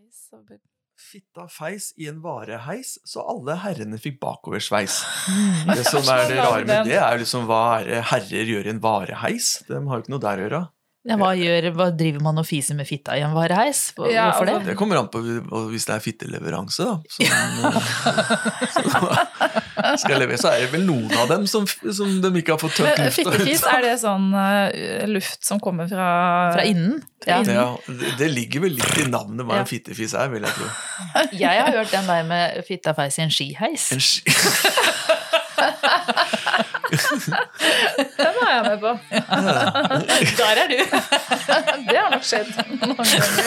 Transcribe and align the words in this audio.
heis 0.00 0.26
og 0.34 0.44
bu- 0.48 0.60
Fitta 1.00 1.46
feis 1.48 1.94
i 1.96 2.10
en 2.10 2.18
vareheis, 2.20 2.98
så 3.08 3.22
alle 3.32 3.54
herrene 3.62 3.96
fikk 3.96 4.18
bakoversveis. 4.20 4.98
Det 5.70 5.84
som 5.88 6.04
er 6.12 6.26
det 6.28 6.36
rare 6.42 6.66
med 6.68 6.90
det, 6.90 6.98
er 7.00 7.16
liksom 7.22 7.46
hva 7.48 7.60
er 7.80 8.02
herrer 8.10 8.50
gjør 8.52 8.68
i 8.68 8.72
en 8.74 8.82
vareheis? 8.84 9.46
De 9.68 9.78
har 9.80 9.96
jo 9.96 10.04
ikke 10.04 10.12
noe 10.12 10.20
der 10.26 10.42
å 10.42 10.44
gjøre. 10.44 10.60
Ja, 11.08 11.16
hva, 11.16 11.30
gjør, 11.32 11.70
hva 11.78 11.86
driver 11.96 12.20
man 12.20 12.36
og 12.42 12.44
fiser 12.44 12.76
med 12.76 12.84
fitta 12.84 13.14
i 13.16 13.22
en 13.24 13.32
vareheis? 13.32 13.78
Hvor- 13.96 14.10
Ja, 14.12 14.26
Hvorfor 14.30 14.44
det? 14.44 14.52
altså- 14.58 14.68
Det 14.68 14.76
kommer 14.76 14.98
an 15.00 15.08
på 15.08 15.22
hvis 15.72 15.86
det 15.88 15.94
er 15.94 16.00
fitteleveranse, 16.04 16.84
da. 16.84 17.00
Som, 17.08 17.24
eh, 19.80 19.96
skal 20.02 20.18
levere, 20.20 20.36
så 20.36 20.50
er 20.52 20.60
det 20.66 20.72
vel 20.74 20.84
noen 20.84 21.08
av 21.16 21.24
dem 21.32 21.46
som, 21.48 21.64
som 21.66 22.20
de 22.20 22.28
ikke 22.42 22.52
har 22.52 22.60
fått 22.60 22.76
tømt 22.76 22.84
lufta 22.90 23.08
ut 23.08 23.14
Fittefis, 23.16 23.64
er 23.64 23.80
det 23.86 23.94
sånn 24.02 24.28
uh, 24.36 24.68
luft 25.08 25.40
som 25.48 25.56
kommer 25.64 25.88
fra 25.88 26.10
Fra 26.52 26.64
innen? 26.68 27.00
Ja. 27.26 27.40
Ja, 27.48 27.64
det, 27.88 28.12
det 28.20 28.28
ligger 28.34 28.60
vel 28.68 28.76
litt 28.76 28.98
i 29.00 29.08
navnet 29.08 29.46
hva 29.48 29.54
Ja. 29.56 29.60
en 29.64 29.70
fittefis 29.72 30.12
er, 30.14 30.28
vil 30.32 30.42
jeg 30.44 30.52
tro. 30.52 30.68
Jeg 31.32 31.64
har 31.64 31.72
hørt 31.80 31.90
den 31.96 32.06
der 32.12 32.22
med 32.28 32.60
fitta 32.68 32.92
feis 32.96 33.16
i 33.18 33.22
en 33.24 33.30
skiheis. 33.32 33.88
En 33.96 34.00
ski 34.04 34.20
Den 36.90 38.32
var 38.40 38.50
jeg 38.50 38.62
med 38.66 38.78
på. 38.80 38.98
Der 40.40 40.60
er 40.62 40.66
du! 40.70 40.78
Det 41.88 41.96
har 41.98 42.10
nok 42.10 42.24
skjedd 42.26 42.50
mange 42.80 42.94
ganger. 42.96 43.44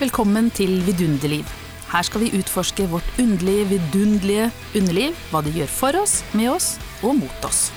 Velkommen 0.00 0.50
til 0.50 0.80
Vidunderliv. 0.86 1.44
Her 1.92 2.02
skal 2.02 2.24
vi 2.24 2.32
utforske 2.38 2.86
vårt 2.90 3.20
underlige, 3.20 3.68
vidunderlige 3.74 4.50
underliv, 4.74 5.12
hva 5.30 5.44
det 5.46 5.52
gjør 5.54 5.70
for 5.70 6.00
oss, 6.00 6.24
med 6.32 6.48
oss 6.50 6.74
og 7.02 7.14
mot 7.20 7.46
oss. 7.46 7.68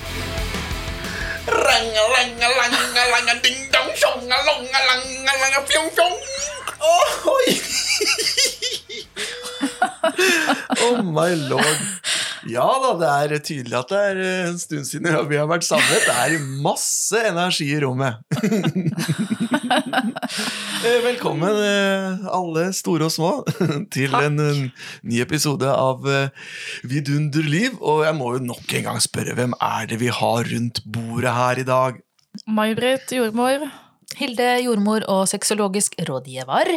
Oi! 7.36 7.48
Oh 10.82 11.02
my 11.02 11.34
lord. 11.48 11.78
Ja 12.48 12.64
da, 12.80 12.94
det 12.96 13.08
er 13.36 13.42
tydelig 13.44 13.76
at 13.76 13.90
det 13.92 13.98
er 14.10 14.20
en 14.48 14.58
stund 14.60 14.86
siden 14.88 15.16
vi 15.28 15.36
har 15.36 15.48
vært 15.50 15.66
samlet. 15.66 16.06
Det 16.06 16.14
er 16.16 16.46
masse 16.64 17.20
energi 17.28 17.68
i 17.74 17.80
rommet. 17.84 18.22
Eh, 20.78 21.00
Velkommen, 21.02 21.56
eh, 21.58 22.26
alle 22.30 22.68
store 22.76 23.08
og 23.08 23.10
små, 23.10 23.30
til 23.94 24.12
en 24.14 24.38
eh, 24.38 24.60
ny 25.02 25.18
episode 25.24 25.66
av 25.66 26.06
eh, 26.06 26.30
Vidunderliv. 26.86 27.80
Og 27.82 28.04
jeg 28.06 28.14
må 28.14 28.30
jo 28.36 28.44
nok 28.52 28.76
en 28.78 28.86
gang 28.86 29.02
spørre, 29.02 29.34
hvem 29.34 29.56
er 29.58 29.88
det 29.90 29.98
vi 30.04 30.12
har 30.14 30.46
rundt 30.52 30.80
bordet 30.86 31.34
her 31.34 31.62
i 31.64 31.66
dag? 31.66 31.98
May-Britt, 32.46 33.10
jordmor. 33.18 33.66
Hilde, 34.18 34.46
jordmor 34.64 35.04
og 35.10 35.24
sexologisk 35.30 35.94
rådgiver. 36.08 36.70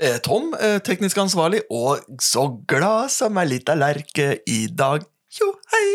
Eh, 0.00 0.18
Tom, 0.24 0.54
eh, 0.56 0.78
teknisk 0.84 1.18
ansvarlig, 1.20 1.60
og 1.70 2.00
så 2.24 2.46
glad 2.70 3.10
som 3.12 3.36
ei 3.40 3.46
lita 3.50 3.74
lerke 3.76 4.38
i 4.48 4.62
dag. 4.72 5.04
Jo, 5.30 5.46
hei! 5.70 5.90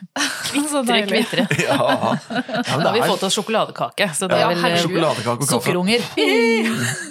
Så 0.70 0.80
Tre 0.86 1.02
deilig. 1.02 1.26
kvitre. 1.28 1.42
Ja, 1.66 1.74
ja 2.16 2.78
Da 2.80 2.86
har 2.86 2.94
vi 2.94 3.02
fått 3.04 3.22
oss 3.26 3.34
sjokoladekake, 3.36 4.06
så 4.16 4.26
det 4.30 4.38
Ja, 4.40 4.48
er 4.48 4.54
vel 4.56 4.70
eh, 4.72 4.78
sjokoladekake 4.80 5.34
og 5.34 5.42
kaffe. 5.42 5.58
sukkerunger. 5.58 6.00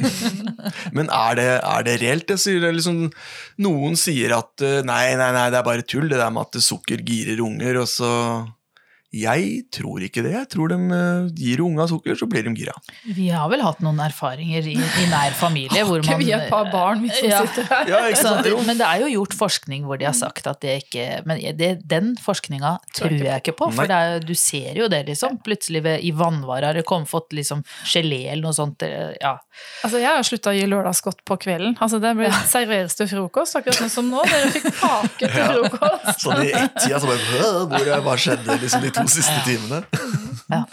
Men 0.97 1.11
er 1.13 1.37
det, 1.37 1.47
er 1.61 1.85
det 1.85 1.95
reelt? 2.01 2.25
Det 2.31 2.39
sier 2.41 2.63
det 2.63 2.71
liksom, 2.79 3.03
noen 3.61 3.95
sier 3.99 4.33
at 4.39 4.65
nei, 4.87 5.03
nei, 5.19 5.29
nei, 5.35 5.45
det 5.53 5.59
er 5.61 5.67
bare 5.67 5.85
tull, 5.85 6.09
det 6.09 6.17
der 6.19 6.33
med 6.33 6.47
at 6.49 6.57
sukker 6.65 7.03
girer 7.05 7.43
unger, 7.45 7.83
og 7.83 7.87
så 7.91 8.09
Jeg 9.11 9.63
tror 9.73 10.03
ikke 10.05 10.21
det. 10.21 10.31
Jeg 10.35 10.47
tror 10.53 10.69
de 10.69 10.75
eh, 10.93 11.29
gir 11.33 11.61
unga 11.65 11.87
sukker, 11.89 12.13
så 12.19 12.27
blir 12.29 12.43
de 12.45 12.51
gira. 12.53 12.75
Vi 13.09 13.29
har 13.33 13.49
vel 13.49 13.63
hatt 13.65 13.79
noen 13.81 13.97
erfaringer 14.05 14.67
i, 14.69 14.75
i 14.77 15.05
nær 15.09 15.33
familie 15.33 15.81
hvor 15.87 15.97
Ikke 16.03 16.11
man 16.13 16.21
vi 16.21 16.27
er 16.35 16.43
et 16.45 16.51
par 16.51 16.67
barn, 16.69 17.01
vi 17.01 17.09
som 17.09 17.25
Ja. 17.31 17.39
sitter 17.47 17.65
her. 17.71 17.89
Ja, 17.89 18.01
Så, 18.13 18.21
sant? 18.27 18.45
Jo. 18.45 18.59
men 18.67 18.77
det 18.77 18.85
er 18.85 19.01
jo 19.01 19.09
gjort 19.15 19.33
forskning 19.33 19.87
hvor 19.89 19.97
de 19.97 20.05
har 20.05 20.13
sagt 20.13 20.45
at 20.47 20.59
det 20.61 20.75
ikke 20.83 21.07
Men 21.25 21.41
det, 21.57 21.71
den 21.89 22.11
forskninga 22.21 22.75
tror 22.93 23.15
jeg 23.17 23.41
ikke 23.41 23.55
på, 23.57 23.71
for 23.73 23.89
det 23.89 23.97
er, 23.97 24.19
du 24.21 24.35
ser 24.37 24.77
jo 24.77 24.87
det, 24.93 25.01
liksom. 25.09 25.39
Plutselig 25.45 25.81
ved, 25.83 26.05
i 26.05 26.11
vannvare 26.13 26.69
har 26.69 26.77
det 26.77 26.85
kommet 26.85 27.09
fått 27.09 27.33
liksom 27.33 27.63
gelé 27.89 28.27
eller 28.29 28.45
noe 28.49 28.53
sånt. 28.53 28.83
eh, 28.85 29.15
Ja. 29.21 29.37
Altså, 29.83 29.97
jeg 29.99 30.07
har 30.07 30.23
slutta 30.23 30.53
å 30.53 30.55
gi 30.55 30.67
lørdagsgodt 30.69 31.25
på 31.27 31.35
kvelden. 31.41 31.73
Altså, 31.81 31.97
det 31.99 32.13
ble, 32.15 32.29
serveres 32.47 32.93
til 32.95 33.09
frokost, 33.11 33.57
akkurat 33.59 33.75
sånn 33.81 33.89
som 33.91 34.07
nå. 34.13 34.21
Dere 34.29 34.53
fikk 34.53 34.69
kake 34.79 35.25
til 35.25 35.35
Ja. 35.41 35.49
frokost. 35.51 36.21
Sånn 36.23 36.45
i 36.45 36.53
ett-tida 36.53 37.01
så 37.01 37.09
bare 37.09 37.73
Hvor 37.73 38.05
hva 38.05 38.15
skjedde 38.21 38.55
liksom 38.61 38.85
de 38.85 38.91
to 39.05 39.15
siste 39.19 39.39
timene? 39.47 39.83
Ja. 40.49 40.63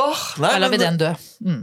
Åh, 0.00 0.20
nei, 0.40 0.50
Da 0.54 0.60
lar 0.62 0.72
vi 0.72 0.78
den 0.80 0.96
dø. 0.96 1.10
Mm. 1.44 1.58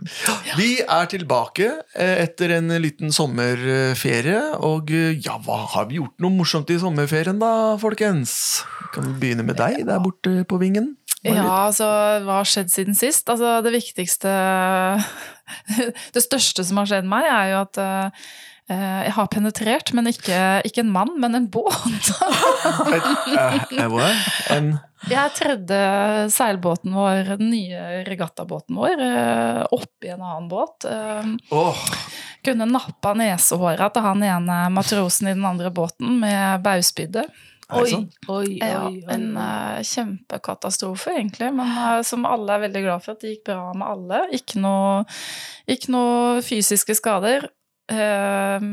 Vi 0.60 0.68
er 0.84 1.08
tilbake 1.10 1.70
eh, 1.98 2.20
etter 2.28 2.54
en 2.60 2.70
liten 2.82 3.14
sommerferie, 3.16 4.42
og 4.66 4.94
eh, 4.94 5.16
ja, 5.18 5.40
hva 5.46 5.64
har 5.74 5.88
vi 5.90 5.98
gjort 5.98 6.22
noe 6.22 6.36
morsomt 6.36 6.70
i 6.70 6.78
sommerferien 6.82 7.42
da, 7.42 7.52
folkens? 7.82 8.36
Kan 8.94 9.08
vi 9.08 9.16
begynne 9.24 9.48
med 9.48 9.58
deg 9.58 9.82
der 9.88 10.04
borte 10.04 10.44
på 10.50 10.62
vingen? 10.62 10.94
Ja, 11.26 11.66
altså, 11.66 11.88
hva 12.24 12.38
har 12.40 12.48
skjedd 12.48 12.70
siden 12.72 12.96
sist? 12.96 13.28
Altså, 13.28 13.58
det 13.66 13.74
viktigste 13.76 14.32
Det 16.16 16.24
største 16.24 16.64
som 16.64 16.80
har 16.80 16.88
skjedd 16.88 17.10
meg, 17.10 17.26
er 17.28 17.56
jo 17.56 17.64
at 17.66 17.82
eh, 17.82 18.30
jeg 18.70 19.14
har 19.16 19.30
penetrert, 19.34 19.92
men 19.98 20.10
ikke, 20.12 20.38
ikke 20.68 20.84
en 20.84 20.92
mann, 20.94 21.16
men 21.22 21.38
en 21.38 21.50
båt. 21.52 22.12
Eh, 22.90 23.56
eh. 23.80 24.22
En 24.54 24.70
Jeg 25.10 25.34
tredde 25.38 25.80
seilbåten 26.34 26.94
vår, 26.96 27.36
den 27.40 27.52
nye 27.54 28.02
regattabåten 28.08 28.78
vår, 28.78 29.02
eh, 29.06 29.62
oppi 29.76 30.12
en 30.14 30.22
annen 30.22 30.50
båt. 30.52 30.86
Eh, 30.90 31.30
Åh, 31.56 31.84
Kunne 32.46 32.68
nappa 32.70 33.14
nesehåra 33.18 33.90
til 33.94 34.06
han 34.06 34.24
ene 34.24 34.58
matrosen 34.74 35.32
i 35.32 35.36
den 35.36 35.46
andre 35.48 35.72
båten 35.76 36.20
med 36.22 36.64
bauspydde. 36.66 37.26
Oi, 37.70 37.90
sant? 37.92 38.16
oi, 38.32 38.58
Ja, 38.58 38.88
en 39.14 39.28
uh, 39.38 39.78
kjempekatastrofe, 39.86 41.14
egentlig, 41.20 41.52
men 41.54 41.70
uh, 41.70 42.00
som 42.08 42.26
alle 42.26 42.56
er 42.56 42.64
veldig 42.64 42.82
glad 42.82 43.04
for 43.06 43.14
at 43.14 43.22
det 43.22 43.36
gikk 43.36 43.52
bra 43.52 43.76
med 43.78 43.86
alle. 43.86 44.22
Ikke 44.34 44.58
noe, 44.64 45.04
ikke 45.70 45.94
noe 45.94 46.42
fysiske 46.46 46.98
skader. 46.98 47.46
Eh, 47.90 48.66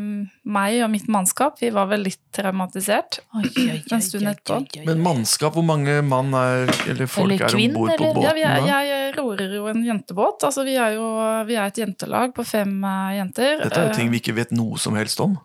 meg 0.56 0.78
og 0.84 0.90
mitt 0.92 1.06
mannskap, 1.08 1.56
vi 1.62 1.70
var 1.74 1.88
vel 1.88 2.04
litt 2.04 2.20
traumatisert. 2.36 3.20
Oi, 3.38 3.44
oi, 3.48 3.66
oi, 3.72 3.80
En 3.96 4.04
stund 4.04 4.28
etterpå. 4.28 4.58
oi, 4.60 4.80
oi. 4.82 4.84
Men 4.90 5.02
mannskap, 5.04 5.56
hvor 5.56 5.64
mange 5.66 5.98
mann 6.04 6.34
er, 6.36 6.68
eller 6.90 7.08
folk 7.08 7.32
Eller 7.32 7.46
er 7.46 7.48
om 7.48 7.58
kvinn, 7.58 7.74
bord 7.74 7.94
på 7.96 8.10
båten 8.12 8.26
Ja, 8.26 8.34
vi 8.36 8.44
er, 8.44 8.60
da? 8.60 8.78
jeg 8.84 9.16
rorer 9.16 9.56
jo 9.56 9.66
en 9.72 9.82
jentebåt. 9.86 10.44
Altså, 10.48 10.66
vi 10.68 10.76
er 10.76 10.96
jo 10.98 11.08
vi 11.48 11.56
er 11.56 11.66
et 11.72 11.82
jentelag 11.82 12.34
på 12.36 12.44
fem 12.46 12.76
uh, 12.84 13.12
jenter. 13.16 13.60
Dette 13.64 13.80
er 13.80 13.88
jo 13.88 13.92
Eh, 13.94 13.98
ting 14.00 14.10
vi 14.12 14.20
ikke 14.20 14.36
vet 14.36 14.52
noe 14.52 14.76
som 14.78 14.96
helst 14.98 15.20
om. 15.24 15.38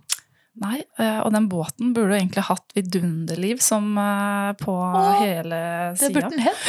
Nei, 0.62 0.82
eh, 1.00 1.20
og 1.24 1.32
den 1.32 1.48
båten 1.48 1.94
burde 1.96 2.12
jo 2.12 2.20
egentlig 2.20 2.44
hatt 2.44 2.74
vidunderliv 2.76 3.62
som 3.64 3.94
eh, 3.98 4.52
på 4.60 4.74
Åh, 4.76 5.22
hele 5.22 5.62
Det 5.96 6.12
burde 6.12 6.34
den 6.34 6.44
hett. 6.44 6.66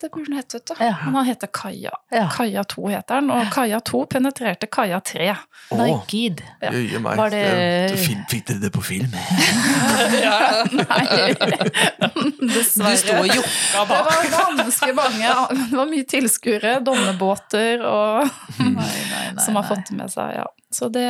Det 0.00 0.12
burde 0.14 0.28
den 0.30 0.36
hett, 0.38 0.54
vet 0.54 0.66
du. 0.70 0.74
Ja. 0.78 0.92
Men 1.04 1.14
han 1.18 1.24
heter 1.26 1.48
Kaja. 1.52 1.90
Ja. 2.14 2.28
Kaja 2.30 2.62
2 2.70 2.88
heter 2.92 3.14
han, 3.18 3.30
og 3.34 3.48
Kaja 3.50 3.80
2 3.82 4.04
penetrerte 4.12 4.68
Kaja 4.70 5.00
3. 5.02 5.32
Nei, 5.74 5.88
Åh, 5.90 6.04
gid. 6.08 6.42
Ja. 6.62 6.70
jøye 6.70 7.00
meg. 7.02 7.16
Var 7.18 7.30
det- 7.30 7.88
Det- 7.90 7.98
fin- 7.98 8.22
Fikk 8.30 8.44
dere 8.46 8.60
det 8.62 8.70
på 8.72 8.80
film? 8.86 9.10
Nei, 10.78 11.04
dessverre. 12.54 12.92
Du 12.92 13.00
sto 13.02 13.16
og 13.18 13.28
jokka 13.32 13.84
Det 13.88 14.00
var 14.06 14.28
ganske 14.58 14.92
mange. 14.96 15.32
Det 15.70 15.76
var 15.78 15.90
mye 15.90 16.06
tilskuere, 16.08 16.76
donnebåter 16.86 17.82
og 17.86 18.28
Nei, 18.60 18.70
nei, 18.74 19.24
nei, 19.34 19.42
som 19.44 19.58
har 19.58 19.66
fått 19.68 19.90
det 19.90 19.96
med 19.98 20.12
seg, 20.14 20.36
ja. 20.40 20.46
Så 20.70 20.90
det, 20.92 21.06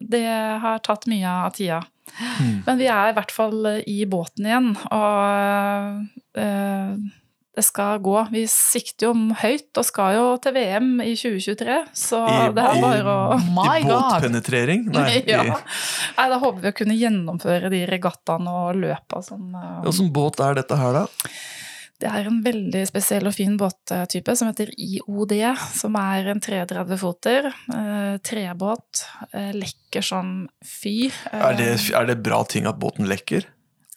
det 0.00 0.24
har 0.62 0.78
tatt 0.86 1.04
mye 1.10 1.26
av 1.28 1.52
tida. 1.56 1.80
Hmm. 2.14 2.60
Men 2.66 2.78
vi 2.78 2.86
er 2.86 3.10
i 3.10 3.14
hvert 3.16 3.32
fall 3.34 3.66
i 3.90 4.04
båten 4.06 4.46
igjen, 4.46 4.68
og 4.94 6.38
eh, 6.38 6.92
det 7.54 7.62
skal 7.62 8.00
gå. 8.02 8.16
Vi 8.34 8.44
sikter 8.50 9.08
jo 9.10 9.14
høyt 9.40 9.78
og 9.78 9.86
skal 9.86 10.16
jo 10.18 10.26
til 10.42 10.56
VM 10.56 10.90
i 11.04 11.14
2023, 11.18 11.80
så 11.94 12.22
I, 12.26 12.38
det 12.56 12.66
er 12.66 12.80
bare 12.82 13.16
å 13.16 13.38
i, 13.38 13.86
båtpenetrering? 13.86 14.86
Nei, 14.94 15.22
ja. 15.30 15.44
Nei, 15.46 16.28
da 16.32 16.40
håper 16.42 16.64
vi 16.64 16.72
å 16.72 16.78
kunne 16.82 16.98
gjennomføre 16.98 17.70
de 17.72 17.84
regattaene 17.90 18.56
og 18.64 18.80
løpa 18.82 19.22
som 19.24 19.54
eh, 19.54 19.90
Åssen 19.90 20.10
båt 20.14 20.42
er 20.42 20.58
dette 20.58 20.78
her, 20.78 21.04
da? 21.04 21.30
Det 22.02 22.10
er 22.10 22.26
en 22.26 22.40
veldig 22.42 22.82
spesiell 22.88 23.28
og 23.30 23.36
fin 23.36 23.54
båttype 23.56 24.34
som 24.36 24.50
heter 24.50 24.72
IOD, 24.74 25.36
som 25.72 25.94
er 25.96 26.26
en 26.32 26.42
33-foter. 26.42 27.46
Eh, 27.48 28.16
trebåt. 28.26 29.04
Eh, 29.30 29.52
lekker 29.54 30.04
som 30.04 30.34
fy. 30.58 31.12
Er 31.30 31.54
det, 31.56 31.70
er 31.94 32.10
det 32.10 32.18
bra 32.26 32.42
ting 32.50 32.66
at 32.68 32.80
båten 32.82 33.06
lekker? 33.08 33.46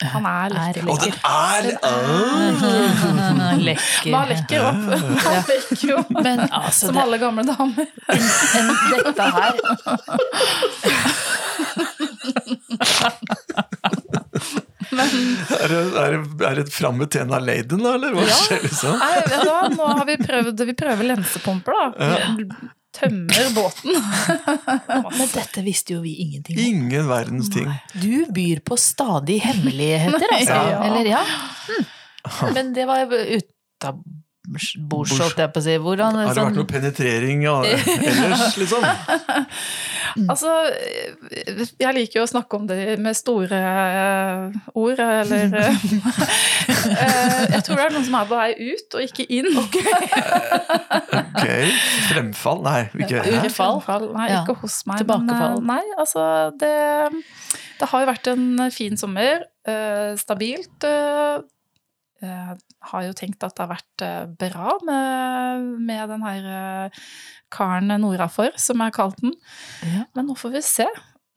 Han 0.06 0.26
er 0.30 0.46
Er 0.46 0.52
lekker. 0.54 0.86
Å, 0.86 0.96
den 1.02 1.14
er 1.26 1.80
ah. 1.82 3.56
Lekker. 3.58 4.12
Man 4.14 4.28
lekker 4.30 4.60
opp. 4.68 4.84
Man 4.86 5.42
lekker 5.50 5.88
jo. 5.90 5.98
Men 6.22 6.44
altså, 6.46 6.86
Som 6.88 6.94
det, 6.94 7.02
alle 7.02 7.18
gamle 7.18 7.44
damer. 7.48 7.88
en, 8.14 8.70
dette 8.94 9.26
her 9.38 9.54
Er 14.88 15.68
det, 15.68 15.82
er 15.98 16.14
det, 16.14 16.22
er 16.48 16.56
det 16.62 16.68
framme 16.74 17.08
tenna 17.12 17.40
Leiden, 17.44 17.82
da, 17.84 17.96
eller 17.98 18.14
hva 18.16 18.24
Ja. 18.30 18.38
skjer 18.46 18.62
liksom? 18.64 19.02
Nei, 19.02 19.16
du? 19.28 19.76
Nå 19.76 19.86
har 19.98 20.06
vi 20.08 20.16
prøvd 20.22 20.66
Vi 20.70 20.76
prøver 20.78 21.10
lensepumper, 21.10 21.74
da. 21.74 22.72
Tømmer 22.98 23.50
båten. 23.56 23.98
Men 25.18 25.32
dette 25.34 25.64
visste 25.66 25.96
jo 25.98 26.04
vi 26.04 26.16
ingenting 26.26 26.60
om. 26.60 26.64
Ingen 26.66 27.10
verdens 27.10 27.52
ting. 27.54 27.70
Du 27.94 28.26
byr 28.34 28.62
på 28.66 28.78
stadig 28.82 29.40
hemmeligheter, 29.46 30.28
altså. 30.40 30.62
Ja. 30.74 30.82
Eller 30.90 31.12
ja. 31.16 31.24
Hm. 31.68 31.86
Men 32.54 32.74
det 32.76 32.88
var 32.90 33.14
utabords, 33.14 34.74
holdt 35.22 35.40
jeg 35.44 35.54
på 35.54 35.62
å 35.62 35.66
si. 35.68 35.78
Hvordan 35.84 36.18
Har 36.18 36.26
det 36.26 36.34
vært 36.34 36.42
sånn, 36.42 36.58
noe 36.58 36.70
penetrering 36.70 37.46
ja, 37.46 37.58
ellers, 37.64 38.58
liksom? 38.60 38.84
Altså, 40.26 40.52
jeg 41.80 41.94
liker 41.96 42.20
jo 42.20 42.24
å 42.26 42.30
snakke 42.32 42.58
om 42.58 42.66
det 42.70 42.98
med 43.04 43.16
store 43.18 43.60
eh, 43.62 44.58
ord, 44.74 45.00
eller 45.00 45.58
eh, 45.62 47.44
Jeg 47.54 47.62
tror 47.68 47.76
det 47.78 47.86
er 47.86 47.94
noen 47.96 48.06
som 48.08 48.18
er 48.20 48.30
på 48.30 48.40
vei 48.40 48.52
ut, 48.74 48.98
og 48.98 49.06
ikke 49.06 49.26
inn. 49.38 49.50
Ok, 49.62 49.78
Fremfall? 52.10 52.64
Nei. 52.66 52.80
Ikke, 53.04 53.22
Urefall? 53.26 53.82
Fremfall. 53.84 54.08
Nei, 54.16 54.30
Ja. 54.32 54.42
ikke 54.44 54.58
hos 54.64 54.80
meg. 54.90 55.04
Tilbakefall? 55.04 55.60
Men, 55.62 55.68
eh, 55.68 55.68
nei, 55.74 55.84
altså 56.02 56.24
det, 56.60 56.74
det 57.82 57.92
har 57.92 58.04
jo 58.06 58.10
vært 58.14 58.32
en 58.34 58.48
fin 58.74 58.98
sommer. 59.00 59.46
eh, 59.68 60.16
stabilt. 60.20 60.84
eh, 60.88 61.38
jeg 62.18 62.58
har 62.90 63.04
jo 63.06 63.14
tenkt 63.14 63.44
at 63.46 63.54
det 63.54 63.62
har 63.62 63.70
vært 63.76 64.02
eh, 64.02 64.24
bra 64.42 64.78
med, 64.88 65.68
med 65.86 66.10
den 66.10 66.24
her 66.26 66.48
eh, 67.52 67.98
Nora 68.02 68.28
for, 68.32 68.52
som 68.58 68.82
jeg 68.82 68.92
har 68.92 68.96
kalt 68.96 69.22
den. 69.22 69.36
Ja. 69.84 70.06
Men 70.16 70.30
nå 70.30 70.38
får 70.40 70.58
vi 70.58 70.62
se. 70.66 70.88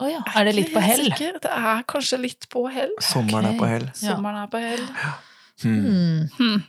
Oh, 0.01 0.09
ja. 0.09 0.23
Er 0.35 0.49
det 0.49 0.55
litt 0.57 0.71
på 0.73 0.81
hell? 0.81 1.11
Sikker. 1.11 1.41
Det 1.45 1.51
er 1.53 1.83
kanskje 1.89 2.21
litt 2.23 2.49
på 2.53 2.65
hell. 2.73 2.93
Sommeren 3.05 3.53
er 3.53 3.59
på 3.61 3.69
hell. 3.69 3.91
Sommeren 3.99 4.47
er 4.47 4.49
på 4.53 4.62
hell. 4.62 4.87
Hmm. 5.61 6.29
Hmm. 6.39 6.62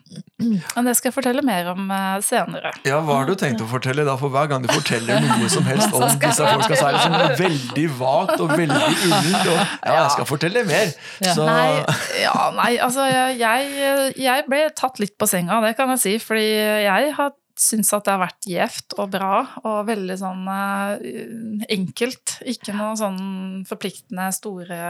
Men 0.75 0.87
det 0.87 0.97
skal 0.97 1.11
jeg 1.11 1.15
fortelle 1.15 1.43
mer 1.47 1.69
om 1.71 1.85
eh, 1.95 2.17
senere. 2.25 2.73
Ja, 2.83 2.97
Hva 3.05 3.21
har 3.21 3.29
du 3.29 3.37
tenkt 3.39 3.63
å 3.63 3.67
fortelle 3.69 4.03
da? 4.03 4.17
For 4.19 4.33
hver 4.33 4.49
gang 4.51 4.65
du 4.65 4.67
forteller 4.71 5.21
noe 5.23 5.47
som 5.51 5.63
helst 5.63 5.93
om 5.95 6.03
disse 6.03 6.43
folka, 6.43 6.75
så 6.75 6.89
er 6.89 6.97
det 6.97 7.03
sånn 7.05 7.37
veldig 7.39 7.85
vagt 8.01 8.43
og 8.43 8.51
veldig 8.51 8.81
ullent. 8.91 9.47
Og 9.47 9.55
ja, 9.55 9.95
jeg 9.95 10.09
skal 10.17 10.27
fortelle 10.27 10.65
mer. 10.67 10.91
Ja. 11.23 11.35
Så 11.37 11.47
Nei, 11.47 11.69
ja, 12.19 12.35
nei, 12.57 12.71
altså 12.83 13.07
jeg, 13.07 14.11
jeg 14.19 14.47
ble 14.51 14.65
tatt 14.75 14.99
litt 14.99 15.15
på 15.15 15.29
senga, 15.29 15.61
det 15.63 15.77
kan 15.79 15.95
jeg 15.95 16.03
si. 16.03 16.17
Fordi 16.25 16.49
jeg 16.83 17.15
har 17.15 17.31
syntes 17.61 17.93
at 17.95 18.05
det 18.05 18.13
har 18.15 18.21
vært 18.23 18.47
gjevt 18.49 18.95
og 18.97 19.11
bra 19.13 19.35
og 19.61 19.79
veldig 19.87 20.17
sånn 20.19 20.43
eh, 20.51 21.65
enkelt. 21.77 22.37
Ikke 22.49 22.75
noe 22.75 22.93
sånn 22.99 23.21
forpliktende 23.69 24.29
store 24.35 24.81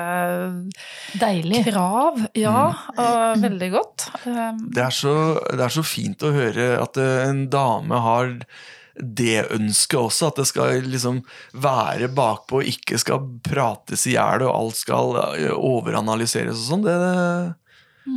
Deilig. 1.21 1.63
krav. 1.69 2.21
Ja, 2.38 2.68
og 2.95 3.41
veldig 3.44 3.71
godt. 3.75 4.09
Um, 4.25 4.68
det 4.73 4.85
er, 4.88 4.95
så, 4.95 5.15
det 5.51 5.65
er 5.68 5.73
så 5.73 5.85
fint 5.85 6.23
å 6.23 6.33
høre 6.35 6.73
at 6.81 7.00
eh, 7.01 7.25
en 7.29 7.47
dame 7.51 8.03
har 8.06 8.38
det 9.01 9.47
ønsket 9.56 9.97
også, 9.97 10.29
at 10.29 10.41
det 10.41 10.47
skal 10.50 10.85
liksom 10.85 11.21
være 11.63 12.12
bakpå 12.13 12.59
ikke 12.73 13.00
skal 13.01 13.23
prates 13.45 14.03
i 14.09 14.18
hjel 14.18 14.44
og 14.45 14.51
alt 14.51 14.79
skal 14.81 15.15
eh, 15.38 15.53
overanalyseres 15.56 16.59
og 16.59 16.68
sånn. 16.68 16.85
Det, 16.85 16.97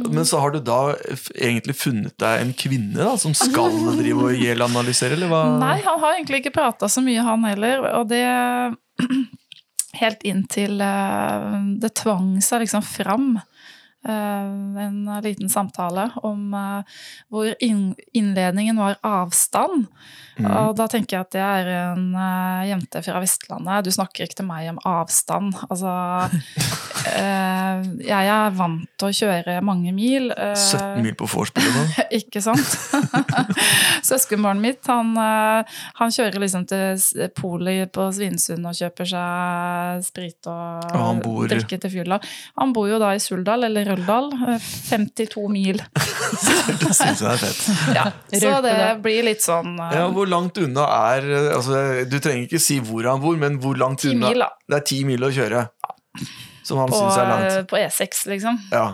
Men 0.03 0.27
så 0.27 0.41
har 0.43 0.55
du 0.55 0.61
da 0.65 0.95
egentlig 1.35 1.77
funnet 1.79 2.15
deg 2.21 2.43
en 2.43 2.53
kvinne 2.59 2.99
da, 2.99 3.15
som 3.21 3.35
skal 3.37 3.75
drive 4.01 4.31
og 4.31 4.43
gjelanalysere, 4.43 5.19
eller 5.19 5.31
hva? 5.33 5.45
Nei, 5.61 5.79
han 5.85 6.03
har 6.03 6.17
egentlig 6.17 6.43
ikke 6.43 6.57
prata 6.59 6.91
så 6.91 7.05
mye, 7.05 7.23
han 7.25 7.47
heller. 7.49 7.87
Og 8.01 8.11
det 8.13 8.25
Helt 9.95 10.25
inntil 10.27 10.81
eh, 10.83 11.53
det 11.79 11.93
tvang 12.01 12.41
seg 12.43 12.65
liksom 12.65 12.83
fram. 12.83 13.37
Eh, 14.05 14.85
en 14.85 14.99
liten 15.25 15.49
samtale 15.53 16.11
om 16.23 16.55
eh, 16.55 17.01
hvor 17.33 17.51
innledningen 17.61 18.79
var 18.81 18.99
avstand. 19.05 19.89
Og 20.35 20.73
da 20.75 20.89
tenker 20.91 21.15
jeg 21.15 21.23
at 21.29 21.35
det 21.35 21.43
er 21.45 21.69
en 21.93 22.07
eh, 22.19 22.65
jente 22.73 23.03
fra 23.07 23.21
Vestlandet. 23.23 23.87
Du 23.87 23.93
snakker 23.95 24.27
ikke 24.27 24.41
til 24.41 24.49
meg 24.49 24.67
om 24.73 24.81
avstand. 24.89 25.55
Altså 25.69 25.93
eh, 27.15 27.85
Jeg 28.03 28.31
er 28.35 28.57
vant 28.59 28.89
til 28.99 29.11
å 29.11 29.15
kjøre 29.15 29.61
mange 29.65 29.93
mil. 29.95 30.33
eh, 30.35 30.57
17 30.59 31.05
mil 31.05 31.15
på 31.19 31.29
vorspielet 31.31 31.77
sånn? 31.77 32.09
ikke 32.21 32.43
sant? 32.43 32.75
Søskenbarnet 34.11 34.65
mitt 34.65 34.91
han, 34.91 35.15
eh, 35.23 35.79
han 36.01 36.15
kjører 36.15 36.43
liksom 36.43 36.67
til 36.71 37.31
polet 37.39 37.93
på 37.95 38.09
Svinesund 38.15 38.67
og 38.69 38.75
kjøper 38.79 39.11
seg 39.15 40.05
sprit 40.09 40.51
og, 40.51 40.91
Og 40.99 41.47
drikke 41.51 41.79
til 41.83 41.95
fylla. 41.95 42.19
Han 42.59 42.75
bor 42.75 42.91
jo 42.91 42.99
da 43.03 43.15
i 43.15 43.23
Suldal, 43.23 43.69
eller 43.71 43.94
Røldal. 43.95 44.29
eh, 44.55 44.67
52 44.91 45.47
mil. 45.55 45.81
Det 46.81 46.91
syns 46.97 47.21
jeg 47.23 47.31
er 47.31 47.41
fett. 47.41 47.63
Ja, 47.95 48.05
så 48.35 48.53
det 48.65 48.75
blir 49.05 49.25
litt 49.27 49.43
sånn 49.45 49.75
uh, 49.79 49.91
Ja, 49.95 50.05
hvor 50.13 50.29
langt 50.31 50.57
unna 50.61 50.85
er 51.13 51.27
eh, 51.29 51.49
altså, 51.57 51.81
Du 52.09 52.17
trenger 52.25 52.47
ikke 52.49 52.61
si 52.63 52.79
hvor 52.85 53.07
han 53.09 53.21
bor, 53.23 53.37
men 53.41 53.59
hvor 53.63 53.77
langt 53.81 54.01
10 54.05 54.15
unna? 54.17 54.31
mil, 54.33 54.45
da. 54.45 54.49
Det 54.71 54.79
er 54.81 54.87
ti 54.91 55.01
mil 55.09 55.27
å 55.29 55.33
kjøre. 55.35 55.65
Som 56.65 56.81
han 56.81 56.93
syns 56.95 57.19
er 57.21 57.29
langt. 57.29 57.51
eh, 57.53 57.67
på 57.69 57.77
E6, 57.83 58.25
liksom. 58.33 58.61
Ja. 58.73 58.87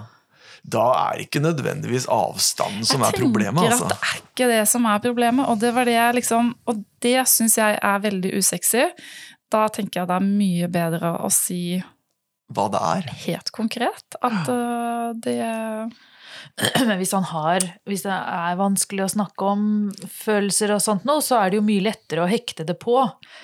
Da 0.71 0.83
er 1.07 1.23
ikke 1.23 1.41
nødvendigvis 1.41 2.05
avstanden 2.13 2.85
som 2.85 3.01
er 3.07 3.15
problemet, 3.17 3.63
Jeg 3.65 3.73
altså. 3.73 3.87
tenker 3.89 3.97
at 3.97 4.03
det 4.03 4.11
er 4.11 4.21
ikke 4.27 4.49
det 4.51 4.65
som 4.69 4.89
er 4.91 4.99
problemet, 5.07 5.49
og 5.49 5.61
det 5.63 5.71
var 5.77 5.89
det 5.89 5.95
jeg 5.97 6.19
liksom 6.19 6.51
Og 6.69 6.83
det 7.01 7.15
syns 7.31 7.57
jeg 7.57 7.79
er 7.81 8.03
veldig 8.05 8.35
usexy. 8.37 8.83
Da 9.51 9.65
tenker 9.73 10.03
jeg 10.03 10.11
det 10.11 10.19
er 10.19 10.27
mye 10.27 10.69
bedre 10.71 11.15
å 11.25 11.31
si 11.33 11.79
Hva 12.51 12.69
det 12.73 12.81
er. 12.83 13.11
helt 13.27 13.51
konkret 13.55 14.17
at 14.21 14.49
uh, 14.51 15.13
det 15.15 15.37
Men 16.89 16.97
hvis 16.99 17.13
han 17.15 17.27
har 17.31 17.65
Hvis 17.89 18.03
det 18.07 18.13
er 18.15 18.57
vanskelig 18.59 19.05
å 19.05 19.11
snakke 19.13 19.49
om 19.53 19.65
følelser 20.11 20.73
og 20.75 20.83
sånt 20.85 21.05
noe, 21.09 21.23
så 21.25 21.39
er 21.41 21.51
det 21.53 21.61
jo 21.61 21.65
mye 21.67 21.85
lettere 21.85 22.25
å 22.25 22.29
hekte 22.31 22.65
det 22.69 22.77
på. 22.81 22.97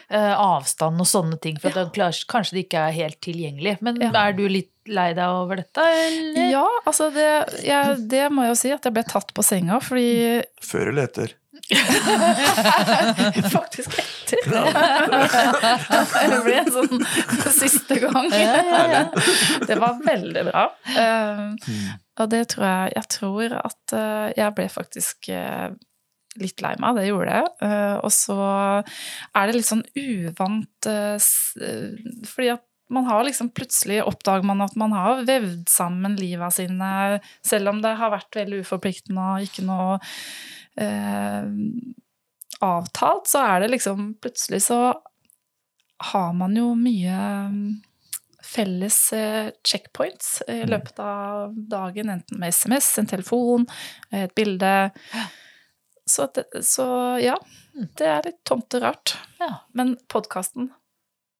Eh, 0.08 0.32
avstand 0.32 1.00
og 1.02 1.08
sånne 1.08 1.38
ting. 1.42 1.58
For 1.60 1.70
ja. 1.72 1.84
det 1.84 1.94
klar- 1.96 2.24
kanskje 2.32 2.56
det 2.56 2.64
ikke 2.66 2.82
er 2.88 2.96
helt 2.96 3.20
tilgjengelig. 3.24 3.76
Men 3.84 4.00
Ja. 4.00 4.10
er 4.26 4.32
du 4.36 4.46
litt 4.48 4.72
lei 4.88 5.10
deg 5.16 5.28
over 5.28 5.56
dette, 5.60 5.82
eller? 5.82 6.50
Ja, 6.50 6.64
altså 6.86 7.08
det, 7.14 7.26
jeg, 7.66 7.96
det 8.08 8.26
må 8.32 8.44
jeg 8.46 8.52
jo 8.54 8.58
si 8.60 8.70
at 8.74 8.84
jeg 8.86 8.94
ble 8.94 9.02
tatt 9.08 9.32
på 9.34 9.42
senga, 9.44 9.80
fordi 9.82 10.42
Før 10.62 10.92
eller 10.92 11.08
etter. 11.08 11.34
Faktisk 13.56 13.96
etter. 13.98 14.42
Det 16.30 16.38
ble 16.44 16.54
en 16.60 16.70
sånn 16.74 17.02
siste 17.54 17.98
gang. 18.02 18.28
Det 19.66 19.78
var 19.80 19.98
veldig 20.04 20.44
bra. 20.50 20.66
Eh, 20.94 21.42
Og 22.16 22.30
det 22.32 22.44
tror 22.54 22.64
jeg 22.66 22.94
Jeg 22.96 23.08
tror 23.12 23.56
at 23.58 23.96
eh, 23.98 24.28
jeg 24.38 24.54
ble 24.56 24.68
faktisk 24.72 25.28
eh, 25.34 25.68
litt 26.40 26.60
lei 26.64 26.74
meg, 26.82 26.96
det 26.98 27.06
gjorde 27.08 27.32
jeg. 27.40 27.46
Og 28.04 28.12
så 28.12 28.36
er 28.44 29.46
det 29.48 29.54
litt 29.56 29.68
sånn 29.70 29.84
uvant 29.96 30.88
Fordi 32.28 32.50
at 32.52 32.64
man 32.92 33.08
har 33.08 33.24
liksom 33.26 33.48
plutselig 33.50 34.02
oppdager 34.06 34.44
man 34.46 34.60
at 34.62 34.76
man 34.78 34.92
har 34.94 35.24
vevd 35.26 35.64
sammen 35.72 36.12
livet 36.20 36.54
sine, 36.54 36.90
selv 37.42 37.72
om 37.72 37.80
det 37.82 37.96
har 37.98 38.12
vært 38.12 38.36
veldig 38.38 38.60
uforpliktende 38.62 39.24
og 39.32 39.42
ikke 39.48 39.64
noe 39.66 39.96
eh, 40.80 41.42
avtalt, 42.60 43.28
så 43.28 43.42
er 43.44 43.60
det 43.64 43.74
liksom 43.74 44.14
Plutselig 44.22 44.62
så 44.68 44.80
har 46.12 46.32
man 46.36 46.56
jo 46.56 46.74
mye 46.76 47.18
mm, 47.50 47.60
felles 48.44 48.98
eh, 49.16 49.50
checkpoints 49.64 50.42
i 50.48 50.62
løpet 50.68 50.98
av 51.02 51.54
dagen, 51.56 52.10
enten 52.12 52.40
med 52.40 52.52
SMS, 52.54 52.90
en 53.00 53.08
telefon, 53.08 53.66
et 54.12 54.34
bilde. 54.36 54.90
Så, 56.06 56.28
det, 56.34 56.44
så 56.64 56.86
ja, 57.18 57.38
det 57.98 58.10
er 58.10 58.28
litt 58.28 58.42
tomt 58.46 58.76
og 58.76 58.84
rart. 58.84 59.16
Ja. 59.40 59.50
Men 59.74 59.96
podkasten, 60.12 60.70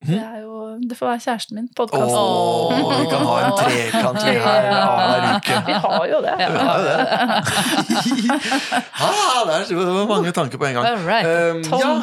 det 0.07 0.21
er 0.23 0.41
jo 0.43 0.55
Det 0.91 0.97
får 0.99 1.07
være 1.09 1.21
kjæresten 1.25 1.57
min. 1.57 1.69
Podkast. 1.77 2.17
Åh, 2.17 2.91
vi 3.01 3.07
kan 3.11 3.23
ha 3.27 3.37
en 3.47 3.55
trekant 3.59 4.19
vi 4.27 4.35
her 4.45 4.67
hver 4.71 5.27
uke. 5.37 5.61
Vi 5.67 5.77
har 5.85 6.07
jo 6.11 6.19
det. 6.25 6.35
Vi 6.39 6.45
har 6.69 6.79
jo 6.79 6.85
det. 6.87 6.99
ah, 9.07 9.55
det 9.69 9.77
var 9.79 10.07
mange 10.11 10.33
tanker 10.37 10.61
på 10.61 10.69
en 10.69 10.75
gang. 10.79 10.87
All 10.87 11.07
right. 11.07 11.27
Um, 11.27 11.63
Tom. 11.65 11.81
ja, 11.81 11.95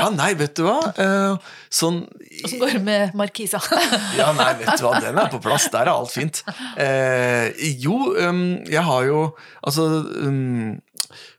ja, 0.00 0.08
nei, 0.14 0.32
vet 0.38 0.56
du 0.58 0.66
hva? 0.66 0.78
Uh, 0.98 1.36
sånn 1.70 2.02
Åssen 2.44 2.60
går 2.60 2.74
det 2.76 2.82
med 2.84 3.14
Markisa? 3.16 3.60
Ja, 4.18 4.32
nei, 4.36 4.50
vet 4.60 4.76
du 4.76 4.84
hva, 4.84 4.98
den 5.00 5.16
er 5.20 5.30
på 5.32 5.40
plass. 5.42 5.68
Der 5.72 5.86
er 5.86 5.94
alt 5.94 6.12
fint. 6.12 6.42
Uh, 6.76 7.48
jo, 7.80 8.12
um, 8.20 8.44
jeg 8.68 8.84
har 8.86 9.06
jo 9.08 9.22
Altså 9.66 9.86
um, 10.26 10.76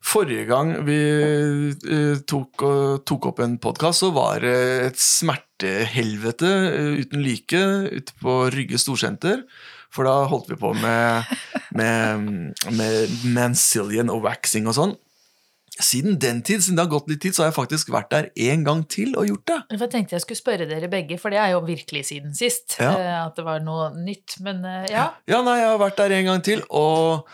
Forrige 0.03 0.45
gang 0.49 0.73
vi 0.87 0.97
eh, 0.97 2.19
tok, 2.29 2.65
tok 3.07 3.31
opp 3.31 3.41
en 3.43 3.57
podkast, 3.61 4.03
så 4.03 4.11
var 4.15 4.43
det 4.45 4.57
et 4.89 5.01
smertehelvete 5.01 6.53
eh, 6.67 6.91
uten 7.03 7.25
like 7.25 7.63
ute 7.97 8.15
på 8.21 8.39
Rygge 8.53 8.79
storsenter. 8.81 9.43
For 9.93 10.07
da 10.07 10.27
holdt 10.29 10.51
vi 10.51 10.59
på 10.59 10.73
med, 10.77 11.29
med, 11.77 12.55
med 12.75 13.19
mancillion 13.33 14.11
og 14.13 14.25
waxing 14.27 14.67
og 14.69 14.77
sånn. 14.77 14.97
Siden 15.83 16.17
den 16.21 16.41
tid, 16.45 16.63
siden 16.63 16.77
det 16.79 16.85
har 16.85 16.91
gått 16.91 17.09
litt 17.11 17.21
tid, 17.21 17.35
så 17.35 17.43
har 17.43 17.49
jeg 17.51 17.57
faktisk 17.57 17.91
vært 17.93 18.09
der 18.13 18.29
en 18.49 18.63
gang 18.65 18.83
til 18.89 19.13
og 19.19 19.27
gjort 19.29 19.45
det. 19.51 19.57
For 19.75 19.85
Jeg 19.85 19.93
tenkte 19.93 20.15
jeg 20.17 20.23
skulle 20.25 20.39
spørre 20.41 20.67
dere 20.69 20.89
begge, 20.91 21.17
for 21.21 21.33
det 21.33 21.39
er 21.43 21.51
jo 21.53 21.59
virkelig 21.67 22.05
siden 22.09 22.33
sist. 22.37 22.77
Ja. 22.81 22.91
eh, 22.97 23.17
At 23.27 23.35
det 23.37 23.45
var 23.45 23.61
noe 23.65 23.91
nytt. 23.95 24.37
Men 24.45 24.63
eh, 24.65 24.87
ja. 24.93 25.09
Ja, 25.29 25.41
nei, 25.45 25.57
jeg 25.61 25.69
har 25.73 25.81
vært 25.81 25.99
der 26.01 26.15
en 26.17 26.29
gang 26.31 26.43
til, 26.47 26.63
og 26.69 27.27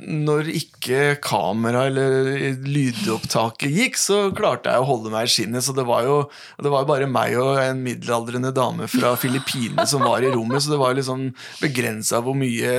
når 0.00 0.48
ikke 0.52 1.14
kamera 1.24 1.86
eller 1.88 2.56
lydopptaket 2.68 3.72
gikk, 3.72 3.96
så 4.00 4.18
klarte 4.36 4.72
jeg 4.72 4.82
å 4.82 4.88
holde 4.88 5.12
meg 5.12 5.28
i 5.28 5.32
skinnet. 5.32 5.64
Så 5.64 5.74
det 5.76 5.86
var 5.88 6.04
jo 6.08 6.18
det 6.60 6.72
var 6.72 6.88
bare 6.88 7.08
meg 7.10 7.36
og 7.40 7.60
en 7.62 7.80
middelaldrende 7.84 8.52
dame 8.56 8.88
fra 8.90 9.14
Filippinene 9.20 9.86
som 9.88 10.04
var 10.04 10.24
i 10.24 10.32
rommet, 10.32 10.62
så 10.64 10.74
det 10.74 10.80
var 10.80 10.96
liksom 10.98 11.30
begrensa 11.62 12.20
hvor 12.24 12.36
mye 12.38 12.74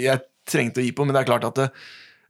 jeg 0.00 0.24
trengte 0.46 0.82
å 0.82 0.86
gi 0.86 0.92
på. 0.94 1.06
Men 1.06 1.16
det 1.16 1.22
er 1.24 1.30
klart 1.30 1.46
at 1.48 1.58
det, 1.62 1.68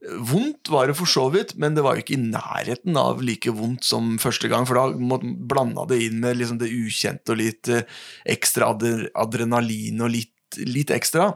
Vondt 0.05 0.69
var 0.69 0.91
det 0.91 0.97
for 0.99 1.09
så 1.09 1.25
vidt, 1.33 1.55
men 1.57 1.75
det 1.75 1.83
var 1.83 1.97
jo 1.97 2.05
ikke 2.05 2.19
i 2.19 2.21
nærheten 2.21 2.99
av 3.01 3.23
like 3.25 3.51
vondt 3.57 3.87
som 3.89 4.17
første 4.23 4.51
gang. 4.53 4.67
For 4.69 4.77
da 4.77 5.17
blanda 5.49 5.87
det 5.89 6.03
inn 6.05 6.21
med 6.23 6.37
liksom 6.37 6.61
det 6.61 6.69
ukjente 6.69 7.33
og 7.33 7.41
litt 7.41 7.71
eh, 7.73 7.89
ekstra 8.37 8.69
adrenalin 8.75 10.05
og 10.05 10.13
litt, 10.13 10.61
litt 10.61 10.93
ekstra. 10.95 11.33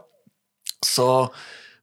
Så 0.85 1.09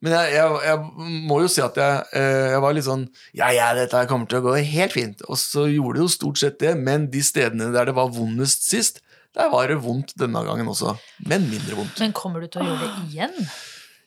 Men 0.05 0.13
jeg, 0.13 0.35
jeg, 0.37 0.57
jeg 0.67 1.13
må 1.25 1.39
jo 1.41 1.49
si 1.49 1.61
at 1.65 1.77
jeg, 1.81 2.01
eh, 2.19 2.51
jeg 2.53 2.61
var 2.61 2.75
litt 2.77 2.85
sånn 2.85 3.07
Ja, 3.33 3.49
ja, 3.53 3.71
dette 3.73 4.03
kommer 4.09 4.29
til 4.29 4.39
å 4.43 4.45
gå 4.45 4.53
helt 4.61 4.93
fint. 4.93 5.23
Og 5.25 5.41
så 5.41 5.65
gjorde 5.71 5.97
det 5.97 6.05
jo 6.05 6.13
stort 6.13 6.41
sett 6.41 6.59
det, 6.61 6.75
men 6.77 7.09
de 7.09 7.23
stedene 7.25 7.71
der 7.73 7.89
det 7.89 7.97
var 7.97 8.13
vondest 8.13 8.69
sist, 8.69 9.01
der 9.33 9.49
var 9.53 9.67
det 9.69 9.79
vondt 9.81 10.13
denne 10.17 10.45
gangen 10.45 10.69
også. 10.69 10.93
Men 11.25 11.49
mindre 11.49 11.81
vondt. 11.81 11.97
Men 12.01 12.13
kommer 12.15 12.45
du 12.45 12.47
til 12.53 12.61
å 12.61 12.69
gjøre 12.69 12.85
det 12.85 13.09
igjen? 13.09 13.49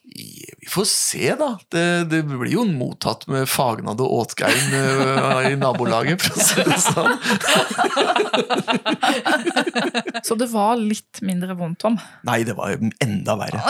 Vi 0.03 0.69
får 0.69 0.85
se, 0.85 1.35
da. 1.39 1.59
Det, 1.69 2.05
det 2.11 2.23
blir 2.27 2.53
jo 2.53 2.65
mottatt 2.67 3.27
med 3.31 3.49
fagnad 3.49 4.01
og 4.03 4.15
åtgein 4.23 4.75
eh, 4.75 5.51
i 5.53 5.57
nabolaget, 5.61 6.25
for 6.25 6.35
å 6.35 6.47
si 6.47 6.65
det 6.67 6.79
sånn. 6.83 7.15
Så 10.27 10.37
det 10.41 10.49
var 10.51 10.81
litt 10.81 11.21
mindre 11.27 11.55
vondt 11.59 11.85
om. 11.89 11.99
Nei, 12.27 12.41
det 12.49 12.57
var 12.59 12.75
enda 12.81 13.37
verre. 13.39 13.61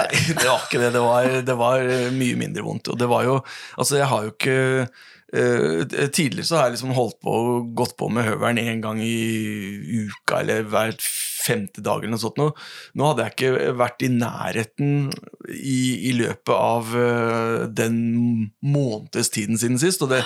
Nei, 0.00 0.22
det 0.32 0.48
var 0.48 0.64
ikke 0.64 0.80
det. 0.82 0.90
Det 0.96 1.04
var, 1.04 1.28
det 1.50 1.58
var 1.60 1.90
mye 2.16 2.40
mindre 2.40 2.64
vondt. 2.66 2.90
Og 2.92 2.98
det 3.00 3.10
var 3.10 3.26
jo 3.28 3.36
Altså, 3.76 3.98
jeg 4.00 4.08
har 4.10 4.24
jo 4.24 4.32
ikke 4.32 4.58
eh, 5.36 6.08
Tidligere 6.14 6.46
så 6.48 6.58
har 6.58 6.68
jeg 6.68 6.76
liksom 6.76 6.94
holdt 6.96 7.18
på 7.24 7.32
og 7.36 7.70
gått 7.78 7.96
på 8.00 8.08
med 8.12 8.26
høvelen 8.26 8.60
én 8.62 8.82
gang 8.84 9.00
i 9.02 10.06
uka 10.06 10.40
eller 10.42 10.66
hver 10.70 10.96
femte 11.46 11.84
dag 11.84 12.02
eller 12.02 12.16
noe 12.16 12.22
sånt. 12.22 12.40
Nå, 12.40 12.50
nå 12.98 13.08
hadde 13.10 13.26
jeg 13.26 13.36
ikke 13.36 13.72
vært 13.78 14.04
i 14.06 14.10
nærheten 14.12 14.92
i, 15.54 15.80
i 16.10 16.12
løpet 16.18 16.52
av 16.56 16.92
eh, 16.98 17.64
den 17.70 17.96
måneds 18.66 19.32
tiden 19.34 19.60
siden 19.60 19.80
sist. 19.82 20.04
Og 20.04 20.12
det 20.12 20.22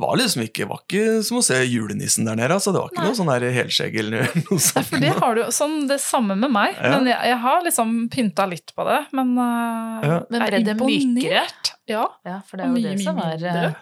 var 0.00 0.16
liksom 0.16 0.44
ikke, 0.46 0.68
var 0.70 0.82
ikke 0.84 1.20
som 1.26 1.40
å 1.40 1.44
se 1.44 1.58
julenissen 1.64 2.28
der 2.28 2.38
nede. 2.38 2.56
Altså. 2.56 2.72
Det 2.74 2.82
var 2.82 2.92
ikke 2.92 3.08
noe 3.08 3.18
sånn 3.18 3.32
helskjegg 3.58 3.98
eller 4.04 4.26
noe 4.46 4.56
Nei, 4.56 4.62
sånt. 4.70 4.88
for 4.88 5.04
det 5.04 5.12
har 5.18 5.36
du 5.36 5.42
sånn 5.54 5.76
det 5.90 6.00
samme 6.04 6.38
med 6.38 6.54
meg. 6.54 6.78
Ja. 6.78 6.94
Men 6.96 7.10
jeg, 7.10 7.20
jeg 7.32 7.42
har 7.44 7.62
liksom 7.66 7.94
pynta 8.12 8.48
litt 8.50 8.74
på 8.76 8.86
det. 8.88 9.02
Men, 9.16 9.36
uh, 9.38 10.00
Ja. 10.00 10.18
Men 10.32 10.46
ble 10.46 10.64
det 10.64 10.76
mykere? 10.80 11.46
Ja. 11.90 12.06
Ja, 12.26 12.40
for 12.46 12.60
det 12.60 12.66
er 12.66 12.70
jo 12.70 12.78
mye, 12.78 12.96
det 12.96 13.04
som 13.04 13.18
er 13.24 13.78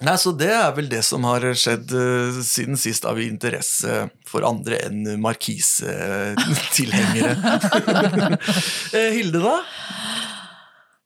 Nei, 0.00 0.16
så 0.16 0.32
Det 0.32 0.48
er 0.54 0.72
vel 0.76 0.88
det 0.90 1.02
som 1.04 1.24
har 1.28 1.40
skjedd 1.58 1.92
uh, 1.92 2.42
siden 2.46 2.76
sist 2.80 3.04
av 3.08 3.20
interesse 3.20 4.08
for 4.28 4.42
andre 4.48 4.76
enn 4.88 5.20
markise-tilhengere. 5.22 7.34
Eh, 8.98 9.10
Hilde, 9.12 9.38
da? 9.42 9.56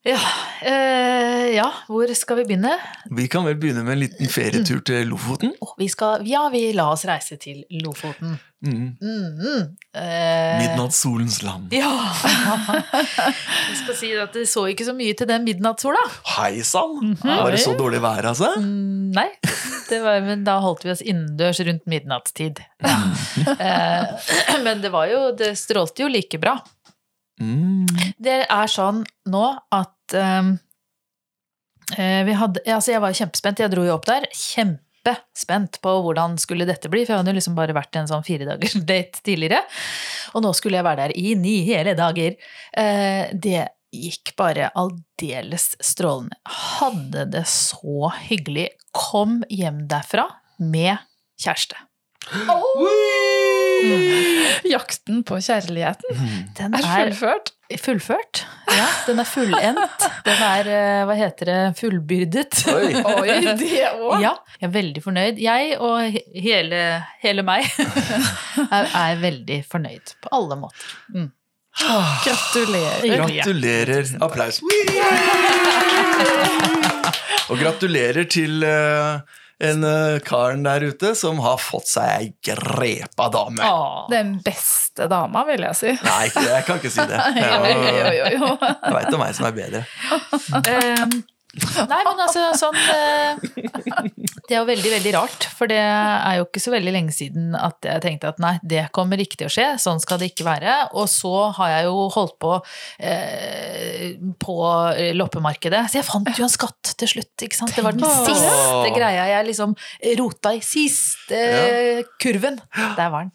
Ja, 0.07 0.19
eh, 0.67 1.55
ja, 1.55 1.69
hvor 1.87 2.11
skal 2.19 2.37
vi 2.41 2.45
begynne? 2.51 2.73
Vi 3.11 3.29
kan 3.31 3.45
vel 3.47 3.57
begynne 3.59 3.85
med 3.87 3.93
en 3.97 4.01
liten 4.03 4.29
ferietur 4.31 4.81
til 4.87 5.07
Lofoten? 5.11 5.53
Oh, 5.63 5.75
vi 5.79 5.89
skal, 5.91 6.27
ja, 6.27 6.49
vi 6.51 6.73
la 6.75 6.89
oss 6.95 7.05
reise 7.07 7.37
til 7.43 7.63
Lofoten. 7.85 8.39
Mm. 8.63 8.97
Mm, 9.03 9.77
eh, 9.99 10.59
Midnattssolens 10.63 11.41
land. 11.43 11.73
Ja! 11.75 11.91
Jeg 13.69 13.79
skal 13.81 13.97
si 13.99 14.11
at 14.15 14.37
det 14.37 14.45
så 14.47 14.69
ikke 14.71 14.87
så 14.87 14.95
mye 14.95 15.17
til 15.19 15.27
den 15.27 15.43
midnattssola. 15.49 16.03
Hei 16.37 16.63
sann! 16.67 17.17
Var 17.25 17.51
det 17.51 17.59
så 17.65 17.75
dårlig 17.79 17.99
vær, 18.05 18.23
altså? 18.31 18.53
Mm, 18.63 19.11
nei, 19.17 19.27
det 19.91 19.99
var, 20.05 20.21
men 20.23 20.45
da 20.47 20.61
holdt 20.63 20.87
vi 20.87 20.93
oss 20.95 21.03
innendørs 21.03 21.59
rundt 21.67 21.91
midnattstid. 21.91 22.63
Ja. 22.87 23.01
Eh, 23.59 24.31
men 24.67 24.85
det 24.85 24.93
var 24.93 25.09
jo 25.11 25.21
Det 25.35 25.55
strålte 25.59 26.05
jo 26.05 26.13
like 26.13 26.39
bra. 26.43 26.55
Mm. 27.43 27.89
Det 28.23 28.45
er 28.47 28.71
sånn 28.71 29.03
nå 29.33 29.45
at 29.75 30.15
eh, 30.15 30.53
vi 31.99 32.39
hadde, 32.39 32.63
altså 32.71 32.95
Jeg 32.95 33.03
var 33.03 33.19
kjempespent. 33.19 33.67
Jeg 33.67 33.75
dro 33.75 33.91
jo 33.91 33.97
opp 33.99 34.07
der. 34.07 34.31
Kjempespent 35.03 35.81
på 35.83 35.93
hvordan 36.05 36.39
skulle 36.39 36.67
dette 36.69 36.91
bli. 36.93 37.05
For 37.05 37.15
jeg 37.15 37.23
hadde 37.23 37.35
jo 37.35 37.39
liksom 37.41 37.57
bare 37.59 37.75
vært 37.77 37.97
i 37.97 38.03
en 38.03 38.11
sånn 38.11 38.27
firedagers 38.27 38.77
date 38.91 39.23
tidligere. 39.27 39.63
Og 40.37 40.45
nå 40.45 40.53
skulle 40.57 40.79
jeg 40.79 40.87
være 40.87 41.07
der 41.07 41.17
i 41.19 41.35
ni 41.39 41.63
hele 41.69 41.97
dager. 41.99 42.37
Eh, 42.79 43.33
det 43.35 43.67
gikk 43.93 44.35
bare 44.39 44.71
aldeles 44.79 45.73
strålende. 45.83 46.39
Hadde 46.49 47.27
det 47.35 47.45
så 47.51 48.13
hyggelig. 48.29 48.71
Kom 48.97 49.43
hjem 49.53 49.87
derfra 49.91 50.29
med 50.63 51.03
kjæreste. 51.43 51.77
Jakten 54.73 55.23
på 55.27 55.39
kjærligheten 55.43 56.23
Den 56.59 56.75
er 56.79 56.85
er 56.87 57.11
fullført. 57.11 57.51
fullført. 57.81 58.43
Ja, 58.73 58.87
den 59.07 59.19
er 59.23 59.25
fullendt. 59.29 60.07
Den 60.27 60.43
er, 60.45 60.69
eh, 60.69 61.03
hva 61.09 61.15
heter 61.17 61.49
det, 61.49 61.59
fullbyrdet. 61.81 62.59
Oi. 62.73 62.93
Oi, 63.01 63.37
det 63.61 63.71
òg! 63.97 64.21
Ja, 64.23 64.35
jeg 64.61 64.69
er 64.69 64.73
veldig 64.75 65.03
fornøyd. 65.05 65.41
Jeg 65.43 65.77
og 65.81 66.19
hele, 66.47 66.83
hele 67.25 67.43
meg 67.49 67.65
er, 68.77 68.91
er 68.93 69.21
veldig 69.23 69.63
fornøyd 69.73 70.15
på 70.23 70.33
alle 70.37 70.59
måter. 70.61 70.91
Mm. 71.15 71.31
Gratulerer. 71.73 73.07
Gratulerer. 73.17 74.11
Applaus. 74.23 74.61
Og 77.51 77.59
gratulerer 77.61 78.25
til 78.31 78.63
eh, 78.65 79.41
en 79.63 79.85
uh, 79.87 80.19
karen 80.27 80.65
der 80.67 80.83
ute 80.91 81.13
som 81.19 81.39
har 81.45 81.61
fått 81.63 81.89
seg 81.93 82.09
ei 82.11 82.31
grepa 82.45 83.29
dame. 83.33 83.63
Åh. 83.63 84.07
Den 84.11 84.35
beste 84.45 85.07
dama, 85.11 85.45
vil 85.49 85.63
jeg 85.69 85.79
si. 85.79 85.93
Nei, 86.03 86.23
ikke, 86.31 86.45
jeg 86.49 86.67
kan 86.67 86.81
ikke 86.83 86.93
si 86.93 87.07
det. 87.09 87.21
Jeg, 87.43 88.35
jo. 88.37 88.49
jeg 88.61 88.95
veit 88.95 89.15
om 89.15 89.21
meg 89.23 89.35
som 89.37 89.47
er 89.49 89.55
bedre. 89.57 89.85
Ehm, 90.73 91.15
nei, 91.91 91.99
men 92.07 92.21
altså 92.25 92.47
sånn 92.57 92.77
eh, 92.79 93.43
Det 94.49 94.55
er 94.55 94.59
jo 94.59 94.67
veldig, 94.69 94.91
veldig 94.95 95.13
rart. 95.17 95.47
For 95.53 95.71
det 95.71 95.79
er 95.79 96.39
jo 96.39 96.47
ikke 96.47 96.63
så 96.65 96.73
veldig 96.73 96.95
lenge 96.95 97.15
siden 97.15 97.53
at 97.59 97.85
jeg 97.87 98.03
tenkte 98.05 98.31
at 98.33 98.41
nei, 98.43 98.55
det 98.65 98.87
kommer 98.97 99.21
ikke 99.21 99.39
til 99.41 99.51
å 99.51 99.53
skje. 99.53 99.67
Sånn 99.83 100.01
skal 100.03 100.21
det 100.23 100.31
ikke 100.33 100.47
være. 100.49 100.77
Og 100.99 101.09
så 101.13 101.33
har 101.59 101.75
jeg 101.77 101.89
jo 101.91 102.07
holdt 102.17 102.37
på 102.43 102.55
eh, 102.99 104.19
på 104.43 104.59
loppemarkedet. 105.19 105.85
Så 105.93 106.01
jeg 106.01 106.09
fant 106.09 106.33
jo 106.39 106.47
en 106.49 106.53
skatt 106.53 106.95
til 106.99 107.13
slutt. 107.15 107.33
ikke 107.47 107.61
sant? 107.61 107.75
Det 107.77 107.85
var 107.85 107.97
den 107.97 108.09
siste 108.27 108.93
greia 108.97 109.29
jeg 109.37 109.51
liksom 109.53 109.77
rota 110.21 110.55
i. 110.57 110.63
Siste 110.65 111.43
kurven. 112.23 112.61
Der 112.97 113.13
var 113.13 113.29
den. 113.29 113.35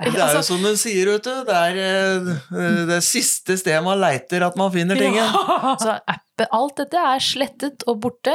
Det 0.00 0.18
er 0.18 0.34
jo 0.34 0.42
som 0.42 0.62
hun 0.64 0.76
sier, 0.78 1.10
vet 1.12 1.26
du. 1.26 1.32
Det 1.46 1.54
er 1.54 1.80
eh, 1.84 2.84
det 2.90 3.00
siste 3.06 3.56
stedet 3.60 3.82
man 3.86 4.00
leiter 4.02 4.42
at 4.46 4.58
man 4.58 4.72
finner 4.74 4.98
tingen. 4.98 5.36
Så 5.84 5.96
appen, 6.00 6.48
alt 6.50 6.78
dette 6.82 7.02
er 7.14 7.22
slettet 7.22 7.86
og 7.90 8.00
borte. 8.02 8.34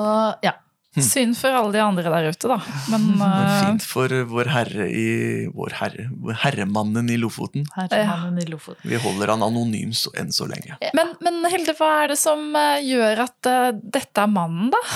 Og 0.00 0.44
ja. 0.46 0.56
Synd 1.02 1.34
for 1.38 1.50
alle 1.50 1.72
de 1.74 1.80
andre 1.82 2.10
der 2.12 2.28
ute, 2.30 2.48
da. 2.50 2.58
Men 2.92 3.06
Men 3.18 3.22
eh, 3.26 3.54
fint 3.64 3.86
for 3.88 4.12
vår 4.30 4.50
herre 4.52 4.86
i 4.90 5.06
Vår 5.54 5.74
herre, 5.80 6.06
herremannen 6.44 7.10
i 7.10 7.16
Lofoten. 7.20 7.66
Herremannen 7.74 8.42
i 8.42 8.46
Lofoten. 8.50 8.86
Vi 8.88 8.98
holder 9.02 9.34
han 9.34 9.42
anonym 9.46 9.92
så, 9.96 10.12
enn 10.18 10.32
så 10.34 10.46
lenge. 10.50 10.78
men, 10.96 11.12
men 11.24 11.42
Hilde, 11.50 11.74
hva 11.78 11.90
er 12.04 12.14
det 12.14 12.18
som 12.20 12.46
eh, 12.58 12.84
gjør 12.86 13.24
at 13.26 13.50
eh, 13.50 13.68
dette 13.98 14.24
er 14.24 14.30
mannen, 14.30 14.72
da? 14.74 14.82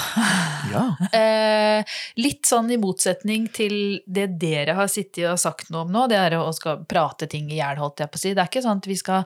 Ja. 0.68 0.84
Eh, 1.18 1.84
litt 2.20 2.46
sånn 2.46 2.68
i 2.70 2.76
motsetning 2.80 3.46
til 3.54 4.00
det 4.06 4.26
dere 4.40 4.74
har 4.76 4.90
sittet 4.92 5.24
og 5.30 5.38
sagt 5.40 5.70
noe 5.72 5.86
om 5.86 5.92
nå, 5.92 6.04
det 6.10 6.18
er 6.20 6.36
å 6.38 6.50
skal 6.54 6.82
prate 6.88 7.28
ting 7.30 7.48
i 7.50 7.58
hjel, 7.58 7.78
holdt 7.80 8.02
jeg 8.02 8.12
på 8.12 8.20
å 8.20 8.22
si. 8.22 8.32
Det 8.36 8.42
er 8.42 8.50
ikke 8.50 8.62
sånn 8.64 8.82
at 8.82 8.88
vi 8.88 8.96
skal 8.98 9.24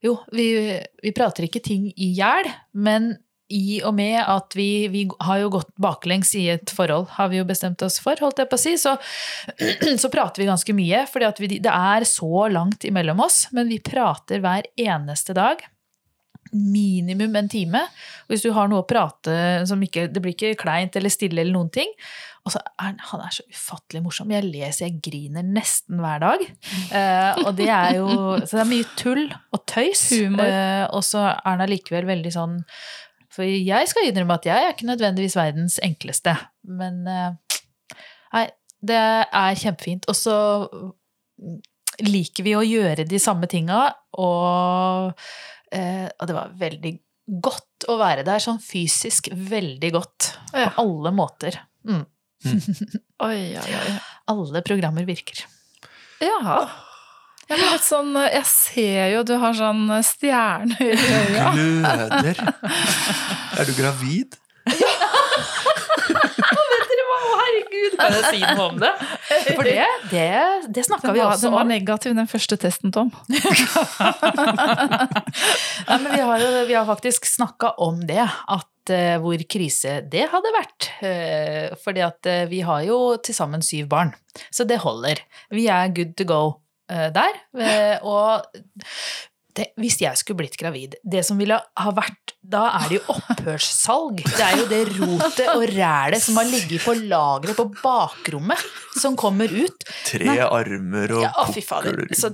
Jo, 0.00 0.14
vi, 0.32 0.46
vi 1.04 1.12
prater 1.16 1.44
ikke 1.46 1.60
ting 1.64 1.90
i 1.92 2.10
hjel, 2.16 2.48
men 2.72 3.12
i 3.50 3.80
og 3.86 3.94
med 3.98 4.18
at 4.22 4.54
vi, 4.56 4.86
vi 4.92 5.04
har 5.26 5.40
jo 5.42 5.50
gått 5.56 5.72
baklengs 5.80 6.32
i 6.38 6.46
et 6.54 6.70
forhold, 6.74 7.08
har 7.16 7.32
vi 7.32 7.40
jo 7.40 7.48
bestemt 7.48 7.82
oss 7.86 7.98
for, 8.02 8.18
holdt 8.22 8.42
jeg 8.42 8.50
på 8.50 8.58
å 8.58 8.62
si, 8.62 8.76
så, 8.80 8.94
så 10.02 10.12
prater 10.12 10.42
vi 10.42 10.48
ganske 10.50 10.76
mye. 10.76 11.04
For 11.10 11.22
det 11.22 11.60
er 11.72 12.08
så 12.08 12.46
langt 12.52 12.86
imellom 12.88 13.22
oss, 13.26 13.44
men 13.56 13.70
vi 13.70 13.82
prater 13.82 14.42
hver 14.44 14.70
eneste 14.78 15.36
dag. 15.36 15.62
Minimum 16.50 17.36
en 17.38 17.50
time. 17.50 17.84
Hvis 18.30 18.42
du 18.42 18.50
har 18.56 18.70
noe 18.70 18.82
å 18.82 18.88
prate 18.88 19.62
som 19.70 19.78
ikke 19.84 20.08
Det 20.10 20.22
blir 20.22 20.34
ikke 20.34 20.56
kleint 20.58 20.96
eller 20.98 21.12
stille 21.12 21.44
eller 21.44 21.54
noen 21.54 21.70
ting. 21.74 21.92
Og 22.42 22.54
så 22.54 22.62
er 22.80 22.96
han, 22.96 23.20
er 23.22 23.34
så 23.36 23.44
ufattelig 23.52 24.00
morsom. 24.02 24.32
Jeg 24.32 24.48
leser, 24.48 24.88
jeg 24.88 24.98
griner 25.04 25.44
nesten 25.46 26.00
hver 26.02 26.22
dag. 26.24 26.42
Eh, 26.96 27.42
og 27.44 27.52
det 27.58 27.68
er 27.70 28.00
jo 28.00 28.08
Så 28.40 28.56
det 28.56 28.64
er 28.64 28.72
mye 28.72 28.88
tull 28.98 29.22
og 29.28 29.62
tøys. 29.70 30.08
Humor. 30.16 30.42
Eh, 30.46 30.86
og 30.88 31.04
så 31.06 31.26
er 31.28 31.46
han 31.46 31.64
allikevel 31.66 32.08
veldig 32.08 32.34
sånn 32.34 32.58
for 33.40 33.48
jeg 33.48 33.88
skal 33.90 34.06
innrømme 34.10 34.36
at 34.36 34.46
jeg 34.48 34.64
er 34.68 34.74
ikke 34.74 34.88
nødvendigvis 34.90 35.36
verdens 35.38 35.78
enkleste. 35.84 36.36
Men 36.68 37.00
eh, 37.08 37.60
nei, 38.36 38.46
det 38.84 38.98
er 39.00 39.58
kjempefint. 39.60 40.06
Og 40.12 40.16
så 40.18 40.36
liker 42.04 42.44
vi 42.46 42.54
å 42.56 42.64
gjøre 42.64 43.04
de 43.08 43.18
samme 43.20 43.48
tinga, 43.50 43.82
og, 44.20 45.12
eh, 45.72 46.06
og 46.20 46.28
det 46.30 46.36
var 46.36 46.52
veldig 46.60 46.92
godt 47.44 47.86
å 47.92 47.96
være 48.00 48.24
der, 48.26 48.40
sånn 48.42 48.60
fysisk 48.62 49.28
veldig 49.32 49.90
godt. 49.94 50.30
På 50.52 50.62
Ja. 50.64 50.70
alle 50.82 51.12
måter. 51.14 51.60
Mm. 51.86 52.04
Oi, 53.20 53.40
oi, 53.60 53.72
oi. 53.76 53.90
Alle 54.32 54.62
programmer 54.64 55.04
virker. 55.04 55.42
Ja. 56.24 56.68
Jeg, 57.50 57.58
blir 57.58 57.72
litt 57.74 57.82
sånn, 57.82 58.14
jeg 58.14 58.46
ser 58.46 59.08
jo 59.10 59.24
du 59.26 59.32
har 59.42 59.56
sånn 59.58 59.88
stjerner 60.06 60.78
i 60.86 60.92
øya. 60.94 61.48
Gløder. 61.56 62.36
Er 63.58 63.66
du 63.66 63.72
gravid? 63.74 64.36
Å, 67.10 67.34
herregud! 67.40 67.96
Kan 67.98 68.14
jeg 68.14 68.24
si 68.30 68.40
noe 68.44 68.68
om 68.70 68.78
det? 68.80 68.90
For 69.48 69.66
det, 69.66 69.88
det, 70.12 70.30
det 70.78 70.84
snakka 70.86 71.12
vi 71.14 71.20
også 71.24 71.48
om. 71.50 71.50
den 71.50 71.56
var 71.56 71.66
negativ, 71.68 72.14
den 72.16 72.30
første 72.30 72.56
testen, 72.60 72.94
Tom. 72.94 73.10
Nei, 75.88 75.98
men 75.98 76.08
vi 76.14 76.22
har, 76.30 76.46
vi 76.70 76.74
har 76.78 76.86
faktisk 76.88 77.26
snakka 77.28 77.74
om 77.82 78.00
det, 78.08 78.22
at 78.22 78.94
eh, 78.94 79.18
hvor 79.22 79.42
krise 79.50 80.00
det 80.12 80.30
hadde 80.32 80.54
vært. 80.56 80.90
Eh, 81.02 81.66
fordi 81.82 82.06
at 82.06 82.30
eh, 82.30 82.46
vi 82.50 82.62
har 82.66 82.86
jo 82.86 82.98
til 83.18 83.34
sammen 83.36 83.62
syv 83.64 83.90
barn, 83.92 84.14
så 84.54 84.62
det 84.68 84.82
holder. 84.86 85.16
Vi 85.54 85.66
er 85.66 85.92
good 85.98 86.14
to 86.18 86.24
go 86.30 86.42
eh, 86.46 86.69
der. 87.14 87.42
Eh, 87.54 87.96
og 88.02 88.46
det, 89.56 89.66
hvis 89.80 89.98
jeg 89.98 90.18
skulle 90.18 90.44
blitt 90.44 90.54
gravid 90.60 90.94
Det 91.02 91.22
som 91.26 91.38
ville 91.40 91.56
ha 91.58 91.92
vært 91.94 92.34
Da 92.38 92.62
er 92.78 92.86
det 92.90 92.98
jo 93.00 93.16
opphørssalg. 93.16 94.22
Det 94.22 94.44
er 94.44 94.56
jo 94.60 94.66
det 94.70 94.80
rotet 94.94 95.50
og 95.52 95.64
rælet 95.72 96.22
som 96.22 96.38
har 96.38 96.48
ligget 96.50 96.84
på 96.84 96.94
lageret 97.00 97.58
på 97.58 97.66
bakrommet, 97.80 98.62
som 99.00 99.16
kommer 99.18 99.50
ut. 99.50 99.84
Tre 100.06 100.26
Nei. 100.28 100.38
armer 100.44 101.14
og 101.16 101.26
Ja, 101.26 101.32
å, 101.42 101.46
fy 101.52 101.62
fader. 101.64 102.06
Så, 102.16 102.30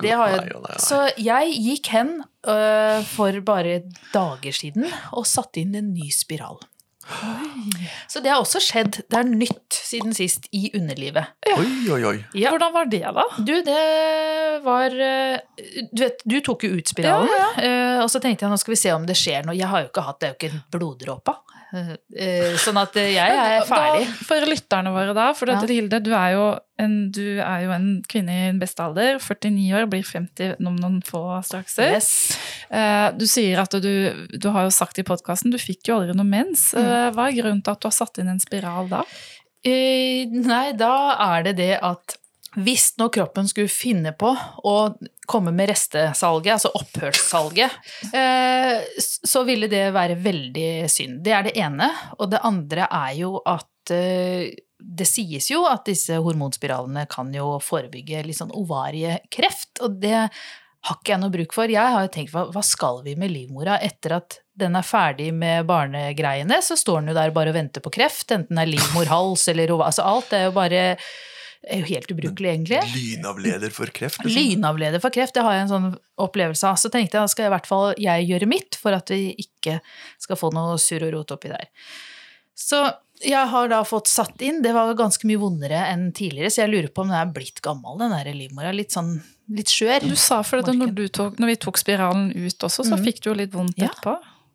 så 0.85 1.01
jeg 1.17 1.57
gikk 1.57 1.91
hen 1.95 2.15
uh, 2.23 3.01
for 3.11 3.41
bare 3.47 3.81
dager 4.13 4.57
siden 4.57 4.87
og 5.17 5.27
satte 5.29 5.63
inn 5.65 5.77
en 5.79 5.93
ny 5.97 6.09
spiral. 6.15 6.61
Så 8.09 8.21
det 8.23 8.31
har 8.33 8.41
også 8.43 8.61
skjedd. 8.63 9.01
Det 9.11 9.19
er 9.19 9.27
nytt 9.29 9.77
siden 9.77 10.15
sist 10.17 10.49
i 10.55 10.71
underlivet. 10.75 11.33
Oi, 11.53 11.67
oi, 11.93 12.01
oi. 12.11 12.17
Ja. 12.39 12.51
Hvordan 12.55 12.75
var 12.75 12.89
det, 12.91 13.03
da? 13.19 13.27
Du, 13.39 13.53
det 13.67 13.83
var 14.67 14.95
øh, 14.95 15.37
Du 15.93 16.03
vet, 16.03 16.25
du 16.25 16.39
tok 16.45 16.65
jo 16.67 16.73
ut 16.79 16.89
spiralen, 16.91 17.31
Ja, 17.31 17.49
øh, 17.67 18.03
og 18.05 18.11
så 18.11 18.23
tenkte 18.23 18.47
jeg 18.47 18.53
nå 18.53 18.59
skal 18.61 18.75
vi 18.77 18.81
se 18.81 18.95
om 18.95 19.07
det 19.09 19.19
skjer 19.19 19.47
noe. 19.47 19.57
Jeg 19.59 19.71
har 19.71 19.85
jo 19.85 19.91
ikke 19.91 20.07
hatt 20.07 20.21
Det 20.21 20.29
er 20.29 20.35
jo 20.35 20.39
ikke 20.41 20.53
en 20.55 20.65
bloddråpe. 20.75 21.37
Øh, 21.37 21.56
Sånn 22.63 22.79
at 22.79 22.95
øh, 22.97 23.09
jeg 23.11 23.37
er 23.37 23.65
ferdig. 23.67 24.05
Da, 24.07 24.17
for 24.29 24.47
lytterne 24.49 24.93
våre 24.95 25.15
da, 25.17 25.27
for 25.37 25.51
Ja. 25.51 25.59
Hilde, 25.67 25.99
du 26.05 26.13
er, 26.15 26.37
en, 26.79 26.95
du 27.11 27.41
er 27.43 27.65
jo 27.65 27.73
en 27.75 27.89
kvinne 28.09 28.33
i 28.33 28.49
en 28.53 28.61
beste 28.63 28.85
alder, 28.85 29.19
49 29.19 29.75
år, 29.75 29.89
blir 29.91 30.05
50 30.07 30.61
om 30.63 30.77
noen 30.79 31.01
få 31.07 31.25
straks. 31.47 31.79
Yes. 31.83 32.11
Eh, 32.71 33.09
Du 33.19 33.27
sier 33.27 33.59
at 33.63 33.75
du, 33.83 33.91
du 34.37 34.49
har 34.55 34.69
jo 34.69 34.75
sagt 34.75 34.99
i 35.03 35.07
podkasten, 35.07 35.51
du 35.51 35.59
fikk 35.59 35.89
jo 35.91 35.99
aldri 36.01 36.15
noe 36.17 36.27
mens. 36.29 36.69
Mm. 36.77 36.85
Eh, 36.85 37.09
Hva 37.17 37.27
er 37.31 37.39
grunnen 37.41 37.65
til 37.67 37.75
at 37.75 37.83
du 37.83 37.89
har 37.91 37.97
satt 37.99 38.19
inn 38.23 38.31
en 38.31 38.43
spiral 38.43 38.89
da? 38.93 39.03
Eh, 39.67 40.27
nei, 40.31 40.71
da 40.79 40.95
er 41.35 41.49
det 41.49 41.57
det 41.59 41.73
at 41.83 42.17
hvis 42.57 42.95
nå 43.01 43.09
kroppen 43.13 43.49
skulle 43.51 43.73
finne 43.73 44.15
på 44.17 44.31
å 44.65 44.77
komme 45.29 45.53
med 45.53 45.69
restesalget, 45.71 46.55
altså 46.57 46.73
opphørssalget, 46.79 47.81
eh, 48.17 49.01
så 49.05 49.43
ville 49.49 49.69
det 49.69 49.91
være 49.97 50.17
veldig 50.25 50.71
synd. 50.91 51.21
Det 51.25 51.35
er 51.37 51.49
det 51.49 51.57
ene. 51.61 51.91
Og 52.17 52.31
det 52.33 52.41
andre 52.47 52.89
er 52.89 53.17
jo 53.19 53.35
at 53.45 53.93
eh, 53.93 54.55
det 54.77 55.09
sies 55.09 55.51
jo 55.51 55.65
at 55.69 55.87
disse 55.89 56.17
hormonspiralene 56.23 57.07
kan 57.11 57.33
jo 57.35 57.57
forebygge 57.65 58.25
litt 58.27 58.41
sånn 58.41 58.55
ovariekreft, 58.55 59.83
og 59.85 60.01
det 60.03 60.17
har 60.87 60.99
ikke 61.01 61.15
jeg 61.15 61.21
noe 61.23 61.35
bruk 61.35 61.55
for. 61.57 61.71
Jeg 61.73 61.95
har 61.95 62.05
jo 62.05 62.13
tenkt, 62.15 62.35
hva, 62.35 62.65
skal 62.65 63.01
vi 63.05 63.17
med 63.19 63.33
livmora 63.33 63.81
etter 63.83 64.19
at 64.21 64.41
den 64.57 64.77
er 64.79 64.87
ferdig 64.87 65.33
med 65.37 65.67
barnegreiene, 65.69 66.61
så 66.65 66.77
står 66.79 67.03
den 67.03 67.13
jo 67.13 67.17
der 67.19 67.35
bare 67.37 67.53
og 67.53 67.59
venter 67.59 67.85
på 67.85 67.93
kreft, 67.99 68.31
enten 68.33 68.57
det 68.57 68.65
er 68.65 68.75
livmorhals 68.77 69.49
eller. 69.53 69.75
Altså 69.81 70.07
alt 70.07 70.33
er 70.37 70.47
jo 70.47 70.55
bare 70.57 70.85
er 71.67 71.83
jo 71.83 71.89
helt 71.89 72.11
ubrukelig, 72.13 72.51
egentlig. 72.53 72.81
Lynavleder 72.95 73.73
for 73.75 73.91
kreft. 73.95 74.21
liksom. 74.23 74.37
Lynavleder 74.37 75.03
for 75.03 75.15
kreft, 75.15 75.35
det 75.35 75.45
har 75.47 75.57
jeg 75.57 75.67
en 75.67 75.73
sånn 75.73 75.89
opplevelse 76.23 76.69
av. 76.69 76.79
Så 76.81 76.91
tenkte 76.93 77.19
jeg 77.19 77.25
da 77.25 77.33
skal 77.33 77.49
i 77.49 77.55
hvert 77.55 77.69
fall 77.69 77.89
jeg 78.00 78.29
gjøre 78.29 78.50
mitt 78.50 78.79
for 78.81 78.97
at 78.97 79.11
vi 79.13 79.33
ikke 79.43 79.81
skal 80.23 80.39
få 80.39 80.52
noe 80.55 80.79
surr 80.83 81.09
og 81.09 81.17
rot 81.17 81.35
oppi 81.37 81.50
der. 81.52 81.67
Så 82.57 82.85
jeg 83.25 83.49
har 83.49 83.71
da 83.73 83.81
fått 83.89 84.11
satt 84.13 84.43
inn, 84.45 84.61
det 84.65 84.75
var 84.76 84.93
ganske 84.97 85.26
mye 85.29 85.41
vondere 85.41 85.81
enn 85.89 86.11
tidligere, 86.17 86.52
så 86.52 86.63
jeg 86.65 86.73
lurer 86.73 86.91
på 86.93 87.05
om 87.05 87.13
den 87.13 87.19
er 87.19 87.33
blitt 87.33 87.63
gammel, 87.65 87.97
den 88.00 88.13
der 88.13 88.31
livmora. 88.37 88.75
Litt 88.76 88.93
sånn, 88.95 89.17
litt 89.57 89.73
skjør. 89.73 90.05
Du 90.05 90.17
sa 90.21 90.43
for 90.47 90.61
at 90.61 90.71
når, 90.73 90.93
du 90.97 91.07
tok, 91.09 91.41
når 91.41 91.55
vi 91.55 91.59
tok 91.67 91.81
spiralen 91.81 92.31
ut 92.35 92.69
også, 92.69 92.85
så 92.85 92.99
mm. 92.99 93.05
fikk 93.09 93.23
du 93.25 93.31
jo 93.33 93.37
litt 93.41 93.57
vondt 93.57 93.81
Ja. 93.81 93.93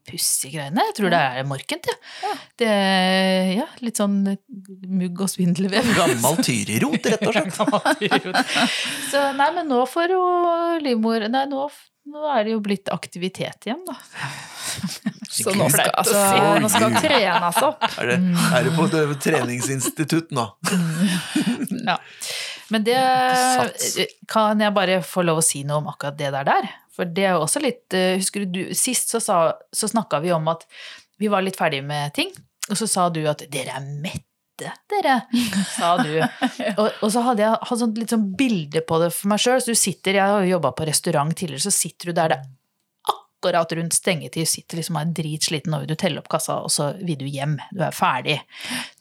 Pussige 0.08 0.58
greiene. 0.58 0.84
Jeg 0.90 0.98
tror 0.98 1.14
det 1.14 1.22
er 1.22 1.48
morkent, 1.48 1.88
jeg. 1.92 2.00
Ja. 2.24 2.34
Det 2.62 2.72
ja, 3.58 3.68
litt 3.86 4.02
sånn 4.02 4.18
mugg 4.24 5.24
og 5.24 5.32
svindelvev. 5.32 5.94
Gammel 6.00 6.42
tyrirot, 6.48 7.08
rett 7.14 7.26
og 7.28 7.38
slett. 7.38 8.44
Så 9.12 9.24
nei, 9.38 9.50
men 9.58 9.72
nå 9.72 9.84
får 9.90 10.16
jo 10.16 10.26
livmor 10.84 11.28
Nei, 11.32 11.46
nå, 11.52 11.68
nå 12.12 12.28
er 12.36 12.48
det 12.48 12.56
jo 12.56 12.62
blitt 12.66 12.92
aktivitet 12.94 13.70
igjen, 13.70 13.84
da. 13.88 13.98
Så 15.32 15.54
nå 15.56 15.70
skal, 15.72 15.88
altså, 15.96 16.22
nå 16.60 16.70
skal 16.72 16.96
trenes 17.00 17.60
opp. 17.64 17.86
Er, 18.02 18.10
det, 18.12 18.16
er 18.52 18.66
du 18.68 18.74
på 18.76 18.88
et 19.00 19.22
treningsinstitutt 19.24 20.34
nå? 20.36 20.44
Ja. 21.88 21.96
Men 22.72 22.84
det 22.88 22.98
Kan 24.32 24.60
jeg 24.64 24.76
bare 24.76 25.00
få 25.06 25.24
lov 25.28 25.42
å 25.42 25.46
si 25.46 25.64
noe 25.68 25.80
om 25.80 25.88
akkurat 25.92 26.20
det 26.20 26.34
der 26.36 26.48
der? 26.48 26.68
For 27.02 27.10
det 27.10 27.26
er 27.26 27.34
jo 27.34 27.46
også 27.48 27.64
litt 27.64 27.96
eh, 27.98 28.20
Husker 28.22 28.46
du, 28.46 28.62
sist 28.78 29.10
så, 29.10 29.18
sa, 29.24 29.38
så 29.74 29.90
snakka 29.90 30.22
vi 30.22 30.30
om 30.36 30.46
at 30.54 30.68
vi 31.22 31.30
var 31.32 31.42
litt 31.46 31.58
ferdige 31.58 31.86
med 31.86 32.14
ting, 32.14 32.30
og 32.70 32.78
så 32.78 32.88
sa 32.90 33.08
du 33.14 33.20
at 33.30 33.44
'dere 33.50 33.76
er 33.78 33.84
mette', 34.02 34.72
dere, 34.90 35.20
sa 35.78 35.92
du. 36.02 36.16
Og, 36.78 36.88
og 36.90 37.12
så 37.14 37.22
hadde 37.28 37.44
jeg 37.44 37.60
hatt 37.70 37.82
sånn, 37.82 37.94
litt 37.98 38.14
sånn 38.14 38.32
bilde 38.38 38.82
på 38.86 38.98
det 39.02 39.12
for 39.14 39.30
meg 39.30 39.42
sjøl. 39.42 39.62
Så 39.62 39.76
du 39.76 39.78
sitter, 39.78 40.18
jeg 40.18 40.34
har 40.34 40.42
jo 40.42 40.56
jobba 40.56 40.74
på 40.78 40.88
restaurant 40.90 41.36
tidligere, 41.38 41.66
så 41.68 41.74
sitter 41.74 42.10
du 42.10 42.18
der 42.18 42.34
det 42.34 42.40
er 42.40 42.50
akkurat 43.42 43.72
rundt 43.72 43.94
stengetid, 43.94 44.48
sitter 44.48 44.78
liksom 44.78 44.98
og 44.98 45.02
er 45.02 45.14
dritsliten, 45.18 45.74
og 45.74 45.88
du 45.90 45.96
teller 45.96 46.22
opp 46.22 46.30
kassa, 46.30 46.60
og 46.62 46.72
så 46.72 46.92
vil 47.02 47.18
du 47.18 47.26
hjem. 47.26 47.58
Du 47.74 47.82
er 47.86 47.96
ferdig, 47.96 48.38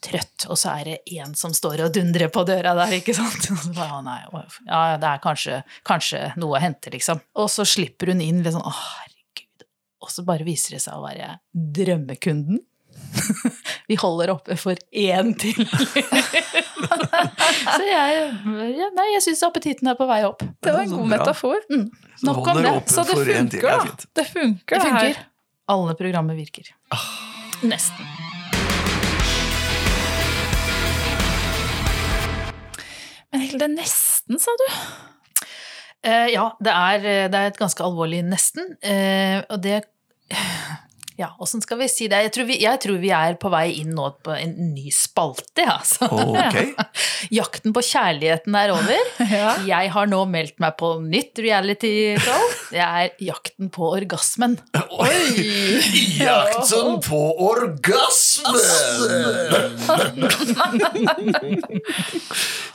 trøtt, 0.01 0.47
og 0.49 0.57
så 0.57 0.73
er 0.79 0.89
det 0.89 1.19
en 1.19 1.35
som 1.37 1.53
står 1.53 1.85
og 1.85 1.93
dundrer 1.93 2.31
på 2.33 2.43
døra 2.47 2.73
der, 2.77 2.97
ikke 2.97 3.13
sant? 3.17 3.45
Og 3.51 3.59
så 3.61 3.73
bare, 3.75 3.99
«Å, 3.99 4.01
nei, 4.05 4.17
ja, 4.65 4.81
det 4.97 5.09
er 5.11 5.21
kanskje, 5.21 5.61
kanskje 5.87 6.23
noe 6.41 6.57
å 6.57 6.61
hente, 6.63 6.89
liksom. 6.93 7.21
Og 7.37 7.49
så 7.51 7.65
slipper 7.67 8.13
hun 8.13 8.23
inn 8.23 8.41
litt 8.41 8.55
sånn, 8.55 8.65
å 8.65 8.73
herregud. 8.73 9.67
Og 10.01 10.13
så 10.13 10.25
bare 10.25 10.47
viser 10.47 10.77
det 10.77 10.81
seg 10.85 10.97
å 10.97 11.05
være 11.05 11.35
drømmekunden. 11.51 12.63
Vi 13.89 13.97
holder 13.99 14.31
oppe 14.35 14.57
for 14.59 14.75
én 14.91 15.33
til. 15.39 15.57
så 17.75 17.83
jeg, 17.85 18.31
ja, 18.77 18.87
nei, 18.95 19.07
jeg 19.15 19.23
syns 19.25 19.43
appetitten 19.47 19.91
er 19.91 19.97
på 19.99 20.07
vei 20.09 20.21
opp. 20.27 20.43
Det 20.63 20.73
var 20.73 20.81
en 20.85 20.95
god 20.95 21.07
metafor. 21.15 21.59
Så 21.67 22.27
Nok 22.27 22.47
om 22.53 22.63
det. 22.63 22.73
Så 22.91 23.05
det 23.07 23.17
funker, 23.17 23.51
Det 23.51 23.63
er 23.63 23.85
da. 23.85 24.09
Det 24.21 24.27
funker, 24.29 24.75
Det 24.75 24.81
funker. 24.87 25.23
Alle 25.71 25.95
programmer 25.99 26.39
virker. 26.39 26.73
Nesten. 27.63 28.05
Men 33.31 33.39
Hilde, 33.47 33.67
nesten, 33.71 34.39
sa 34.43 34.51
du? 34.59 34.67
Uh, 36.01 36.27
ja, 36.33 36.45
det 36.59 36.73
er, 36.73 37.03
det 37.31 37.39
er 37.39 37.51
et 37.51 37.59
ganske 37.59 37.83
alvorlig 37.85 38.23
nesten. 38.27 38.73
Uh, 38.83 39.39
og 39.47 39.61
det 39.63 39.83
Ja, 41.21 41.35
åssen 41.37 41.61
skal 41.61 41.77
vi 41.77 41.85
si 41.91 42.07
det? 42.09 42.17
Jeg 42.25 42.31
tror 42.33 42.47
vi, 42.49 42.55
jeg 42.63 42.79
tror 42.81 42.97
vi 42.97 43.11
er 43.13 43.35
på 43.37 43.49
vei 43.53 43.67
inn 43.77 43.91
nå 43.93 44.07
på 44.25 44.33
en 44.33 44.55
ny 44.73 44.89
spalte, 44.95 45.61
ja, 45.61 45.75
altså. 45.77 46.07
Okay. 46.09 46.71
Jakten 47.37 47.75
på 47.75 47.83
kjærligheten 47.85 48.55
er 48.57 48.73
over. 48.73 48.97
Ja. 49.31 49.51
Jeg 49.63 49.91
har 49.93 50.09
nå 50.09 50.25
meldt 50.27 50.57
meg 50.59 50.73
på 50.79 50.87
nytt 50.99 51.39
reality-show. 51.39 52.41
Det 52.73 52.81
er 52.83 53.11
Jakten 53.23 53.69
på 53.71 53.91
orgasmen. 53.93 54.57
Oi! 54.97 55.45
Jakten 56.19 56.97
på 57.05 57.21
orgasmen! 57.45 58.51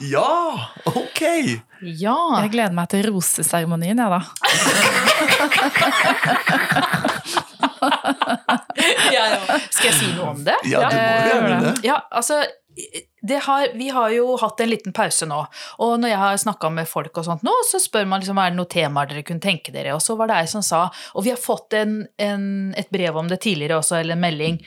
ja, 0.13 0.31
ok. 0.93 1.21
Ja. 1.83 2.17
Jeg 2.41 2.53
gleder 2.55 2.75
meg 2.79 2.89
til 2.95 3.05
roseseremonien, 3.11 3.99
jeg, 4.01 4.09
da. 4.09 4.21
Skal 9.73 9.89
jeg 9.89 9.97
si 9.97 10.13
noe 10.15 10.31
om 10.35 10.45
det? 10.45 10.55
Ja, 10.69 10.87
du 10.87 10.95
må 10.95 11.01
Eh, 11.01 11.27
gjøre 11.31 11.59
det. 11.65 11.73
Ja, 11.87 11.97
altså 12.11 12.43
det 13.27 13.39
har, 13.47 13.71
vi 13.73 13.87
har 13.89 14.11
jo 14.13 14.35
hatt 14.37 14.59
en 14.61 14.69
liten 14.69 14.93
pause 14.93 15.25
nå, 15.25 15.39
og 15.81 15.93
når 15.97 16.11
jeg 16.11 16.19
har 16.21 16.35
snakka 16.43 16.69
med 16.75 16.85
folk, 16.87 17.15
og 17.17 17.25
sånt 17.25 17.41
nå, 17.45 17.53
så 17.65 17.79
spør 17.81 18.05
man 18.05 18.21
liksom, 18.21 18.37
er 18.37 18.51
det 18.53 18.59
noen 18.59 18.69
temaer 18.69 19.09
dere 19.09 19.23
kunne 19.25 19.41
tenke 19.41 19.73
dere. 19.73 19.95
Og 19.97 20.03
så 20.05 20.13
var 20.19 20.29
det 20.29 20.35
ei 20.37 20.49
som 20.51 20.61
sa, 20.65 20.83
og 21.17 21.25
vi 21.25 21.31
har 21.33 21.41
fått 21.41 21.73
en, 21.79 21.95
en, 22.21 22.43
et 22.77 22.91
brev 22.93 23.17
om 23.17 23.31
det 23.31 23.39
tidligere 23.47 23.79
også, 23.81 23.97
eller 24.03 24.13
en 24.13 24.21
melding, 24.21 24.59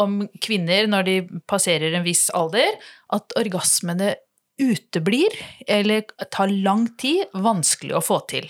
om 0.00 0.22
kvinner 0.44 0.88
når 0.88 1.04
de 1.10 1.18
passerer 1.50 1.92
en 1.98 2.06
viss 2.08 2.30
alder, 2.36 2.80
at 3.14 3.36
orgasmene 3.38 4.14
uteblir, 4.58 5.36
eller 5.68 6.08
tar 6.32 6.48
lang 6.64 6.88
tid, 6.98 7.28
vanskelig 7.36 7.98
å 8.00 8.02
få 8.02 8.22
til. 8.32 8.48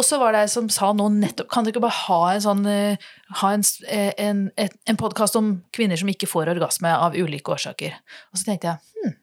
Og 0.00 0.06
så 0.06 0.16
var 0.20 0.32
det 0.32 0.44
ei 0.46 0.50
som 0.50 0.68
sa 0.72 0.90
nå 0.96 1.10
nettopp 1.12 1.50
Kan 1.52 1.66
dere 1.66 1.74
ikke 1.74 1.84
bare 1.84 2.04
ha 2.06 2.20
en 2.32 2.44
sånn 2.44 2.62
eh, 2.70 3.08
ha 3.40 3.50
en, 3.52 3.64
eh, 3.84 4.12
en, 4.16 4.46
en, 4.56 5.00
podkast 5.00 5.36
om 5.36 5.58
kvinner 5.76 6.00
som 6.00 6.08
ikke 6.08 6.28
får 6.30 6.52
orgasme 6.54 6.92
av 6.92 7.18
ulike 7.18 7.52
årsaker? 7.52 7.98
Og 8.32 8.40
så 8.40 8.48
tenkte 8.48 8.72
jeg 8.72 9.04
hm, 9.04 9.18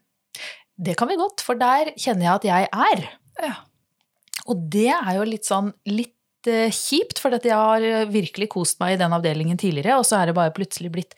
det 0.88 0.94
kan 1.00 1.10
vi 1.10 1.18
godt, 1.18 1.42
for 1.42 1.58
der 1.58 1.90
kjenner 1.98 2.28
jeg 2.28 2.34
at 2.36 2.46
jeg 2.46 2.68
er. 2.70 3.08
Ja. 3.42 3.56
Og 4.46 4.62
det 4.70 4.92
er 4.94 5.16
jo 5.18 5.26
litt 5.26 5.50
sånn 5.50 5.72
litt 5.90 6.50
eh, 6.50 6.70
kjipt, 6.70 7.18
for 7.24 7.34
jeg 7.34 7.58
har 7.58 8.12
virkelig 8.14 8.52
kost 8.54 8.78
meg 8.84 8.94
i 8.94 9.00
den 9.02 9.16
avdelingen 9.18 9.58
tidligere, 9.58 9.98
og 9.98 10.06
så 10.06 10.20
er 10.20 10.30
det 10.30 10.38
bare 10.38 10.54
plutselig 10.54 10.94
blitt 10.94 11.18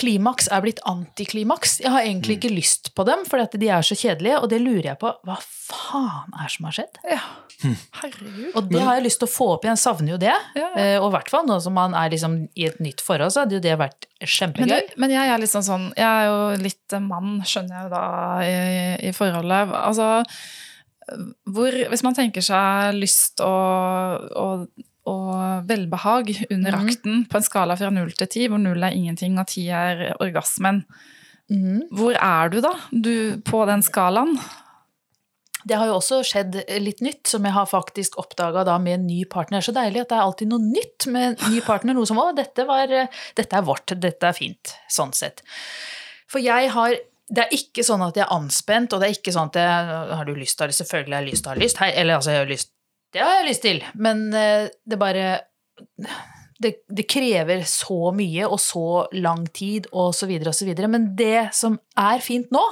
Klimaks 0.00 0.48
er 0.50 0.64
blitt 0.64 0.80
antiklimaks. 0.90 1.78
Jeg 1.84 1.92
har 1.94 2.02
egentlig 2.02 2.40
ikke 2.40 2.50
lyst 2.50 2.90
på 2.98 3.06
dem, 3.06 3.22
for 3.28 3.42
de 3.54 3.68
er 3.70 3.86
så 3.86 3.94
kjedelige, 3.94 4.40
og 4.42 4.48
det 4.50 4.58
lurer 4.62 4.90
jeg 4.92 5.00
på. 5.00 5.12
Hva 5.26 5.36
faen 5.38 6.34
er 6.34 6.48
det 6.48 6.54
som 6.56 6.70
har 6.70 6.78
skjedd? 6.80 7.02
ja. 7.16 7.24
Herregud. 7.64 8.48
Og 8.58 8.66
det 8.68 8.80
har 8.82 8.98
jeg 8.98 9.04
lyst 9.06 9.20
til 9.22 9.28
å 9.28 9.32
få 9.32 9.46
opp 9.54 9.64
igjen. 9.64 9.78
Savner 9.80 10.16
jo 10.16 10.18
det. 10.20 10.34
Ja. 10.58 10.66
ja. 10.74 10.88
Og 10.98 11.06
i 11.08 11.14
hvert 11.14 11.30
fall 11.32 11.46
nå 11.48 11.56
som 11.64 11.76
man 11.78 11.94
er 11.96 12.10
liksom 12.12 12.36
i 12.58 12.66
et 12.68 12.80
nytt 12.82 13.00
forhold, 13.04 13.32
så 13.32 13.44
hadde 13.44 13.56
jo 13.56 13.62
det 13.64 13.76
vært 13.80 14.08
Men, 14.18 14.32
kjempegøy. 14.34 14.92
men 15.00 15.14
jeg 15.14 15.32
er 15.32 15.42
liksom 15.42 15.64
sånn 15.64 15.74
sånn 15.74 15.86
Jeg 15.98 16.08
er 16.08 16.28
jo 16.28 16.64
litt 16.64 16.96
mann, 17.04 17.38
skjønner 17.46 17.76
jeg 17.76 17.86
jo 17.86 17.92
da, 17.94 18.04
i, 18.44 18.54
i 19.08 19.12
forholdet. 19.16 19.74
Altså 19.80 20.10
hvor, 21.44 21.78
Hvis 21.92 22.04
man 22.06 22.16
tenker 22.16 22.44
seg 22.44 22.96
lyst 22.96 23.42
og, 23.44 24.28
og, 24.40 24.66
og 25.10 25.66
velbehag 25.68 26.30
under 26.50 26.76
mm. 26.76 26.86
akten 26.86 27.24
på 27.28 27.38
en 27.38 27.44
skala 27.44 27.76
fra 27.76 27.90
null 27.92 28.14
til 28.16 28.30
ti, 28.30 28.46
hvor 28.48 28.62
null 28.62 28.82
er 28.82 28.96
ingenting 28.96 29.36
og 29.40 29.50
ti 29.52 29.68
er 29.68 30.10
orgasmen, 30.20 30.84
Mm. 31.52 31.90
hvor 31.92 32.16
er 32.16 32.48
du 32.48 32.60
da? 32.64 32.70
Du 32.88 33.40
på 33.44 33.64
den 33.68 33.82
skalaen? 33.84 34.38
Det 35.64 35.76
har 35.76 35.88
jo 35.88 35.96
også 35.96 36.20
skjedd 36.24 36.56
litt 36.80 37.00
nytt, 37.04 37.26
som 37.28 37.44
jeg 37.44 37.52
har 37.56 37.68
faktisk 37.68 38.18
oppdaga 38.20 38.66
da 38.68 38.76
med 38.80 38.98
en 38.98 39.06
ny 39.08 39.22
partner. 39.24 39.60
Det 39.60 39.64
er 39.64 39.68
Så 39.70 39.76
deilig 39.76 40.00
at 40.02 40.08
det 40.08 40.16
er 40.18 40.24
alltid 40.24 40.48
noe 40.48 40.60
nytt 40.60 41.06
med 41.12 41.26
en 41.30 41.52
ny 41.52 41.60
partner. 41.64 41.94
Noe 41.96 42.06
som 42.06 42.20
'Å, 42.20 42.34
dette, 42.36 42.66
var, 42.68 42.88
dette 42.88 43.56
er 43.56 43.62
vårt. 43.62 43.92
Dette 43.96 44.28
er 44.28 44.32
fint.' 44.32 44.76
Sånn 44.88 45.12
sett. 45.12 45.42
For 46.28 46.38
jeg 46.38 46.70
har 46.70 46.96
det 47.34 47.40
er 47.40 47.56
ikke 47.56 47.80
sånn 47.80 48.02
at 48.04 48.16
jeg 48.16 48.26
er 48.26 48.36
anspent, 48.36 48.92
og 48.92 49.00
det 49.00 49.08
er 49.08 49.14
ikke 49.16 49.32
sånn 49.32 49.48
at 49.48 49.56
jeg 49.56 50.16
Har 50.16 50.24
du 50.24 50.34
lyst 50.34 50.58
til 50.58 50.68
det? 50.68 50.76
Selvfølgelig 50.76 51.14
har 51.14 51.22
jeg 51.22 51.30
lyst 51.32 51.42
til 51.42 51.50
å 51.50 51.54
ha 51.54 51.60
lyst. 51.60 51.76
Hei, 51.78 51.90
eller 51.96 52.14
altså, 52.14 52.30
jeg 52.30 52.38
har 52.38 52.50
lyst 52.52 52.70
Det 53.14 53.22
har 53.22 53.36
jeg 53.40 53.48
lyst 53.50 53.62
til. 53.64 53.82
Men 53.94 54.26
eh, 54.34 54.68
det 54.84 54.98
bare 55.00 55.26
det, 56.62 56.76
det 56.88 57.04
krever 57.10 57.64
så 57.68 58.10
mye 58.14 58.46
og 58.48 58.58
så 58.62 59.04
lang 59.18 59.44
tid 59.54 59.86
og 59.92 60.14
så 60.16 60.26
videre 60.30 60.52
og 60.52 60.56
så 60.58 60.66
videre. 60.68 60.90
Men 60.90 61.12
det 61.18 61.50
som 61.56 61.78
er 61.98 62.22
fint 62.24 62.50
nå, 62.54 62.62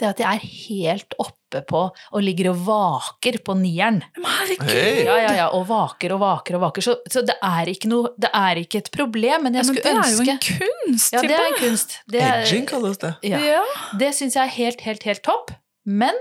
det 0.00 0.06
er 0.08 0.14
at 0.14 0.20
jeg 0.22 0.38
er 0.38 0.52
helt 0.66 1.14
oppe 1.20 1.60
på 1.68 1.80
og 1.92 2.22
ligger 2.24 2.48
og 2.54 2.62
vaker 2.64 3.36
på 3.44 3.54
nieren. 3.60 4.00
Herregud! 4.16 4.72
Ja, 5.04 5.16
ja, 5.20 5.32
ja, 5.42 5.48
og 5.54 5.66
vaker 5.68 6.14
og 6.16 6.22
vaker 6.24 6.56
og 6.56 6.62
vaker. 6.64 6.86
Så, 6.86 6.94
så 7.12 7.22
det 7.28 7.36
er 7.44 7.68
ikke 7.70 7.90
noe 7.92 8.10
Det 8.16 8.30
er 8.34 8.62
ikke 8.62 8.80
et 8.80 8.88
problem, 8.94 9.44
men 9.46 9.58
jeg 9.60 9.68
Men 9.68 9.76
skulle 9.76 9.84
det 9.84 9.92
er 9.92 10.14
jo 10.16 10.24
en 10.32 10.44
kunst, 10.48 11.12
Ja, 11.12 11.22
det 11.28 11.36
er 11.36 11.48
en 11.50 11.58
kunst. 11.60 11.98
Det 12.10 12.22
er, 12.24 12.38
Edging 12.46 12.66
kalles 12.70 13.02
det. 13.04 13.12
ja, 13.28 13.42
Ja. 13.52 13.62
det 14.00 14.14
syns 14.16 14.38
jeg 14.40 14.46
er 14.48 14.54
helt, 14.56 14.80
helt, 14.88 15.02
helt 15.10 15.22
topp. 15.28 15.52
Men 15.84 16.16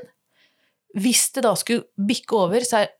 hvis 1.00 1.30
det 1.32 1.46
da 1.48 1.56
skulle 1.56 1.88
bikke 1.96 2.36
over, 2.44 2.68
så 2.68 2.84
er 2.84 2.92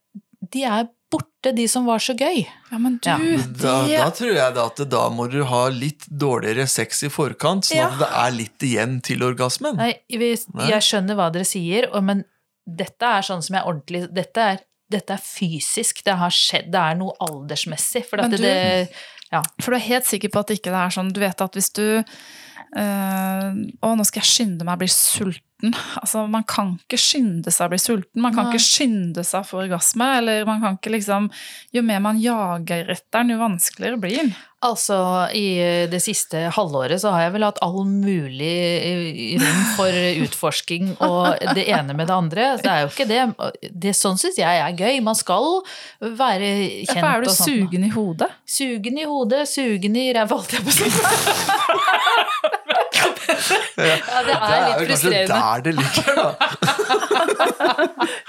de 0.54 0.64
er 0.68 0.90
borte, 1.12 1.52
de 1.56 1.66
som 1.68 1.84
var 1.86 2.00
så 2.00 2.14
gøy. 2.16 2.46
ja, 2.72 2.78
men 2.80 2.98
du, 3.04 3.10
Ja. 3.10 3.18
Da, 3.62 3.74
da 3.88 4.10
tror 4.16 4.32
jeg 4.36 4.54
da 4.56 4.66
at 4.70 4.82
da 4.90 5.02
må 5.12 5.26
du 5.32 5.42
ha 5.50 5.64
litt 5.70 6.06
dårligere 6.08 6.68
sex 6.72 7.04
i 7.04 7.10
forkant, 7.12 7.66
sånn 7.68 7.84
at 7.84 7.98
det 8.00 8.10
er 8.24 8.32
litt 8.38 8.64
igjen 8.64 9.00
til 9.04 9.24
orgasmen. 9.28 9.76
Nei, 9.76 9.94
hvis, 10.08 10.46
jeg 10.70 10.82
skjønner 10.88 11.20
hva 11.20 11.30
dere 11.36 11.48
sier, 11.48 11.90
og, 11.92 12.04
men 12.08 12.24
dette 12.66 13.04
er 13.18 13.26
sånn 13.28 13.42
som 13.44 13.58
jeg 13.58 13.66
ordentlig 13.68 14.06
Dette 14.14 14.44
er, 14.54 14.62
dette 14.92 15.16
er 15.18 15.24
fysisk. 15.24 16.04
Det 16.06 16.16
har 16.20 16.32
skjedd. 16.36 16.70
Det 16.72 16.80
er 16.80 16.96
noe 17.00 17.16
aldersmessig. 17.20 18.06
For 18.08 18.22
at 18.22 18.30
Men 18.30 18.32
det, 18.32 18.38
du- 18.38 18.46
det 18.46 18.90
Ja. 19.32 19.42
For 19.64 19.72
du 19.72 19.78
er 19.78 19.86
helt 19.88 20.06
sikker 20.06 20.30
på 20.30 20.40
at 20.44 20.50
ikke 20.52 20.72
det 20.72 20.80
er 20.80 20.90
sånn 20.92 21.12
Du 21.16 21.20
vet 21.24 21.40
at 21.42 21.54
hvis 21.56 21.70
du 21.74 22.04
eh, 22.78 23.48
Å, 23.82 23.96
nå 23.96 24.06
skal 24.08 24.22
jeg 24.24 24.32
skynde 24.32 24.68
meg 24.68 24.78
å 24.78 24.84
bli 24.84 24.92
sulten. 24.92 25.48
Altså, 26.02 26.24
man 26.26 26.46
kan 26.50 26.74
ikke 26.80 26.98
skynde 26.98 27.52
seg 27.54 27.68
å 27.68 27.74
bli 27.74 27.82
sulten. 27.82 28.22
Man 28.24 28.34
kan 28.34 28.48
Nei. 28.48 28.56
ikke 28.56 28.66
skynde 28.66 29.26
seg 29.28 29.44
å 29.44 29.48
få 29.48 29.60
orgasme. 29.66 30.08
Eller 30.18 30.46
man 30.50 30.62
kan 30.64 30.80
ikke 30.80 30.96
liksom 30.96 31.30
Jo 31.76 31.84
mer 31.86 32.02
man 32.04 32.22
jager 32.22 32.90
etter 32.90 33.22
den, 33.22 33.36
jo 33.36 33.44
vanskeligere 33.44 34.00
blir 34.02 34.24
den. 34.24 34.34
Altså, 34.62 34.96
i 35.34 35.58
det 35.90 35.98
siste 36.06 36.44
halvåret 36.54 37.02
så 37.02 37.10
har 37.16 37.24
jeg 37.24 37.34
vel 37.34 37.46
hatt 37.48 37.58
all 37.66 37.80
mulig 37.82 38.52
eh, 38.78 39.40
rom 39.42 39.64
for 39.74 39.96
utforsking 40.22 40.92
og 41.02 41.42
det 41.58 41.64
ene 41.74 41.96
med 41.98 42.06
det 42.12 42.14
andre. 42.14 42.50
Så 42.60 42.68
det 42.68 42.74
er 42.74 42.84
jo 42.84 42.92
ikke 42.92 43.08
det. 43.10 43.22
det 43.86 43.96
sånn 43.98 44.22
syns 44.22 44.38
jeg 44.38 44.62
er 44.62 44.78
gøy. 44.78 45.02
Man 45.02 45.18
skal 45.18 45.64
være 45.98 46.52
kjent 46.90 46.94
og 46.94 46.94
sånn. 46.94 47.10
er 47.10 47.26
du 47.26 47.32
sugen 47.34 47.90
i 47.90 47.94
hodet. 47.96 48.30
Sugen 48.46 49.02
i 49.02 49.10
hodet, 49.10 49.48
sugen 49.50 49.98
i 49.98 50.12
ræva, 50.14 50.38
holdt 50.38 50.54
jeg 50.58 50.68
på 50.68 50.70
å 50.70 50.78
si. 50.78 50.94
Ja, 53.32 54.22
det 54.26 54.36
er 54.36 54.42
Det 54.42 54.58
er 54.58 54.68
jo 54.68 54.88
kanskje 54.92 55.24
der 55.32 55.66
det 55.66 55.74
ligger, 55.80 56.14
da. 56.20 56.30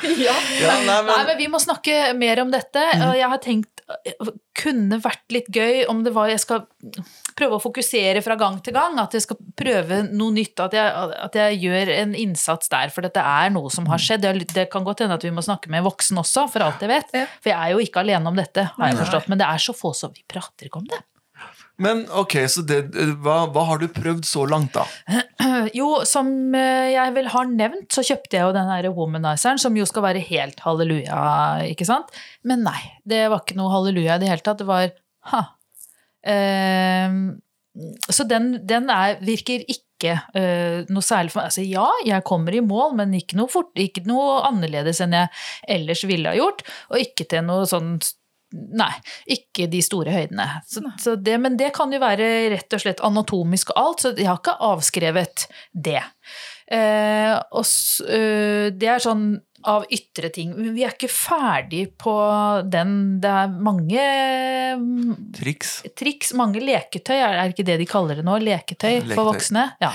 Ja. 0.02 0.34
Ja, 0.60 0.72
nei, 0.82 0.86
Nei, 0.86 1.02
men, 1.06 1.26
men 1.30 1.36
vi 1.38 1.46
må 1.50 1.58
snakke 1.62 2.12
mer 2.18 2.42
om 2.42 2.50
dette. 2.52 2.82
Og 3.06 3.14
jeg 3.16 3.28
har 3.32 3.40
tenkt 3.42 3.82
kunne 4.56 4.98
vært 5.02 5.32
litt 5.34 5.48
gøy 5.52 5.82
om 5.90 6.02
det 6.04 6.12
var 6.14 6.30
Jeg 6.30 6.42
skal 6.42 6.64
prøve 7.36 7.56
å 7.56 7.62
fokusere 7.62 8.22
fra 8.24 8.36
gang 8.40 8.58
til 8.64 8.76
gang. 8.76 8.98
At 9.00 9.14
jeg 9.16 9.24
skal 9.24 9.38
prøve 9.58 10.02
noe 10.10 10.34
nytt. 10.34 10.60
At 10.62 10.76
jeg, 10.76 11.12
at 11.26 11.38
jeg 11.38 11.60
gjør 11.64 11.92
en 11.96 12.16
innsats 12.18 12.72
der. 12.72 12.92
For 12.94 13.04
dette 13.04 13.22
er 13.22 13.52
noe 13.54 13.72
som 13.72 13.88
har 13.90 14.02
skjedd. 14.02 14.26
Det, 14.52 14.68
kan 14.72 14.86
godt 14.86 15.04
hende 15.04 15.18
at 15.18 15.26
vi 15.26 15.32
må 15.34 15.44
snakke 15.44 15.72
med 15.72 15.86
voksen 15.86 16.20
også, 16.22 16.46
for 16.52 16.64
alt 16.66 16.84
jeg 16.84 16.92
vet. 16.92 17.14
For 17.40 17.52
jeg 17.52 17.58
er 17.58 17.74
jo 17.74 17.82
ikke 17.82 18.04
alene 18.04 18.32
om 18.32 18.38
dette, 18.38 18.68
har 18.76 18.92
jeg 18.92 19.00
forstått. 19.02 19.32
Men 19.32 19.42
det 19.42 19.48
er 19.48 19.64
så 19.64 19.76
få, 19.76 19.94
som 19.96 20.12
vi 20.14 20.24
prater 20.28 20.68
ikke 20.68 20.82
om 20.82 20.88
det. 20.90 21.00
Men 21.80 22.02
ok, 22.12 22.34
så 22.52 22.62
det, 22.66 22.80
hva, 23.24 23.46
hva 23.52 23.64
har 23.70 23.80
du 23.80 23.88
prøvd 23.92 24.26
så 24.28 24.44
langt, 24.48 24.76
da? 24.76 24.86
Jo, 25.78 26.02
som 26.08 26.28
eh, 26.58 26.92
jeg 26.92 27.14
vel 27.16 27.30
har 27.32 27.48
nevnt, 27.48 27.88
så 27.94 28.04
kjøpte 28.06 28.36
jeg 28.36 28.44
jo 28.44 28.54
den 28.56 28.68
her 28.68 28.88
womanizeren, 28.94 29.60
som 29.62 29.76
jo 29.78 29.86
skal 29.88 30.04
være 30.04 30.24
helt 30.26 30.60
halleluja, 30.64 31.22
ikke 31.70 31.86
sant? 31.88 32.12
Men 32.48 32.64
nei, 32.66 32.78
det 33.08 33.24
var 33.32 33.44
ikke 33.44 33.58
noe 33.58 33.72
halleluja 33.72 34.18
i 34.18 34.22
det 34.22 34.30
hele 34.30 34.44
tatt. 34.44 34.60
Det 34.60 34.68
var 34.68 34.90
ha. 35.32 35.42
Eh, 36.28 37.16
så 38.12 38.26
den, 38.28 38.52
den 38.68 38.90
er, 38.92 39.16
virker 39.24 39.64
ikke 39.64 40.18
eh, 40.36 40.82
noe 40.92 41.04
særlig 41.04 41.32
for 41.32 41.40
meg. 41.40 41.52
Altså 41.52 41.64
ja, 41.64 41.86
jeg 42.04 42.26
kommer 42.28 42.54
i 42.54 42.64
mål, 42.64 42.96
men 43.00 43.14
ikke 43.16 43.38
noe, 43.38 43.50
fort, 43.52 43.72
ikke 43.80 44.04
noe 44.08 44.42
annerledes 44.48 45.00
enn 45.04 45.16
jeg 45.16 45.32
ellers 45.78 46.04
ville 46.08 46.32
ha 46.32 46.36
gjort. 46.36 46.66
Og 46.92 47.00
ikke 47.00 47.28
til 47.30 47.46
noe 47.48 47.64
sånn 47.70 47.96
Nei, 48.52 48.92
ikke 49.36 49.68
de 49.72 49.82
store 49.84 50.14
høydene. 50.14 50.48
Så, 50.68 50.82
så 51.00 51.16
det, 51.16 51.38
men 51.42 51.56
det 51.60 51.72
kan 51.76 51.92
jo 51.92 52.00
være 52.02 52.28
rett 52.52 52.76
og 52.76 52.82
slett 52.84 53.04
anatomisk 53.04 53.72
og 53.74 53.80
alt, 53.82 54.04
så 54.04 54.12
jeg 54.16 54.28
har 54.28 54.40
ikke 54.40 54.58
avskrevet 54.72 55.46
det. 55.72 56.02
Eh, 56.72 57.32
og 57.52 57.64
eh, 58.08 58.68
det 58.72 58.92
er 58.92 59.02
sånn 59.02 59.32
av 59.68 59.86
ytre 59.94 60.30
ting. 60.34 60.52
Men 60.56 60.74
vi 60.74 60.84
er 60.86 60.94
ikke 60.94 61.10
ferdig 61.12 61.84
på 62.00 62.14
den. 62.66 62.94
Det 63.22 63.32
er 63.42 63.56
mange 63.62 64.04
mm, 64.80 65.16
Triks? 65.38 65.74
triks, 65.98 66.32
mange 66.38 66.62
leketøy, 66.62 67.16
er 67.18 67.40
det 67.42 67.52
ikke 67.54 67.68
det 67.70 67.80
de 67.82 67.88
kaller 67.90 68.20
det 68.20 68.26
nå? 68.26 68.38
Leketøy, 68.42 68.96
Leketøy. 69.00 69.14
for 69.16 69.30
voksne? 69.30 69.68
Ja. 69.82 69.92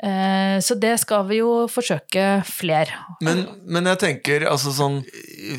Eh, 0.00 0.58
så 0.64 0.76
det 0.80 0.94
skal 1.02 1.26
vi 1.28 1.40
jo 1.42 1.66
forsøke 1.68 2.40
flere. 2.48 3.02
Men, 3.24 3.44
men 3.68 3.88
jeg 3.92 4.00
tenker 4.00 4.46
altså 4.48 4.72
sånn 4.72 5.02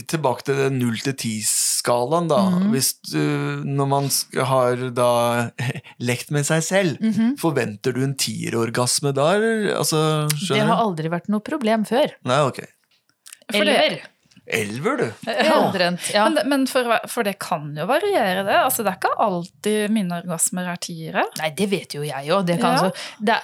Tilbake 0.09 0.47
til 0.47 0.57
det 0.57 0.71
0 0.73 1.03
til 1.05 1.17
10-skalaen, 1.81 2.27
da. 2.29 2.39
Mhm. 2.49 2.69
Hvis 2.71 2.93
du, 3.11 3.19
når 3.65 3.87
man 3.87 4.09
har 4.45 4.85
da 4.95 5.49
lekt 5.99 6.31
med 6.31 6.45
seg 6.45 6.63
selv, 6.63 7.01
Mhm. 7.01 7.35
forventer 7.41 7.93
du 7.93 8.03
en 8.03 8.15
tierorgasme 8.15 9.13
da. 9.13 9.33
Altså, 9.77 10.27
Det 10.47 10.59
har 10.61 10.77
aldri 10.77 11.09
vært 11.09 11.29
noe 11.29 11.39
problem 11.41 11.85
før. 11.85 12.11
Nei, 12.25 12.39
ok. 12.47 12.61
Elver. 13.53 14.01
Elver, 14.51 14.97
du. 14.97 15.11
Ja. 15.27 15.59
Omtrent. 15.67 16.09
Ja. 16.13 16.25
Men, 16.29 16.47
men 16.49 16.63
for, 16.67 16.83
for 17.07 17.23
det 17.23 17.37
kan 17.39 17.69
jo 17.77 17.85
variere, 17.87 18.43
det. 18.43 18.55
Altså, 18.57 18.83
det 18.83 18.91
er 18.91 18.97
ikke 18.99 19.13
alltid 19.19 19.91
mine 19.93 20.17
orgasmer 20.23 20.67
er 20.73 20.79
tiere. 20.81 21.23
Nei, 21.39 21.51
det 21.55 21.69
vet 21.71 21.93
jo 21.95 22.01
jeg 22.03 22.31
òg. 22.33 22.49
Ja. 22.59 23.37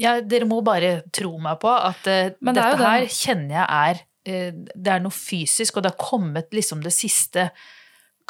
Ja, 0.00 0.12
dere 0.22 0.46
må 0.46 0.60
bare 0.64 1.02
tro 1.12 1.32
meg 1.42 1.58
på 1.60 1.68
at 1.74 2.06
uh, 2.06 2.30
Men 2.40 2.54
det 2.54 2.62
dette 2.62 2.86
her 2.86 3.06
kjenner 3.10 3.56
jeg 3.58 3.66
er 3.90 4.02
Det 4.24 4.92
er 4.92 5.00
noe 5.00 5.14
fysisk, 5.14 5.76
og 5.78 5.84
det 5.86 5.94
har 5.94 6.00
kommet 6.00 6.50
liksom 6.52 6.82
det 6.84 6.92
siste 6.92 7.50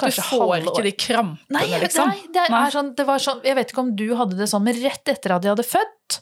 Du 0.00 0.06
får 0.06 0.62
ikke 0.62 0.84
de 0.86 0.92
krampene, 0.96 1.58
Nei, 1.58 1.66
liksom. 1.82 2.08
nei, 2.08 2.22
det 2.32 2.44
er 2.46 2.54
Nei. 2.54 2.66
sånn, 2.72 2.94
det 2.96 3.04
var 3.08 3.20
sånn 3.20 3.42
Jeg 3.44 3.58
vet 3.58 3.72
ikke 3.72 3.82
om 3.82 3.94
du 3.98 4.06
hadde 4.16 4.38
det 4.38 4.46
sånn, 4.48 4.64
men 4.64 4.78
rett 4.80 5.10
etter 5.12 5.34
at 5.34 5.44
jeg 5.44 5.52
hadde 5.52 5.66
født, 5.66 6.20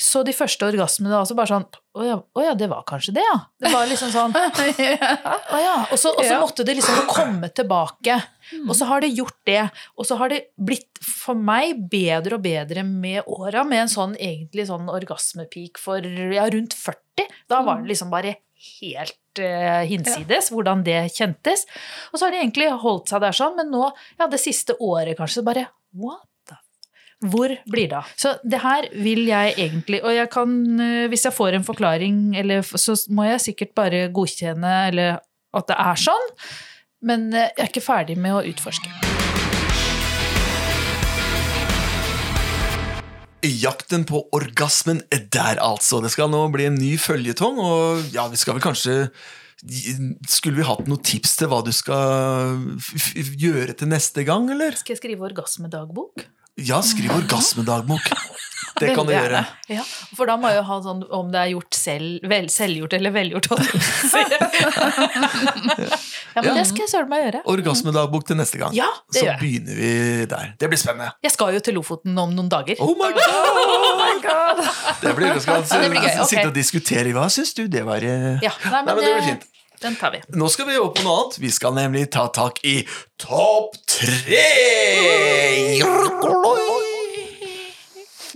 så 0.00 0.22
de 0.24 0.32
første 0.32 0.64
orgasmene 0.64 1.12
da 1.12 1.18
også 1.20 1.34
bare 1.36 1.50
sånn 1.50 1.66
Å 2.00 2.04
ja, 2.06 2.16
å 2.16 2.44
ja, 2.44 2.54
det 2.56 2.70
var 2.70 2.86
kanskje 2.88 3.12
det, 3.18 3.24
ja. 3.26 3.36
Det 3.60 3.72
var 3.74 3.88
liksom 3.90 4.12
sånn 4.14 4.32
Å 4.38 5.60
ja. 5.60 5.74
Og 5.90 5.98
så, 6.00 6.14
og 6.14 6.24
så 6.24 6.38
måtte 6.40 6.64
det 6.64 6.78
liksom 6.78 7.02
komme 7.10 7.50
tilbake. 7.52 8.16
Og 8.62 8.72
så 8.78 8.86
har 8.88 9.02
det 9.04 9.10
gjort 9.12 9.36
det. 9.46 9.60
Og 9.98 10.06
så 10.08 10.16
har 10.20 10.32
det 10.32 10.38
blitt 10.56 11.00
for 11.04 11.36
meg 11.38 11.82
bedre 11.92 12.38
og 12.38 12.44
bedre 12.46 12.84
med 12.86 13.28
åra, 13.28 13.64
med 13.66 13.84
en 13.84 13.92
sånn 13.92 14.14
egentlig 14.16 14.68
sånn 14.70 14.88
orgasmepeak 14.90 15.82
for 15.82 16.06
ja, 16.06 16.46
rundt 16.54 16.78
40. 16.78 17.28
Da 17.50 17.60
var 17.66 17.82
det 17.82 17.92
liksom 17.92 18.14
bare 18.14 18.38
helt 18.80 19.40
eh, 19.42 19.82
hinsides 19.88 20.50
hvordan 20.52 20.84
det 20.86 21.02
kjentes. 21.14 21.66
Og 22.10 22.18
så 22.18 22.26
har 22.26 22.34
det 22.34 22.42
egentlig 22.42 22.70
holdt 22.82 23.12
seg 23.12 23.22
der 23.24 23.36
sånn, 23.36 23.56
men 23.58 23.70
nå, 23.72 23.86
ja, 24.18 24.28
det 24.30 24.40
siste 24.42 24.76
året 24.80 25.18
kanskje, 25.18 25.40
så 25.40 25.46
bare 25.46 25.68
what 25.96 26.26
the 26.48 26.58
hvor 27.30 27.52
blir 27.68 27.90
det 27.90 27.98
av? 27.98 28.12
Så 28.16 28.34
det 28.48 28.62
her 28.62 28.86
vil 28.96 29.26
jeg 29.28 29.52
egentlig 29.58 29.98
Og 30.00 30.14
jeg 30.14 30.30
kan, 30.32 30.54
eh, 30.80 31.06
hvis 31.12 31.26
jeg 31.28 31.36
får 31.36 31.58
en 31.58 31.66
forklaring, 31.66 32.34
eller, 32.40 32.62
så 32.62 32.96
må 33.12 33.28
jeg 33.28 33.44
sikkert 33.50 33.74
bare 33.76 34.08
godkjenne 34.08 34.74
eller 34.88 35.20
at 35.52 35.68
det 35.68 35.76
er 35.76 36.04
sånn. 36.08 36.28
Men 37.02 37.32
eh, 37.32 37.50
jeg 37.56 37.66
er 37.66 37.72
ikke 37.74 37.88
ferdig 37.90 38.16
med 38.20 38.38
å 38.38 38.44
utforske. 38.48 39.09
Jakten 43.46 44.04
på 44.08 44.22
orgasmen 44.36 45.00
er 45.12 45.22
der, 45.32 45.60
altså. 45.64 46.02
Det 46.04 46.10
skal 46.12 46.28
nå 46.32 46.42
bli 46.52 46.66
en 46.68 46.76
ny 46.76 46.96
føljetong, 47.00 47.60
og 47.62 48.10
ja, 48.12 48.26
vi 48.28 48.40
skal 48.40 48.58
vel 48.58 48.64
kanskje 48.64 48.96
Skulle 50.28 50.56
vi 50.56 50.64
hatt 50.64 50.86
noen 50.88 51.02
tips 51.04 51.34
til 51.36 51.50
hva 51.52 51.60
du 51.64 51.72
skal 51.76 52.60
gjøre 53.40 53.74
til 53.76 53.90
neste 53.92 54.24
gang, 54.28 54.48
eller? 54.52 54.76
Skal 54.76 54.96
jeg 54.96 55.02
skrive 55.02 55.26
orgasmedagbok? 55.28 56.24
Ja, 56.60 56.80
skriv 56.84 57.12
orgasmedagbok. 57.14 58.08
Det 58.80 58.94
kan 58.96 59.06
du 59.06 59.12
gjøre. 59.12 59.40
Ja, 59.70 59.82
for 60.16 60.26
da 60.30 60.36
må 60.40 60.48
jeg 60.50 60.56
jo 60.60 60.64
ha 60.70 60.76
sånn 60.84 61.02
om 61.20 61.28
det 61.32 61.40
er 61.42 61.50
gjort 61.52 61.74
selv, 61.76 62.24
vel, 62.30 62.48
selvgjort 62.52 62.94
eller 62.96 63.12
velgjort. 63.14 63.46
ja, 66.34 66.42
men 66.42 66.54
det 66.56 66.64
skal 66.68 66.82
jeg 66.84 66.90
søren 66.92 67.10
meg 67.10 67.24
gjøre. 67.26 67.42
Orgasmedagbok 67.52 68.26
til 68.30 68.38
neste 68.40 68.60
gang. 68.60 68.72
Ja, 68.76 68.88
det 69.12 69.18
Så 69.20 69.24
gjør 69.26 69.32
jeg. 69.34 69.40
begynner 69.44 69.74
vi 69.80 69.90
der. 70.30 70.52
Det 70.60 70.70
blir 70.72 70.80
spennende. 70.80 71.12
Jeg 71.26 71.34
skal 71.34 71.54
jo 71.56 71.60
til 71.68 71.74
Lofoten 71.78 72.18
om 72.18 72.34
noen 72.36 72.50
dager. 72.52 72.80
Oh 72.84 72.94
my 72.98 73.10
god! 73.16 73.30
Oh 73.30 73.94
my 74.00 74.14
god! 74.24 74.64
Det 75.04 75.14
blir 75.18 75.34
vi 75.36 75.40
skal 75.44 75.62
Ja, 75.62 75.80
det 75.84 75.90
blir 75.94 76.00
gøy, 76.00 76.10
Okay. 76.10 76.26
sitte 76.34 76.48
og 76.50 76.54
diskutere. 76.56 77.12
Hva 77.16 77.28
syns 77.32 77.54
du 77.56 77.66
det 77.68 77.84
var? 77.86 78.02
eh? 78.02 78.38
Ja, 78.44 78.52
nei, 78.70 78.82
men, 78.82 78.90
Nei, 78.90 78.94
men 78.94 79.04
det 79.04 79.14
blir 79.14 79.16
eh, 79.22 79.30
fint. 79.34 79.46
Den 79.80 79.94
tar 79.96 80.10
vi. 80.12 80.18
Nå 80.36 80.48
skal 80.52 80.66
vi 80.68 80.74
over 80.76 80.92
på 80.92 81.02
noe 81.06 81.14
annet. 81.22 81.38
Vi 81.40 81.50
skal 81.56 81.72
nemlig 81.72 82.10
ta 82.12 82.26
tak 82.28 82.58
i 82.68 82.82
topp 83.16 83.78
tre! 83.88 84.44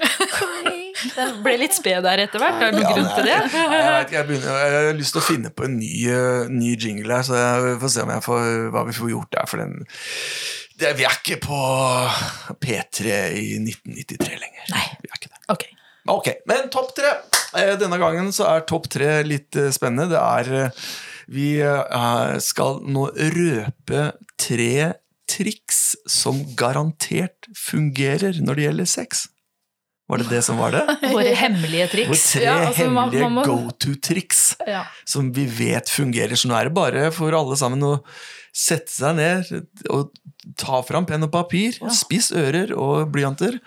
Den 1.17 1.38
ble 1.45 1.55
litt 1.61 1.77
sped 1.77 2.05
der 2.07 2.23
etter 2.25 2.43
hvert. 2.43 2.61
Er 2.62 2.73
det 2.73 2.81
noen 2.81 2.87
Ja, 2.87 2.93
grunn 2.97 3.11
til 3.17 3.29
det? 3.29 3.38
Jeg, 3.53 4.09
jeg, 4.14 4.27
begynner, 4.29 4.59
jeg 4.59 4.75
har 4.88 4.99
lyst 4.99 5.14
til 5.17 5.21
å 5.23 5.27
finne 5.27 5.53
på 5.55 5.67
en 5.67 5.79
ny, 5.79 5.93
uh, 6.09 6.51
ny 6.53 6.75
jingle 6.75 7.19
her, 7.19 7.27
så 7.27 7.38
jeg 7.38 7.79
får 7.83 7.95
se 7.95 8.07
får, 8.27 8.51
hva 8.75 8.85
vi 8.88 8.97
får 8.97 9.12
gjort 9.12 9.33
der. 9.37 9.49
For 9.51 9.62
den 9.62 9.79
det, 10.81 10.95
Vi 10.99 11.07
er 11.07 11.19
ikke 11.21 11.38
på 11.45 11.61
P3 12.64 13.17
i 13.38 13.47
1993 13.61 14.40
lenger. 14.40 14.69
Nei. 14.75 14.85
Vi 15.03 15.11
er 15.11 15.21
ikke 15.21 15.31
det. 15.31 15.43
Ok. 15.55 15.67
okay 16.17 16.37
men 16.51 16.71
topp 16.75 16.95
tre. 16.97 17.17
Eh, 17.55 17.75
Denne 17.81 18.01
gangen 18.03 18.33
så 18.35 18.49
er 18.51 18.67
topp 18.69 18.88
tre 18.97 19.21
litt 19.27 19.57
eh, 19.61 19.71
spennende. 19.75 20.11
Det 20.14 20.23
er 20.23 20.83
Vi 21.31 21.49
skal 22.45 22.83
nå 22.85 23.07
røpe 23.14 24.11
tre 24.37 24.93
triks 25.31 25.95
som 26.11 26.43
garantert 26.59 27.49
fungerer 27.57 28.43
når 28.45 28.59
det 28.59 28.67
gjelder 28.67 28.90
sex. 28.90 29.29
Var 30.14 30.22
det 30.22 30.29
det 30.31 30.42
som 30.46 30.61
var 30.62 30.70
det? 30.77 30.83
Våre 31.14 31.33
hemmelige 31.35 31.88
triks. 31.90 32.11
Våre 32.11 32.20
tre 32.31 32.44
Ja, 32.46 32.55
altså, 32.68 32.87
man- 32.90 33.11
hemmelige 33.11 33.31
må- 33.35 33.44
go 33.48 33.57
to-triks 33.83 34.42
Ja. 34.66 34.85
som 35.05 35.33
vi 35.35 35.44
vet 35.50 35.90
fungerer. 35.90 36.38
Så 36.38 36.46
nå 36.50 36.55
er 36.59 36.70
det 36.70 36.74
bare 36.77 37.09
for 37.14 37.35
alle 37.35 37.57
sammen 37.59 37.83
å 37.83 37.96
sette 38.55 38.94
seg 38.94 39.16
ned 39.18 39.50
og 39.90 40.12
ta 40.61 40.79
fram 40.87 41.07
penn 41.09 41.24
og 41.27 41.33
papir, 41.35 41.74
Ja. 41.83 41.88
spiss 41.90 42.31
ører 42.31 42.70
og 42.79 43.11
blyanter, 43.11 43.59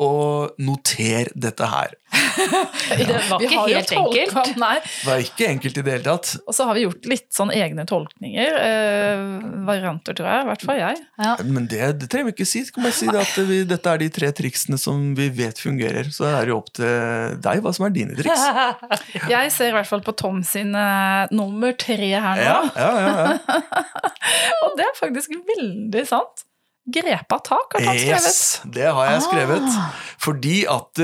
og 0.00 0.54
noter 0.62 1.28
dette 1.34 1.66
her. 1.66 1.96
Det 3.00 3.06
var 3.28 3.42
ikke 3.44 3.62
helt 3.66 3.90
tolka, 3.90 4.22
enkelt. 4.24 4.58
Nei. 4.60 4.74
Det 4.82 5.06
var 5.06 5.22
ikke 5.24 5.48
enkelt 5.48 5.78
i 5.78 5.84
det 5.86 5.94
hele 5.94 6.04
tatt. 6.06 6.32
Og 6.46 6.56
så 6.56 6.66
har 6.68 6.76
vi 6.76 6.84
gjort 6.84 7.08
litt 7.10 7.28
sånn 7.34 7.52
egne 7.54 7.86
tolkninger. 7.88 8.58
Eh, 8.66 9.22
varianter, 9.68 10.16
tror 10.16 10.30
jeg. 10.30 10.44
I 10.44 10.48
hvert 10.50 10.66
fall 10.66 10.80
jeg. 10.80 11.00
Ja. 11.20 11.34
Men 11.46 11.68
det, 11.70 11.82
det 12.00 12.10
trenger 12.12 12.30
vi 12.30 12.36
ikke 12.36 12.48
si. 12.48 12.64
Kan 12.74 12.86
bare 12.86 12.96
si 12.96 13.08
det 13.10 13.22
at 13.22 13.38
vi, 13.50 13.62
dette 13.68 13.94
er 13.94 14.02
de 14.02 14.10
tre 14.20 14.32
triksene 14.40 14.80
som 14.80 15.10
vi 15.18 15.30
vet 15.40 15.62
fungerer. 15.62 16.10
Så 16.14 16.28
er 16.30 16.46
det 16.46 16.54
jo 16.54 16.60
opp 16.60 16.72
til 16.76 17.40
deg 17.46 17.64
hva 17.64 17.74
som 17.76 17.88
er 17.88 17.96
dine 17.96 18.18
triks. 18.18 18.46
Jeg 19.34 19.54
ser 19.54 19.72
i 19.72 19.78
hvert 19.78 19.90
fall 19.90 20.04
på 20.04 20.14
Tom 20.18 20.42
sin 20.46 20.74
uh, 20.76 21.30
nummer 21.34 21.74
tre 21.78 22.12
her 22.12 22.40
nå. 22.40 22.46
Ja, 22.46 22.60
ja, 22.76 22.92
ja, 23.00 23.10
ja. 23.24 23.58
Og 24.64 24.78
det 24.78 24.86
er 24.86 24.96
faktisk 24.98 25.34
veldig 25.34 26.06
sant. 26.08 26.46
Grepa 26.88 27.36
tak 27.44 27.76
har 27.76 27.84
han 27.84 27.98
skrevet. 27.98 28.24
Yes, 28.24 28.60
det 28.64 28.86
har 28.88 29.10
jeg 29.10 29.22
skrevet. 29.26 29.66
Ah. 29.68 29.98
Fordi 30.20 30.56
at 30.70 31.00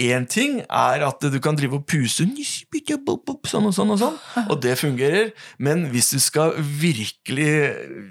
én 0.00 0.26
ting 0.28 0.60
er 0.64 1.04
at 1.06 1.20
du 1.20 1.36
kan 1.44 1.58
drive 1.58 1.80
og 1.80 1.86
puse 1.88 2.24
sånn 3.50 3.68
og 3.68 3.74
sånn 3.76 3.92
og 3.94 4.00
sånn, 4.00 4.16
og 4.46 4.56
det 4.64 4.74
fungerer. 4.80 5.30
Men 5.62 5.86
hvis 5.92 6.10
du 6.14 6.18
skal 6.22 6.54
virkelig 6.56 7.52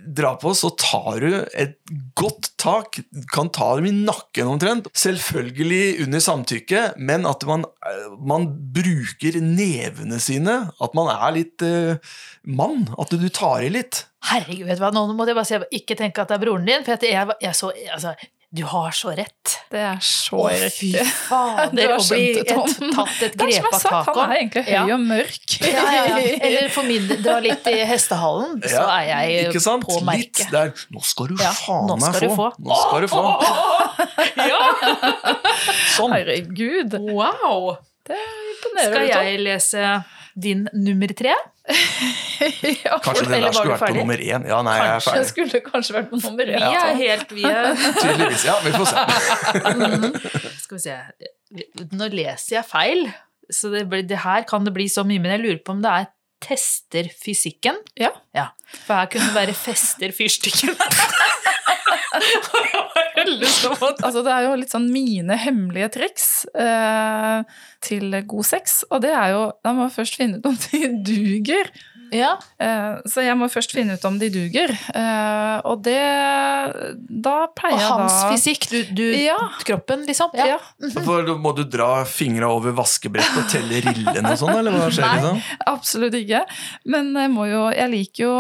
dra 0.06 0.36
på, 0.40 0.54
så 0.58 0.72
tar 0.78 1.24
du 1.24 1.38
et 1.54 1.78
godt 2.20 2.52
tak. 2.62 3.02
Kan 3.34 3.52
ta 3.56 3.72
dem 3.80 3.90
i 3.90 3.96
nakken 3.96 4.54
omtrent. 4.56 4.90
Selvfølgelig 4.94 6.06
under 6.06 6.24
samtykke, 6.24 6.86
men 6.98 7.28
at 7.30 7.46
man, 7.50 7.66
man 8.20 8.50
bruker 8.76 9.40
nevene 9.44 10.22
sine. 10.24 10.60
At 10.82 10.98
man 10.98 11.12
er 11.14 11.36
litt 11.36 11.66
eh, 11.66 11.98
mann. 12.50 12.88
At 13.00 13.10
du 13.14 13.30
tar 13.30 13.62
i 13.66 13.70
litt. 13.74 14.06
Herregud, 14.30 14.66
vet 14.68 14.78
du 14.80 14.84
hva, 14.84 14.92
nå 14.96 15.06
måtte 15.16 15.32
jeg 15.32 15.38
bare 15.40 15.48
si 15.48 15.56
ikke 15.80 15.96
tenke 16.00 16.22
at 16.26 16.30
det 16.34 16.38
er 16.40 16.44
broren 16.44 16.66
din, 16.68 16.84
for 16.84 16.92
at 16.98 17.04
jeg, 17.08 17.24
jeg 17.46 17.54
så 17.56 17.68
altså, 17.94 18.12
Du 18.52 18.64
har 18.66 18.90
så 18.98 19.12
rett. 19.14 19.52
Det 19.70 19.78
er 19.86 20.00
så 20.02 20.40
Å, 20.42 20.48
riktig. 20.50 20.98
fy 20.98 21.04
fader, 21.06 21.70
Du 21.70 21.78
har 21.86 21.92
å 21.94 22.02
bli 22.02 22.34
skjønt 22.34 22.50
det, 22.50 22.50
Tom. 22.50 22.66
tatt 22.98 23.22
et 23.28 23.36
grep 23.38 23.54
jeg 23.54 23.62
sa, 23.84 24.00
han 24.08 24.18
er 24.24 24.34
egentlig 24.40 24.64
høy 24.66 24.74
Ja. 24.74 24.82
og 24.96 25.02
mørk. 25.06 25.46
Ja, 25.62 25.86
ja, 25.94 26.02
ja. 26.10 26.18
Eller 26.50 26.66
for 26.74 26.82
min 26.90 27.06
del, 27.12 27.22
dra 27.24 27.38
litt 27.46 27.62
i 27.70 27.78
hestehallen, 27.92 28.58
så 28.66 28.74
Ja, 28.74 28.90
er 28.98 29.06
jeg 29.30 29.46
ikke 29.52 29.62
sant? 29.62 29.86
på 29.86 30.02
Litt 30.10 30.42
der. 30.52 30.74
Nå 30.96 31.00
skal 31.06 31.30
du 31.30 31.36
Ja, 31.44 31.52
faen 31.54 31.94
meg 32.02 32.18
få. 32.26 32.34
få. 32.42 32.50
Nå 32.58 32.74
skal 32.82 33.06
du 33.06 33.08
få. 33.14 33.22
Sånn. 35.96 36.14
Herregud. 36.18 36.98
Wow! 37.14 37.78
Det 38.10 38.18
imponerer. 38.54 38.94
Skal 38.96 39.28
jeg 39.30 39.40
lese 39.46 39.90
din 40.40 40.66
nummer 40.74 41.12
tre? 41.20 41.34
ja, 42.86 42.96
Kanskje 43.04 43.26
den 43.30 43.44
der 43.44 43.54
skulle 43.54 43.76
vært 43.76 43.84
på 43.92 43.98
nummer 44.00 44.18
én. 44.24 44.46
Ja, 44.50 44.60
nei, 44.66 44.76
jeg 44.80 44.88
er 44.90 45.04
ferdig. 45.04 45.10
ferdig. 45.14 45.30
skulle 45.30 45.62
kanskje 45.68 45.96
vært 46.00 46.08
på 46.10 46.20
nummer 46.24 46.50
Vi 46.50 46.56
én. 46.58 46.78
er 46.80 46.96
helt 46.98 47.34
vi 47.36 47.44
er, 47.46 47.68
Tydeligvis. 48.02 48.46
Ja, 48.48 48.56
vi 48.66 48.72
får 48.74 48.88
se. 48.90 49.00
Skal 50.64 50.80
vi 50.80 50.84
se 50.86 50.96
Nå 52.00 52.08
leser 52.14 52.56
jeg 52.60 52.66
feil, 52.70 53.04
så 53.54 53.70
det, 53.74 53.84
blir, 53.90 54.04
det 54.10 54.20
her 54.26 54.46
kan 54.50 54.66
det 54.66 54.74
bli 54.76 54.86
så 54.90 55.02
mye, 55.06 55.22
men 55.22 55.32
jeg 55.36 55.42
lurer 55.46 55.62
på 55.66 55.74
om 55.78 55.82
det 55.86 55.92
er 56.00 56.10
tester 56.46 57.10
fysikken. 57.20 57.76
Ja. 58.00 58.12
For 58.86 58.94
her 58.96 59.10
kunne 59.12 59.30
det 59.32 59.36
være 59.36 59.56
fester 59.58 60.14
fyrstikken. 60.16 60.74
Altså, 64.06 64.24
det 64.26 64.34
er 64.34 64.48
jo 64.48 64.58
litt 64.60 64.74
sånn 64.74 64.90
mine 64.94 65.38
hemmelige 65.40 65.92
triks 65.98 66.28
eh, 66.54 67.44
til 67.86 68.16
god 68.32 68.48
sex, 68.48 68.82
og 68.90 69.04
det 69.06 69.14
er 69.16 69.34
jo 69.36 69.46
Da 69.64 69.74
må 69.76 69.88
man 69.88 69.94
først 69.94 70.20
finne 70.20 70.40
ut 70.40 70.50
om 70.50 70.58
de 70.70 70.92
duger. 71.06 71.72
Ja. 72.16 72.32
Eh, 72.60 73.00
så 73.10 73.24
jeg 73.26 73.38
må 73.40 73.48
først 73.52 73.74
finne 73.76 73.96
ut 73.98 74.06
om 74.08 74.18
de 74.22 74.30
duger. 74.34 74.74
Eh, 74.96 75.56
og 75.70 75.84
det 75.86 76.00
Da 77.10 77.36
pleier 77.56 77.76
Og 77.76 77.82
jeg 77.82 77.90
hans 77.92 78.18
da 78.18 78.32
fysikk, 78.34 78.68
du, 78.72 78.78
du 78.98 79.04
Ja. 79.18 79.38
kroppen, 79.66 80.06
liksom. 80.08 80.34
Ja. 80.38 80.58
For 81.06 81.28
Må 81.40 81.54
du 81.58 81.64
dra 81.70 82.04
fingra 82.10 82.50
over 82.54 82.74
vaskebrettet 82.78 83.44
og 83.44 83.50
telle 83.52 83.82
rillene 83.86 84.34
og 84.34 84.40
sånn, 84.42 84.56
eller 84.58 84.76
hva 84.76 84.90
skjer? 84.92 85.06
Nei. 85.06 85.16
liksom? 85.20 85.42
Absolutt 85.74 86.18
ikke. 86.20 86.44
Men 86.86 87.14
jeg 87.16 87.34
må 87.34 87.48
jo 87.50 87.64
Jeg 87.70 87.90
liker 87.92 88.24
jo, 88.24 88.36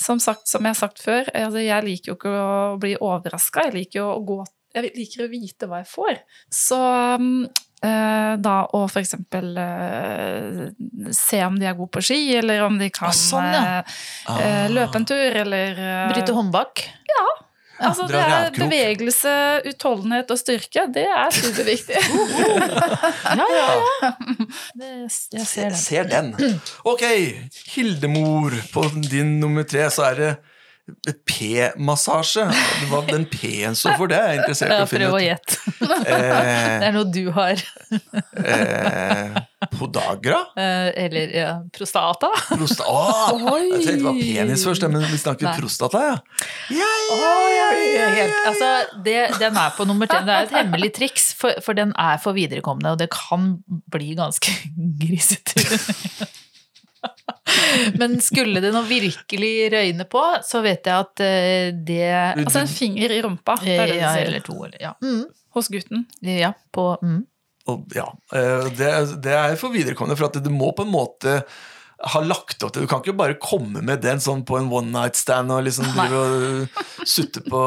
som, 0.00 0.20
sagt, 0.22 0.48
som 0.48 0.64
jeg 0.64 0.74
har 0.74 0.80
sagt 0.80 1.02
før, 1.02 1.28
altså 1.34 1.62
jeg 1.62 1.84
liker 1.86 2.12
jo 2.12 2.18
ikke 2.18 2.32
å 2.34 2.78
bli 2.80 2.94
overraska. 3.00 3.68
Jeg 3.68 3.76
liker 3.76 4.00
jo 4.02 4.08
å 4.14 4.20
gå 4.24 4.38
Jeg 4.74 4.92
liker 4.94 5.24
å 5.24 5.30
vite 5.32 5.66
hva 5.66 5.80
jeg 5.82 5.88
får. 5.90 6.20
Så 6.54 6.78
um, 7.18 7.44
eh, 7.44 7.66
da 7.80 8.54
å 8.76 8.82
for 8.92 9.00
eksempel 9.00 9.54
eh, 9.56 10.66
se 11.16 11.38
om 11.46 11.54
de 11.58 11.64
er 11.70 11.76
gode 11.78 11.94
på 11.96 12.02
ski, 12.04 12.18
eller 12.36 12.60
om 12.66 12.76
de 12.80 12.90
kan 12.92 13.08
Ah, 13.08 13.16
sånn, 13.16 13.46
ja. 13.56 13.78
eh, 13.80 14.40
eh, 14.44 14.66
løpe 14.74 15.00
en 15.00 15.06
tur, 15.08 15.36
eller 15.44 15.78
eh, 15.80 16.08
Bryte 16.12 16.34
håndbak. 16.36 16.84
Altså, 17.80 18.04
det 18.10 18.18
er 18.20 18.50
bevegelse, 18.52 19.30
utholdenhet 19.70 20.28
og 20.34 20.36
styrke. 20.36 20.82
Det 20.92 21.06
er 21.08 21.30
superviktig. 21.32 21.96
Ja, 23.40 23.46
ja, 23.48 23.68
ja. 24.02 24.10
Jeg 24.76 25.46
ser 25.48 25.70
den. 25.70 25.78
ser 25.80 26.10
den. 26.10 26.28
Ok, 26.84 27.06
Hildemor 27.72 28.52
på 28.74 28.84
din 29.08 29.38
nummer 29.40 29.64
tre, 29.64 29.86
så 29.94 30.10
er 30.10 30.20
det 30.20 30.30
P-massasje. 31.28 32.44
Hva 32.90 33.00
den 33.08 33.24
P-en 33.30 33.76
står 33.78 33.96
for, 33.98 34.10
det 34.10 34.18
er 34.18 34.28
jeg 34.34 34.40
interessert 34.42 34.74
i 34.74 34.80
å 34.82 34.88
finne 34.90 35.08
prøv 35.08 35.16
å 35.16 35.20
ut. 35.20 35.26
gjette. 35.28 35.60
Eh, 36.00 36.78
Det 36.80 36.88
er 36.88 36.92
noe 36.96 37.08
du 37.12 37.22
har. 37.36 37.62
eh, 38.44 39.40
podagra? 39.76 40.38
Eh, 40.56 40.88
Eller 41.04 41.34
ja, 41.36 41.50
prostata. 41.76 42.30
Prosta 42.50 42.86
Åh, 42.88 43.30
jeg 43.60 43.70
tenkte 43.70 43.96
det 43.96 44.06
var 44.06 44.18
penis 44.20 44.64
først, 44.66 44.86
men 44.90 45.04
vi 45.10 45.18
snakker 45.20 45.48
Nei. 45.50 45.56
prostata, 45.60 46.02
ja. 46.08 46.16
Ja, 46.74 46.90
ja, 47.54 48.28
altså, 48.48 48.70
det, 49.04 49.16
den 49.40 49.56
er 49.60 49.70
på 49.76 49.86
nummer 49.88 50.10
tre. 50.10 50.22
Det 50.26 50.34
er 50.36 50.48
et 50.48 50.56
hemmelig 50.60 50.92
triks, 50.96 51.30
for, 51.38 51.56
for 51.64 51.76
den 51.78 51.92
er 52.00 52.20
for 52.22 52.36
viderekomne, 52.36 52.94
og 52.94 53.00
det 53.02 53.10
kan 53.14 53.58
bli 53.92 54.14
ganske 54.18 54.54
grisete. 55.02 55.56
Men 58.00 58.18
skulle 58.24 58.62
det 58.62 58.72
nå 58.74 58.82
virkelig 58.88 59.52
røyne 59.74 60.06
på, 60.10 60.22
så 60.46 60.62
vet 60.64 60.86
jeg 60.86 61.06
at 61.06 61.24
eh, 61.24 61.72
det 61.74 62.06
Altså 62.12 62.64
en 62.64 62.70
finger 62.70 63.16
i 63.16 63.20
rumpa. 63.24 63.58
Det 63.62 63.76
er 63.76 63.86
det 63.86 63.98
du 63.98 64.02
ja, 64.02 64.14
sier. 64.16 64.30
Eller 64.30 64.46
to, 64.46 64.56
eller 64.68 64.80
ja. 64.82 64.94
Mm. 65.04 65.26
Hos 65.56 65.68
gutten. 65.72 66.06
Ja, 66.24 66.52
på 66.74 66.92
mm. 67.02 67.20
Og, 67.70 67.90
ja, 67.94 68.06
eh, 68.34 68.70
det, 68.76 68.90
det 69.22 69.34
er 69.36 69.58
for 69.60 69.74
viderekommende, 69.74 70.18
for 70.18 70.30
at 70.30 70.38
det 70.42 70.52
må 70.52 70.72
på 70.76 70.86
en 70.86 70.94
måte 70.94 71.40
ha 72.02 72.20
lagt 72.24 72.62
opp 72.64 72.72
til 72.72 72.82
Du 72.86 72.88
kan 72.88 73.02
ikke 73.02 73.12
bare 73.18 73.34
komme 73.36 73.82
med 73.84 74.00
den 74.00 74.20
sånn 74.24 74.40
på 74.48 74.56
en 74.56 74.70
one 74.72 74.88
night 74.94 75.18
stand 75.20 75.52
og 75.52 75.64
liksom 75.66 75.84
sutte 77.04 77.42
på 77.44 77.60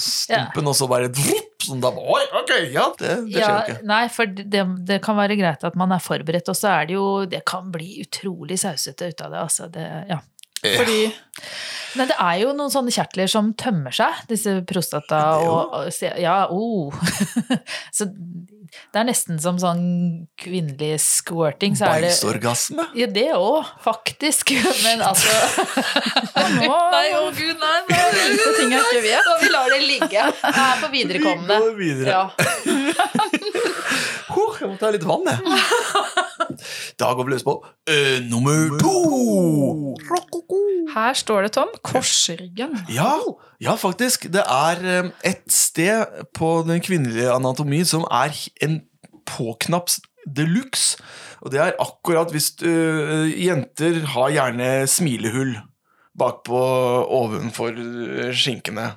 stumpen, 0.00 0.68
og 0.68 0.76
så 0.76 0.88
bare 0.90 1.08
vrup, 1.12 1.48
sånn 1.64 1.80
da, 1.82 1.90
Oi, 1.92 2.22
ok, 2.42 2.52
ja, 2.74 2.86
det, 3.00 3.14
det 3.28 3.36
skjer 3.36 3.40
jo 3.40 3.46
Ja, 3.46 3.62
ikke. 3.64 3.78
nei, 3.88 4.02
for 4.12 4.34
det, 4.36 4.64
det 4.88 5.00
kan 5.04 5.16
være 5.18 5.36
greit 5.40 5.64
at 5.66 5.76
man 5.80 5.92
er 5.96 6.02
forberedt, 6.04 6.48
og 6.52 6.56
så 6.58 6.72
er 6.74 6.90
det 6.90 6.96
jo 6.98 7.06
Det 7.30 7.42
kan 7.48 7.70
bli 7.72 8.00
utrolig 8.04 8.58
sausete 8.62 9.10
ut 9.12 9.24
av 9.26 9.34
det, 9.34 9.40
altså. 9.46 9.68
Det, 9.72 9.86
ja. 10.10 10.20
Fordi 10.60 11.00
Men 11.98 12.10
det 12.10 12.16
er 12.22 12.36
jo 12.44 12.52
noen 12.54 12.70
sånne 12.70 12.92
kjertler 12.94 13.30
som 13.30 13.50
tømmer 13.58 13.94
seg, 13.94 14.22
disse 14.30 14.60
prostata 14.68 15.24
og, 15.42 15.74
og 15.74 16.20
Ja, 16.20 16.44
oh. 16.52 16.94
Så 17.96 18.10
det 18.70 19.00
er 19.00 19.06
nesten 19.08 19.38
som 19.42 19.56
sånn 19.58 19.80
kvinnelig 20.38 21.00
squirting, 21.02 21.74
så 21.78 21.88
er 21.88 22.04
det 22.04 22.10
Beinsorgasme? 22.12 22.84
Ja, 22.98 23.08
det 23.10 23.26
òg, 23.34 23.66
faktisk. 23.82 24.52
Men 24.86 25.02
altså 25.02 25.30
Nei, 26.38 27.08
å 27.18 27.30
gud, 27.34 27.56
nei, 27.58 27.78
nei. 27.90 27.98
nei, 28.14 28.28
ting 28.60 28.74
jeg 28.74 28.84
ikke 28.86 29.02
vet. 29.08 29.26
Så 29.26 29.36
vi 29.42 29.50
lar 29.50 29.74
det 29.74 29.80
ligge. 29.82 30.26
Her 30.44 30.86
er 30.86 30.94
viderekommende. 30.94 31.58
Vi 31.58 31.66
går 31.66 31.78
videre. 31.82 32.10
Ja. 32.14 32.24
Jeg 34.60 34.68
må 34.68 34.76
ta 34.76 34.90
litt 34.92 35.04
vann, 35.08 35.24
jeg. 35.24 35.40
Da 37.00 37.14
går 37.16 37.24
vi 37.26 37.32
løs 37.32 37.44
på 37.46 37.54
uh, 37.64 38.18
nummer 38.28 38.76
to. 38.80 38.94
Her 40.90 41.14
står 41.16 41.46
det, 41.46 41.52
Tom, 41.54 41.70
korsryggen. 41.86 42.74
Ja, 42.92 43.14
ja, 43.62 43.76
faktisk. 43.78 44.26
Det 44.32 44.42
er 44.42 44.80
eh, 44.82 45.10
et 45.24 45.44
sted 45.54 46.24
på 46.34 46.48
den 46.66 46.82
kvinnelige 46.82 47.30
anatomi 47.30 47.84
som 47.86 48.02
er 48.10 48.34
en 48.64 48.80
påknaps 49.28 50.00
de 50.26 50.48
luxe. 50.50 50.98
Og 51.40 51.54
det 51.54 51.62
er 51.62 51.78
akkurat 51.80 52.32
hvis 52.34 52.50
du, 52.58 52.66
eh, 52.66 53.30
jenter 53.46 54.02
har 54.16 54.34
gjerne 54.34 54.70
smilehull 54.90 55.54
bakpå 56.18 56.60
ovenfor 57.20 57.78
skinkene. 58.34 58.90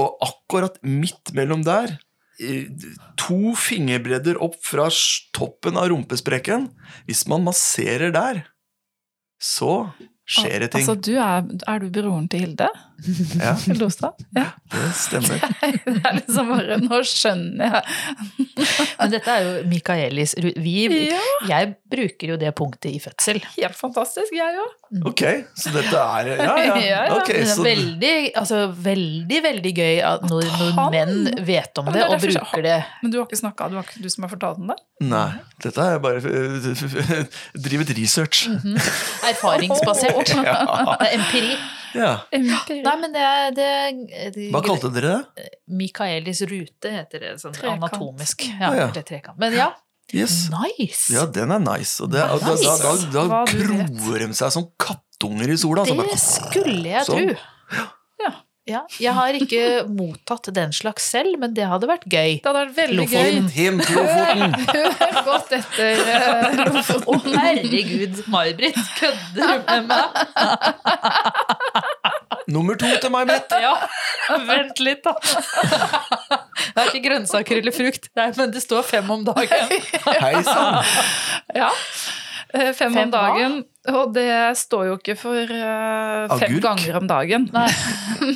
Og 0.00 0.16
akkurat 0.24 0.80
midt 0.82 1.34
mellom 1.36 1.66
der, 1.66 1.98
to 3.20 3.52
fingerbredder 3.58 4.38
opp 4.40 4.56
fra 4.64 4.86
toppen 5.36 5.76
av 5.76 5.90
rumpesprekken 5.92 6.70
Hvis 7.08 7.26
man 7.28 7.44
masserer 7.44 8.14
der, 8.14 8.44
så 9.40 9.90
skjer 10.28 10.64
det 10.64 10.70
ting. 10.72 10.84
Altså, 10.84 10.96
du 10.96 11.14
er, 11.16 11.44
er 11.68 11.82
du 11.82 11.90
broren 11.92 12.28
til 12.30 12.44
Hilde? 12.44 12.68
Ja, 13.40 13.54
Hilde 13.64 13.88
Ja. 14.36 14.44
det 14.70 14.92
stemmer. 14.96 15.40
Det 15.90 16.02
er 16.04 16.16
liksom 16.18 16.50
bare 16.52 16.76
Nå 16.82 17.00
skjønner 17.08 17.76
jeg. 17.76 18.46
Men 18.98 19.12
dette 19.14 19.32
er 19.34 19.46
jo 19.46 19.52
Michaelis 19.70 20.34
vi, 20.40 20.74
Ja. 21.10 21.20
Jeg 21.48 21.74
bruker 21.90 22.34
jo 22.34 22.36
det 22.40 22.52
punktet 22.58 22.92
i 22.92 23.00
fødsel. 23.02 23.40
Helt 23.56 23.78
fantastisk, 23.78 24.34
jeg 24.36 24.60
òg. 24.60 24.76
Ok, 25.10 25.22
så 25.58 25.72
dette 25.74 25.96
er 25.96 26.32
Ja, 26.34 26.36
ja. 26.44 26.76
Ja, 26.80 27.02
ja. 27.06 27.16
Ok, 27.16 27.30
Men 27.32 27.40
det 27.40 27.48
er 27.48 27.54
så, 27.54 27.64
veldig, 27.66 28.14
altså, 28.42 28.60
veldig, 28.90 29.42
veldig 29.48 29.74
gøy 29.76 30.00
at 30.12 30.26
når, 30.28 30.48
når 30.76 30.94
menn 30.94 31.44
vet 31.46 31.82
om 31.82 31.90
Ja, 31.90 31.96
det 31.96 32.00
det 32.00 32.08
og 32.10 32.24
bruker 32.26 32.66
det. 32.66 32.78
Men 33.02 33.12
du 33.14 33.18
har 33.20 33.28
ikke 33.28 33.40
snakka, 33.42 33.70
du, 33.72 33.80
du 34.04 34.10
som 34.12 34.26
har 34.26 34.34
fortalt 34.34 34.62
om 34.62 34.72
det? 34.74 34.78
Nei, 35.10 35.26
dette 35.64 35.88
er 35.94 36.00
bare 36.02 36.20
drevet 37.64 37.80
drivet 37.80 37.98
research. 37.98 38.48
-hmm. 38.48 38.76
Erfaringsbasert. 39.30 40.30
Er 40.30 41.14
empiri. 41.14 41.56
Ja. 41.94 42.10
Nei, 42.32 42.94
men 43.00 43.12
det 43.14 43.26
det, 43.56 43.68
det 44.36 44.48
Hva 44.54 44.60
kalte 44.64 44.90
dere 44.94 45.12
det? 45.36 45.46
Michaelis 45.80 46.42
rute 46.50 46.92
heter 46.94 47.24
det, 47.24 47.32
sånn 47.42 47.54
Trekant. 47.56 47.78
anatomisk. 47.82 48.44
Ja, 48.60 48.72
Ja, 48.74 48.90
ja. 48.94 49.34
Men 49.38 49.56
ja, 49.58 49.70
Yes. 50.12 50.48
nice! 50.50 51.12
Ja, 51.14 51.24
den 51.30 51.52
er 51.54 51.60
nice. 51.62 52.00
Og, 52.02 52.10
det, 52.10 52.18
nice. 52.42 52.64
da, 52.66 52.76
da, 52.82 52.94
da, 53.14 53.22
da 53.30 53.44
kroer 53.46 54.18
de 54.26 54.32
seg 54.34 54.50
som 54.56 54.64
kattunger 54.82 55.52
i 55.54 55.56
sola. 55.56 55.84
Det 55.86 55.94
bare, 55.98 56.18
skulle 56.18 56.82
jeg 56.96 57.06
Sånn. 57.06 57.30
tro. 57.30 57.86
Ja. 58.20 58.32
Ja, 58.70 58.80
jeg 59.02 59.12
har 59.16 59.34
ikke 59.34 59.60
mottatt 59.98 60.50
den 60.54 60.70
slags 60.76 61.06
selv, 61.10 61.38
men 61.40 61.54
det 61.56 61.64
hadde 61.66 61.88
vært 61.90 62.04
gøy. 62.06 62.36
Det 62.42 62.46
hadde 62.46 62.60
vært 62.60 62.76
veldig 62.76 62.98
Lofoten. 63.00 63.46
gøy. 63.48 63.54
Hjem 63.56 63.78
til 63.80 63.96
Lofoten! 63.96 64.52
Hør 65.00 65.16
godt 65.26 65.54
etter 65.56 65.94
Lofoten. 66.74 67.06
Å, 67.06 67.38
herregud, 67.40 68.20
May-Britt, 68.30 68.78
kødder 69.00 69.64
du 69.64 69.72
med 69.72 69.88
meg? 69.90 70.20
Nummer 72.50 72.76
to 72.80 72.88
til 73.02 73.12
meg, 73.14 73.28
Britt. 73.30 73.52
Ja, 73.64 73.74
vent 74.48 74.80
litt, 74.82 75.04
da. 75.06 75.14
Det 76.70 76.78
er 76.84 76.88
ikke 76.90 77.02
grønnsaker 77.08 77.58
eller 77.60 77.74
frukt, 77.74 78.08
Nei, 78.18 78.28
men 78.36 78.52
det 78.54 78.62
står 78.62 78.84
fem 78.86 79.08
om 79.10 79.24
dagen. 79.26 79.72
Hei 80.06 80.34
sann! 80.46 80.80
Ja. 81.56 81.70
Eh, 82.52 82.70
Fem, 82.74 82.92
Fem 82.94 82.98
om 83.06 83.10
dagen. 83.14 83.56
Og 83.88 84.10
det 84.12 84.28
står 84.60 84.90
jo 84.90 84.96
ikke 84.98 85.14
for 85.16 85.40
uh, 85.48 86.28
fem 86.36 86.50
Agurk? 86.52 86.64
ganger 86.66 86.98
om 86.98 87.06
dagen. 87.08 87.48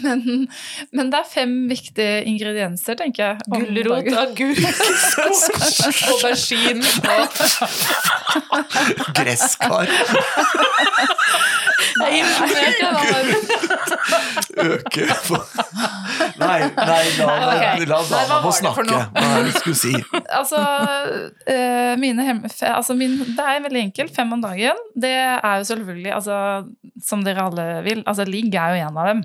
Men, 0.04 0.48
men 0.92 1.10
det 1.12 1.18
er 1.20 1.26
fem 1.28 1.52
viktige 1.68 2.22
ingredienser, 2.28 2.96
tenker 2.98 3.22
jeg. 3.24 3.36
Gulrot, 3.52 4.08
agurk, 4.08 4.58
aubergine 6.10 6.88
og 8.50 8.64
Gresskar. 9.16 9.88
Jeg 12.00 12.10
er 12.10 12.24
imponert. 12.24 12.78
Øke 14.64 15.06
Nei, 16.38 16.58
nei, 16.60 17.04
la, 17.18 17.26
la, 17.26 17.54
ok. 17.54 17.84
la 17.88 17.98
dama 18.08 18.40
få 18.42 18.42
var 18.42 18.42
det 18.42 18.42
for 18.42 18.52
snakke. 18.58 18.84
Hva 18.90 19.24
er 19.24 19.36
det 19.36 19.44
du 19.46 19.58
skulle 19.58 19.78
si? 19.78 19.94
Altså, 20.24 20.60
uh, 21.50 21.92
mine 22.00 22.26
hem, 22.26 22.42
altså 22.70 22.96
min, 22.98 23.18
det 23.36 23.46
er 23.46 23.62
veldig 23.64 23.82
enkelt. 23.88 24.14
Fem 24.16 24.32
om 24.34 24.42
dagen. 24.42 24.82
Det 24.94 25.14
er 25.42 25.60
jo 25.60 25.64
selvfølgelig, 25.70 26.12
altså, 26.14 26.36
som 27.06 27.24
dere 27.26 27.46
alle 27.48 27.66
vil, 27.86 28.02
altså 28.06 28.24
ligg 28.28 28.54
er 28.54 28.74
jo 28.74 28.88
en 28.88 28.98
av 28.98 29.08
dem. 29.12 29.24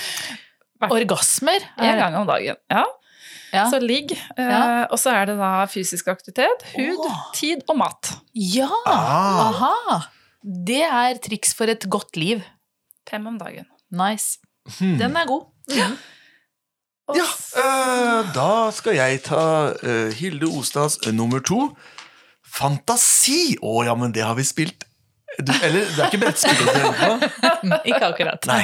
Orgasmer? 0.96 1.66
En 1.78 1.98
gang 2.00 2.16
om 2.20 2.26
dagen. 2.28 2.56
Ja. 2.70 2.84
Ja. 3.52 3.64
Så 3.70 3.80
ligg. 3.82 4.12
eh, 4.38 4.44
Ja. 4.46 4.86
Og 4.90 4.98
så 4.98 5.10
er 5.10 5.26
det 5.26 5.36
da 5.40 5.66
fysisk 5.66 6.08
aktivitet, 6.08 6.62
hud, 6.76 7.00
oh. 7.02 7.18
tid 7.34 7.64
og 7.68 7.76
mat. 7.78 8.12
ja! 8.34 8.68
Ah. 8.86 9.48
Aha! 9.50 10.00
Det 10.42 10.82
er 10.86 11.18
triks 11.20 11.52
for 11.54 11.68
et 11.68 11.84
godt 11.90 12.16
liv. 12.16 12.40
Fem 13.10 13.26
om 13.26 13.38
dagen. 13.38 13.66
Nice. 13.90 14.38
Hmm. 14.78 14.96
Den 14.98 15.16
er 15.16 15.26
god. 15.26 15.44
Og 17.10 17.16
Ja, 17.18 17.26
øh, 17.58 18.34
da 18.34 18.70
skal 18.70 18.94
jeg 18.94 19.22
ta 19.26 19.72
øh, 19.82 20.12
Hilde 20.14 20.46
Ostads 20.46 20.98
øh, 21.06 21.12
nummer 21.12 21.40
to. 21.42 21.76
Fantasi! 22.46 23.56
Å 23.62 23.82
ja, 23.84 23.94
men 23.98 24.14
det 24.14 24.22
har 24.22 24.34
vi 24.38 24.44
spilt. 24.46 24.86
Du, 25.38 25.52
eller, 25.54 25.86
det 25.86 26.02
er 26.02 26.10
ikke 26.10 26.20
brettspill 26.24 26.58
du 26.58 26.66
tenker 26.74 26.94
på? 26.98 27.80
Ikke 27.92 28.10
akkurat. 28.10 28.50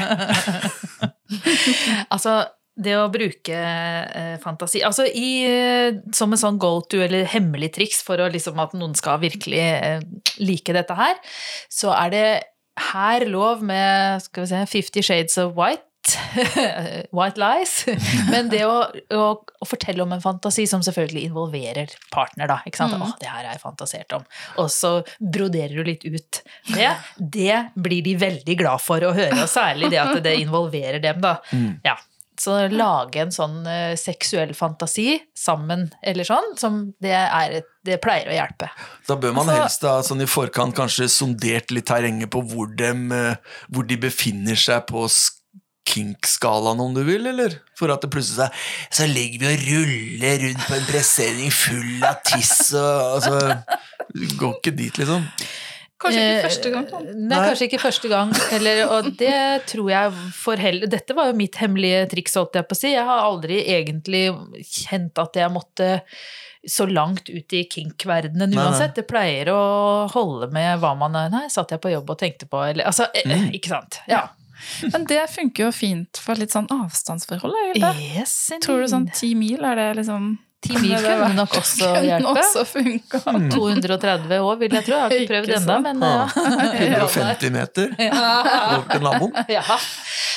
Altså, 2.15 2.33
det 2.77 2.93
å 2.95 3.07
bruke 3.11 3.57
eh, 3.57 4.35
fantasi 4.43 4.83
Altså 4.87 5.07
i, 5.09 5.31
eh, 5.49 5.97
som 6.15 6.31
en 6.31 6.41
sånn 6.41 6.59
go 6.61 6.77
to 6.87 7.01
eller 7.03 7.27
hemmelig 7.33 7.73
triks 7.79 8.03
for 8.07 8.21
å, 8.21 8.29
liksom, 8.33 8.61
at 8.63 8.77
noen 8.77 8.95
skal 8.99 9.19
virkelig 9.23 9.63
eh, 9.63 10.05
like 10.39 10.77
dette 10.77 10.95
her, 10.99 11.17
så 11.73 11.95
er 11.97 12.13
det 12.13 12.29
her 12.93 13.25
lov 13.33 13.65
med 13.65 14.21
skal 14.27 14.45
vi 14.45 14.51
se, 14.53 14.63
Fifty 14.69 15.05
Shades 15.05 15.39
of 15.41 15.57
White. 15.57 15.87
White 17.17 17.41
lies. 17.41 17.75
Men 18.33 18.51
det 18.53 18.63
å, 18.69 18.79
å, 19.17 19.27
å 19.43 19.69
fortelle 19.69 20.05
om 20.05 20.13
en 20.17 20.23
fantasi 20.25 20.67
som 20.71 20.85
selvfølgelig 20.87 21.27
involverer 21.31 21.95
partner, 22.15 22.51
da. 22.51 22.61
Ikke 22.69 22.83
sant? 22.83 22.97
Mm. 22.97 23.07
Åh, 23.07 23.15
det 23.23 23.31
her 23.31 23.43
har 23.45 23.53
jeg 23.55 23.63
fantasert 23.65 24.17
om. 24.19 24.27
Og 24.63 24.71
så 24.73 24.93
broderer 25.21 25.77
du 25.79 25.87
litt 25.87 26.05
ut 26.07 26.43
det. 26.75 26.91
Det 27.17 27.63
blir 27.75 28.05
de 28.07 28.17
veldig 28.21 28.59
glad 28.61 28.83
for 28.85 29.03
å 29.07 29.15
høre, 29.17 29.43
og 29.45 29.51
særlig 29.51 29.93
det 29.95 30.03
at 30.03 30.21
det 30.25 30.37
involverer 30.45 31.03
dem, 31.03 31.23
da. 31.25 31.39
Mm. 31.53 31.81
Ja. 31.87 31.97
Så 32.37 32.53
lage 32.69 33.23
en 33.23 33.31
sånn 33.33 33.63
eh, 33.65 33.95
seksuell 33.97 34.51
fantasi 34.53 35.15
sammen, 35.33 35.87
eller 36.05 36.27
sånn, 36.29 36.51
som 36.61 36.75
det, 37.01 37.15
er 37.17 37.63
det 37.87 37.97
pleier 38.05 38.29
å 38.29 38.35
hjelpe. 38.37 38.69
Da 39.09 39.17
bør 39.17 39.33
man 39.39 39.47
Altså- 39.49 39.63
helst 39.63 39.87
da, 39.87 39.95
sånn 40.05 40.21
i 40.21 40.29
forkant 40.29 40.77
kanskje 40.77 41.09
sondert 41.09 41.73
litt 41.73 41.87
terrenget 41.89 42.29
på 42.35 42.43
hvor, 42.45 42.69
dem, 42.77 43.07
øh, 43.09 43.39
hvor 43.73 43.89
de 43.89 43.97
befinner 44.05 44.59
seg 44.61 44.85
på 44.91 45.07
kink-skalaen, 45.87 46.81
om 46.83 46.95
du 46.97 47.03
vil, 47.07 47.27
eller? 47.31 47.59
For 47.79 47.93
at 47.95 48.03
det 48.05 48.11
plutselig 48.15 48.47
er 48.49 48.67
Så 48.91 49.07
ligger 49.11 49.45
vi 49.45 49.53
og 49.53 49.67
ruller 49.71 50.43
rundt 50.47 50.67
på 50.67 50.75
en 50.79 50.89
presenning 50.91 51.53
full 51.55 52.05
av 52.09 52.19
tiss 52.27 52.73
og 52.75 53.17
altså 53.19 53.39
Går 54.41 54.53
ikke 54.61 54.73
dit, 54.79 54.99
liksom. 55.03 55.25
Kanskje 55.97 56.21
ikke 56.21 56.37
Eh, 56.37 56.45
første 56.45 56.71
gang. 56.73 56.87
Tom. 56.91 57.05
Nei, 57.09 57.29
Nei. 57.33 57.39
kanskje 57.49 57.67
ikke 57.71 57.81
første 57.81 58.09
gang. 58.13 58.33
Eller, 58.53 58.83
og 58.93 59.07
det 59.17 59.37
tror 59.71 59.89
jeg 59.91 60.11
for 60.37 60.61
heller 60.61 60.91
Dette 60.93 61.15
var 61.17 61.31
jo 61.31 61.37
mitt 61.39 61.57
hemmelige 61.57 62.03
triks, 62.13 62.35
holdt 62.37 62.59
jeg 62.59 62.67
på 62.69 62.77
å 62.77 62.81
si. 62.83 62.91
Jeg 62.93 63.05
har 63.09 63.23
aldri 63.25 63.63
egentlig 63.73 64.27
kjent 64.69 65.17
at 65.23 65.39
jeg 65.41 65.53
måtte 65.55 65.89
så 66.69 66.85
langt 66.91 67.29
ut 67.31 67.55
i 67.57 67.63
kink-verdenen 67.71 68.53
uansett. 68.59 68.95
Det 68.99 69.07
pleier 69.09 69.49
å 69.55 69.61
holde 70.13 70.51
med 70.53 70.81
hva 70.83 70.93
man 70.99 71.17
Nei, 71.33 71.47
satt 71.53 71.73
jeg 71.73 71.81
på 71.85 71.93
jobb 71.95 72.11
og 72.13 72.19
tenkte 72.21 72.49
på, 72.51 72.61
eller 72.71 72.85
Altså, 72.91 73.07
eh, 73.15 73.25
Mm. 73.33 73.53
ikke 73.57 73.69
sant. 73.73 74.01
Ja. 74.11 74.27
Men 74.93 75.05
det 75.11 75.23
funker 75.33 75.67
jo 75.69 75.73
fint 75.75 76.19
for 76.23 76.39
litt 76.41 76.55
sånn 76.55 76.67
avstandsforhold. 76.73 77.55
Yes, 77.79 78.35
Tror 78.65 78.83
du 78.85 78.91
sånn 78.91 79.09
ti 79.15 79.35
mil, 79.39 79.63
er 79.65 79.77
det 79.83 79.89
liksom 80.03 80.35
Ti 80.67 80.73
mil 80.81 80.97
kunne 80.99 81.35
nok 81.37 81.53
også 81.61 81.91
hjelpe. 82.03 82.31
også 82.41 82.63
funka. 82.67 83.19
230 83.53 84.33
år 84.41 84.57
vil 84.59 84.73
jeg 84.75 84.87
tro. 84.87 84.95
Jeg 84.97 85.03
har 85.05 85.13
ikke 85.15 85.29
prøvd 85.31 85.53
ennå, 85.59 85.77
men 85.85 86.01
ja. 86.03 86.25
150 86.33 87.53
meter 87.55 87.93
Ja. 88.03 88.23
over 88.79 88.89
til 88.91 89.05
naboen. 89.05 89.37
Ja. 89.59 89.63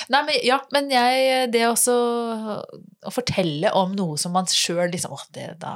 Nei, 0.09 0.21
men, 0.27 0.35
ja, 0.43 0.57
men 0.75 0.91
jeg, 0.91 1.47
det 1.53 1.63
også 1.69 1.95
å 3.05 3.11
fortelle 3.13 3.71
om 3.77 3.91
noe 3.95 4.17
som 4.21 4.33
man 4.35 4.47
sjøl 4.49 4.89
liksom 4.91 5.15
Å, 5.15 5.19
det, 5.35 5.47
da 5.61 5.73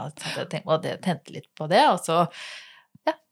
det, 0.52 0.62
å, 0.66 0.78
det 0.82 0.98
tente 1.06 1.34
litt 1.36 1.50
på 1.58 1.68
det, 1.72 1.84
og 1.90 2.02
så 2.04 2.24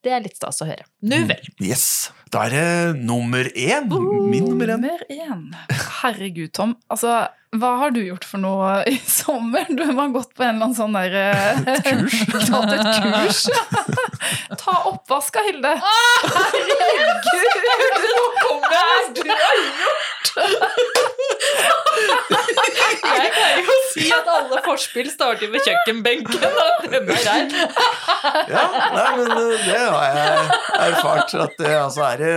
det 0.06 0.14
er 0.16 0.24
litt 0.24 0.38
stas 0.40 0.62
å 0.64 0.68
høre. 0.70 0.88
Nu 1.06 1.24
vel. 1.30 1.46
Yes. 1.62 2.10
Da 2.34 2.46
er 2.48 2.56
det 2.56 3.02
nummer 3.04 3.50
én. 3.54 3.90
Min 4.32 4.48
nummer 4.50 4.74
én. 4.74 4.82
Nummer 4.82 5.04
én. 5.12 5.44
Herregud, 6.02 6.52
Tom. 6.58 6.76
Altså, 6.90 7.28
hva 7.52 7.70
har 7.82 7.92
du 7.92 8.00
gjort 8.00 8.24
for 8.24 8.40
noe 8.40 8.78
i 8.88 8.94
sommer? 9.04 9.66
Du 9.68 9.84
har 9.84 10.08
gått 10.14 10.30
på 10.38 10.44
en 10.46 10.56
eller 10.56 10.70
annen 10.70 10.76
sånn 10.78 10.96
der 10.96 11.12
Et 11.20 11.84
kurs? 11.84 12.16
Tatt 12.48 12.72
et 12.78 12.88
kurs. 13.04 13.42
Ta 14.62 14.76
oppvaska, 14.88 15.44
Hilde. 15.50 15.74
Herregud! 15.84 17.28
Nå 18.08 18.24
kommer 18.40 18.78
jeg 18.78 19.12
du 19.12 19.22
har 19.28 19.58
Jeg 23.12 23.32
pleier 23.34 23.60
jo 23.60 23.74
å 23.74 23.80
si 23.92 24.06
at 24.16 24.28
alle 24.32 24.60
forspill 24.64 25.10
starter 25.12 25.52
ved 25.52 25.66
kjøkkenbenken. 25.66 26.46
og 26.48 26.88
er 26.88 27.04
der. 27.10 27.52
Ja, 28.52 28.64
nei, 28.96 29.10
men 29.18 29.32
eh, 29.36 29.66
det 29.66 29.82
har 29.82 30.04
jeg 30.08 30.22
erfart. 30.88 31.36
At 31.42 31.58
det, 31.60 31.72
altså, 31.76 32.06
er 32.08 32.18
det, 32.22 32.32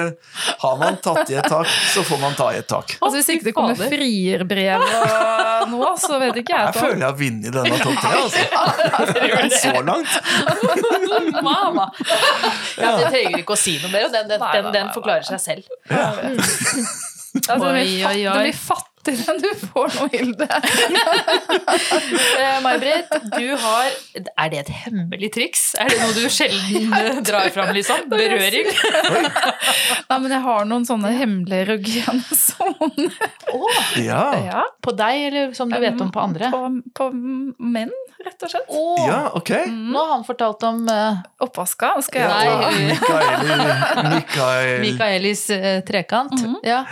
har 0.64 0.76
man 0.80 0.98
tatt 1.04 1.30
i 1.30 1.38
et 1.38 1.48
tak, 1.50 1.70
så 1.94 2.04
får 2.06 2.22
man 2.22 2.34
ta 2.38 2.50
i 2.54 2.60
et 2.62 2.68
tak. 2.70 2.96
Altså, 2.98 3.16
Hvis 3.20 3.30
ikke 3.36 3.50
det 3.50 3.54
kommer 3.56 3.78
frierbrev 3.78 4.82
og 4.82 5.03
noe, 5.70 5.90
så 6.00 6.18
vet 6.22 6.36
ikke 6.42 6.55
jeg. 6.55 6.64
Jeg 6.68 6.74
føler 6.78 7.00
jeg 7.02 7.09
har 7.09 7.18
vunnet 7.18 7.52
denne 7.55 7.78
topp 7.82 7.98
tre. 8.00 8.14
Altså. 8.22 8.42
Så 9.61 9.72
langt. 9.88 10.12
Mamma. 11.48 11.86
Ja, 12.78 12.94
du 12.98 13.05
trenger 13.11 13.38
ikke 13.42 13.57
å 13.57 13.61
si 13.61 13.76
noe 13.82 13.90
mer, 13.92 14.09
og 14.09 14.12
den, 14.16 14.28
den, 14.32 14.40
den, 14.55 14.72
den 14.78 14.90
forklarer 14.96 15.26
seg 15.28 15.40
selv. 15.42 15.62
Altså, 15.90 16.30
det 17.34 17.59
Oi, 17.59 17.70
blir 17.74 18.07
oi, 18.07 18.18
oi. 18.30 18.30
fatt- 18.30 18.30
det 18.30 18.42
blir 18.46 18.59
fattigere 19.05 19.34
enn 19.34 19.42
du 19.42 19.66
får 19.68 19.94
noe, 19.98 20.09
Hilde. 20.12 20.48
Eh, 22.34 22.61
May-Britt, 22.64 23.11
du 23.36 23.57
har 23.61 23.90
Er 24.14 24.50
det 24.52 24.59
et 24.64 24.70
hemmelig 24.84 25.30
triks? 25.34 25.62
Er 25.80 25.90
det 25.90 25.98
noe 26.00 26.14
du 26.16 26.26
sjelden 26.32 26.92
eh, 26.96 27.20
drar 27.24 27.48
fram, 27.55 27.72
liksom? 27.76 28.07
Berøring? 28.11 28.70
Nei, 30.11 30.18
men 30.18 30.34
jeg 30.34 30.42
har 30.44 30.68
noen 30.68 30.86
sånne 30.88 31.12
hemmelige 31.14 31.66
erogene 31.66 32.38
soner. 32.38 33.18
Oh, 33.52 33.82
Ja. 34.00 34.22
Ja. 34.44 34.64
på 34.84 34.94
deg, 34.96 35.26
eller 35.28 35.52
som 35.57 35.70
du 35.72 35.78
vet 35.80 36.00
om 36.00 36.11
på 36.12 36.22
andre? 36.22 36.50
På, 36.52 36.66
på 36.96 37.09
menn, 37.14 37.92
rett 38.24 38.46
og 38.46 38.52
slett. 38.52 38.68
Oh. 38.68 39.05
ja, 39.07 39.20
ok. 39.36 39.52
Nå 39.70 40.00
har 40.00 40.12
han 40.16 40.26
fortalt 40.26 40.64
om 40.68 40.84
uh, 40.88 41.22
Oppvaska 41.44 41.94
skal 42.05 42.24
jeg 42.24 42.30
ta. 42.30 42.72
Mikael, 42.78 43.44
trekant. 44.24 44.80
Mikaelis 44.84 45.48
-hmm. 45.50 45.86
trekant. 45.86 46.44
Ja. 46.62 46.84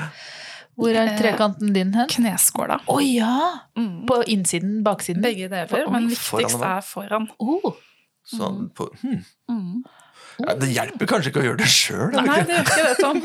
Hvor 0.82 0.98
er 0.98 1.14
trekanten 1.18 1.72
din 1.76 1.94
hen? 1.94 2.10
Kneskåla. 2.10 2.80
Å 2.90 2.98
ja! 3.04 3.38
Mm. 3.78 4.04
På 4.10 4.20
innsiden, 4.26 4.80
baksiden? 4.86 5.22
Begge 5.24 5.48
deler, 5.52 5.88
men 5.94 6.10
viktigst 6.10 6.62
er 6.62 6.84
foran. 6.86 7.30
Oh. 7.42 7.72
sånn 8.28 8.68
på, 8.76 8.86
hmm. 9.00 9.22
Mm. 9.50 9.80
ja, 10.44 10.54
Det 10.60 10.68
hjelper 10.70 11.08
kanskje 11.10 11.32
ikke 11.32 11.40
å 11.40 11.46
gjøre 11.48 11.58
det 11.58 11.70
sjøl? 11.72 12.12
Nei, 12.14 12.36
det 12.46 12.54
gjør 12.54 12.68
ikke 12.68 12.84
det, 12.84 12.92
Tom. 13.00 13.18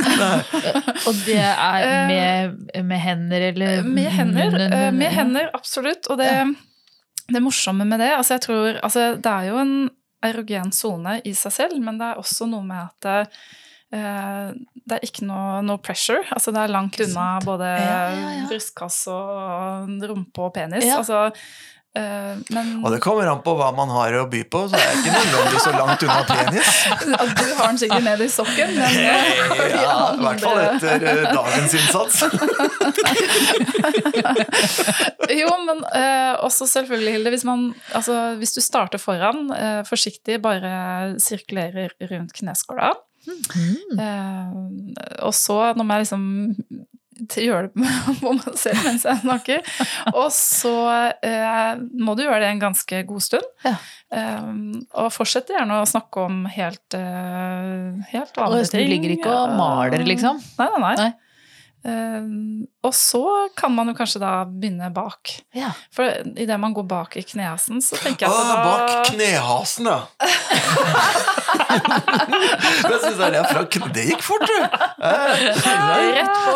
Og 1.12 1.20
det 1.28 1.43
er 1.43 2.08
med, 2.10 2.64
med 2.89 3.03
hender, 3.03 3.45
eller 3.51 3.76
Eh, 3.78 3.86
Med 3.86 4.10
hender, 4.16 4.58
eh, 4.66 4.89
med 4.95 5.14
hender 5.14 5.51
absolutt. 5.53 6.10
Og 6.10 6.18
det, 6.18 6.32
det 7.30 7.43
morsomme 7.43 7.86
med 7.86 8.01
det 8.01 8.10
altså 8.16 8.38
jeg 8.38 8.45
tror, 8.47 8.80
altså 8.82 9.08
Det 9.22 9.32
er 9.32 9.49
jo 9.51 9.62
en 9.62 9.76
erogen 10.26 10.74
sone 10.74 11.20
i 11.30 11.34
seg 11.38 11.53
selv, 11.53 11.78
men 11.84 11.99
det 11.99 12.10
er 12.10 12.22
også 12.22 12.47
noe 12.49 12.66
med 12.66 12.82
at 12.82 13.30
eh, 13.93 14.51
det 14.88 14.97
er 14.97 15.03
ikke 15.07 15.25
noe 15.27 15.61
no 15.67 15.75
pressure. 15.83 16.23
Altså 16.31 16.51
det 16.55 16.61
er 16.63 16.71
langt 16.71 16.99
unna 17.03 17.29
både 17.43 17.67
Ja, 17.75 18.03
ja, 18.15 18.29
ja. 18.41 18.45
brystkasse 18.51 19.11
og 19.11 20.05
rumpe 20.11 20.39
og 20.47 20.53
penis. 20.55 20.85
Ja. 20.88 21.01
Altså, 21.01 21.25
eh, 21.97 22.35
men 22.55 22.69
Og 22.85 22.91
det 22.93 23.01
kommer 23.03 23.27
an 23.27 23.41
på 23.43 23.51
hva 23.59 23.67
man 23.75 23.89
har 23.91 24.15
å 24.21 24.25
by 24.31 24.43
på, 24.53 24.61
så 24.71 24.77
er 24.79 24.85
jeg 24.85 25.01
ikke 25.01 25.13
nødvendigvis 25.17 25.65
så 25.67 25.73
langt 25.75 26.05
unna 26.07 26.23
penis. 26.29 26.71
at 27.19 27.33
du 27.35 27.45
har 27.57 27.67
den 27.73 27.81
sikkert 27.83 28.05
ned 28.07 28.23
i 28.23 28.29
sokken, 28.31 28.75
men 28.77 28.95
hey, 28.95 29.41
vi 29.51 29.67
Ja, 29.81 29.97
I 30.13 30.23
hvert 30.23 30.45
fall 30.45 30.63
etter 30.69 31.07
eh, 31.11 31.23
dagens 31.35 31.77
innsats. 31.81 32.15
Jo, 35.38 35.49
men 35.67 35.81
eh, 35.91 36.33
også 36.45 36.67
selvfølgelig, 36.71 37.11
Hilde, 37.17 37.31
hvis, 37.33 37.43
man, 37.47 37.67
altså, 37.95 38.15
hvis 38.39 38.53
du 38.55 38.61
starter 38.63 39.01
foran, 39.01 39.49
eh, 39.53 39.81
forsiktig 39.88 40.39
bare 40.43 40.71
sirkulerer 41.21 41.91
rundt 42.11 42.31
kneskåla, 42.38 42.93
Mm. 43.28 43.99
eh, 43.99 45.17
og 45.25 45.34
så, 45.36 45.59
nå 45.75 45.84
må 45.84 45.97
jeg 45.97 46.07
liksom 46.07 46.23
gjøre 47.17 47.71
det 47.73 47.91
på 48.21 48.34
meg 48.38 48.57
selv 48.59 48.84
mens 48.86 49.05
jeg 49.07 49.21
snakker, 49.23 49.69
og 50.13 50.28
så 50.34 50.75
eh, 51.25 51.80
må 51.97 52.15
du 52.17 52.23
gjøre 52.25 52.41
det 52.43 52.51
en 52.53 52.63
ganske 52.67 53.03
god 53.09 53.25
stund. 53.25 53.47
Ja. 53.65 53.78
Um, 54.07 54.86
og 54.95 55.09
fortsett 55.11 55.49
gjerne 55.51 55.82
å 55.82 55.88
snakke 55.89 56.28
om 56.30 56.45
helt, 56.47 56.86
uh, 56.95 57.97
helt 58.13 58.38
vanlige 58.38 58.69
ting. 58.71 58.86
du 58.86 58.93
ligger 58.93 59.15
ikke 59.17 59.34
og 59.34 59.55
maler, 59.59 60.05
liksom? 60.07 60.39
Nei, 60.59 60.69
nei, 60.75 60.84
nei. 60.86 60.93
Nei. 61.01 61.13
Eh, 61.88 62.23
og 62.83 62.93
så 62.95 63.21
kan 63.55 63.71
man 63.71 63.88
jo 63.88 63.93
kanskje 63.95 64.19
da 64.19 64.31
begynne 64.47 64.89
bak. 64.93 65.31
Ja. 65.55 65.69
For 65.95 66.03
idet 66.35 66.59
man 66.59 66.73
går 66.75 66.83
bak 66.88 67.15
i 67.19 67.23
knehasen, 67.23 67.79
så 67.83 67.95
tenker 68.01 68.27
jeg 68.27 68.33
Ah, 68.35 68.51
at 68.51 68.63
bak 68.67 69.13
knehasen, 69.13 69.88
ja. 69.88 69.99
Jeg 71.67 72.99
syns 73.01 73.17
det, 73.19 73.27
er 73.38 73.45
fra, 73.49 73.61
kne- 73.71 73.91
det 73.95 74.03
gikk 74.11 74.23
fort, 74.25 74.43
du. 74.47 74.57
Eh, 75.07 75.31
Rett 76.17 76.38
på. 76.45 76.55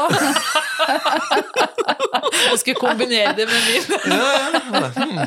Jeg 2.51 2.59
skulle 2.61 2.79
kombinere 2.79 3.34
det 3.38 3.45
med 3.49 3.61
min. 3.67 3.84
ja, 4.11 4.32
ja. 4.41 4.89
Hmm. 4.95 5.19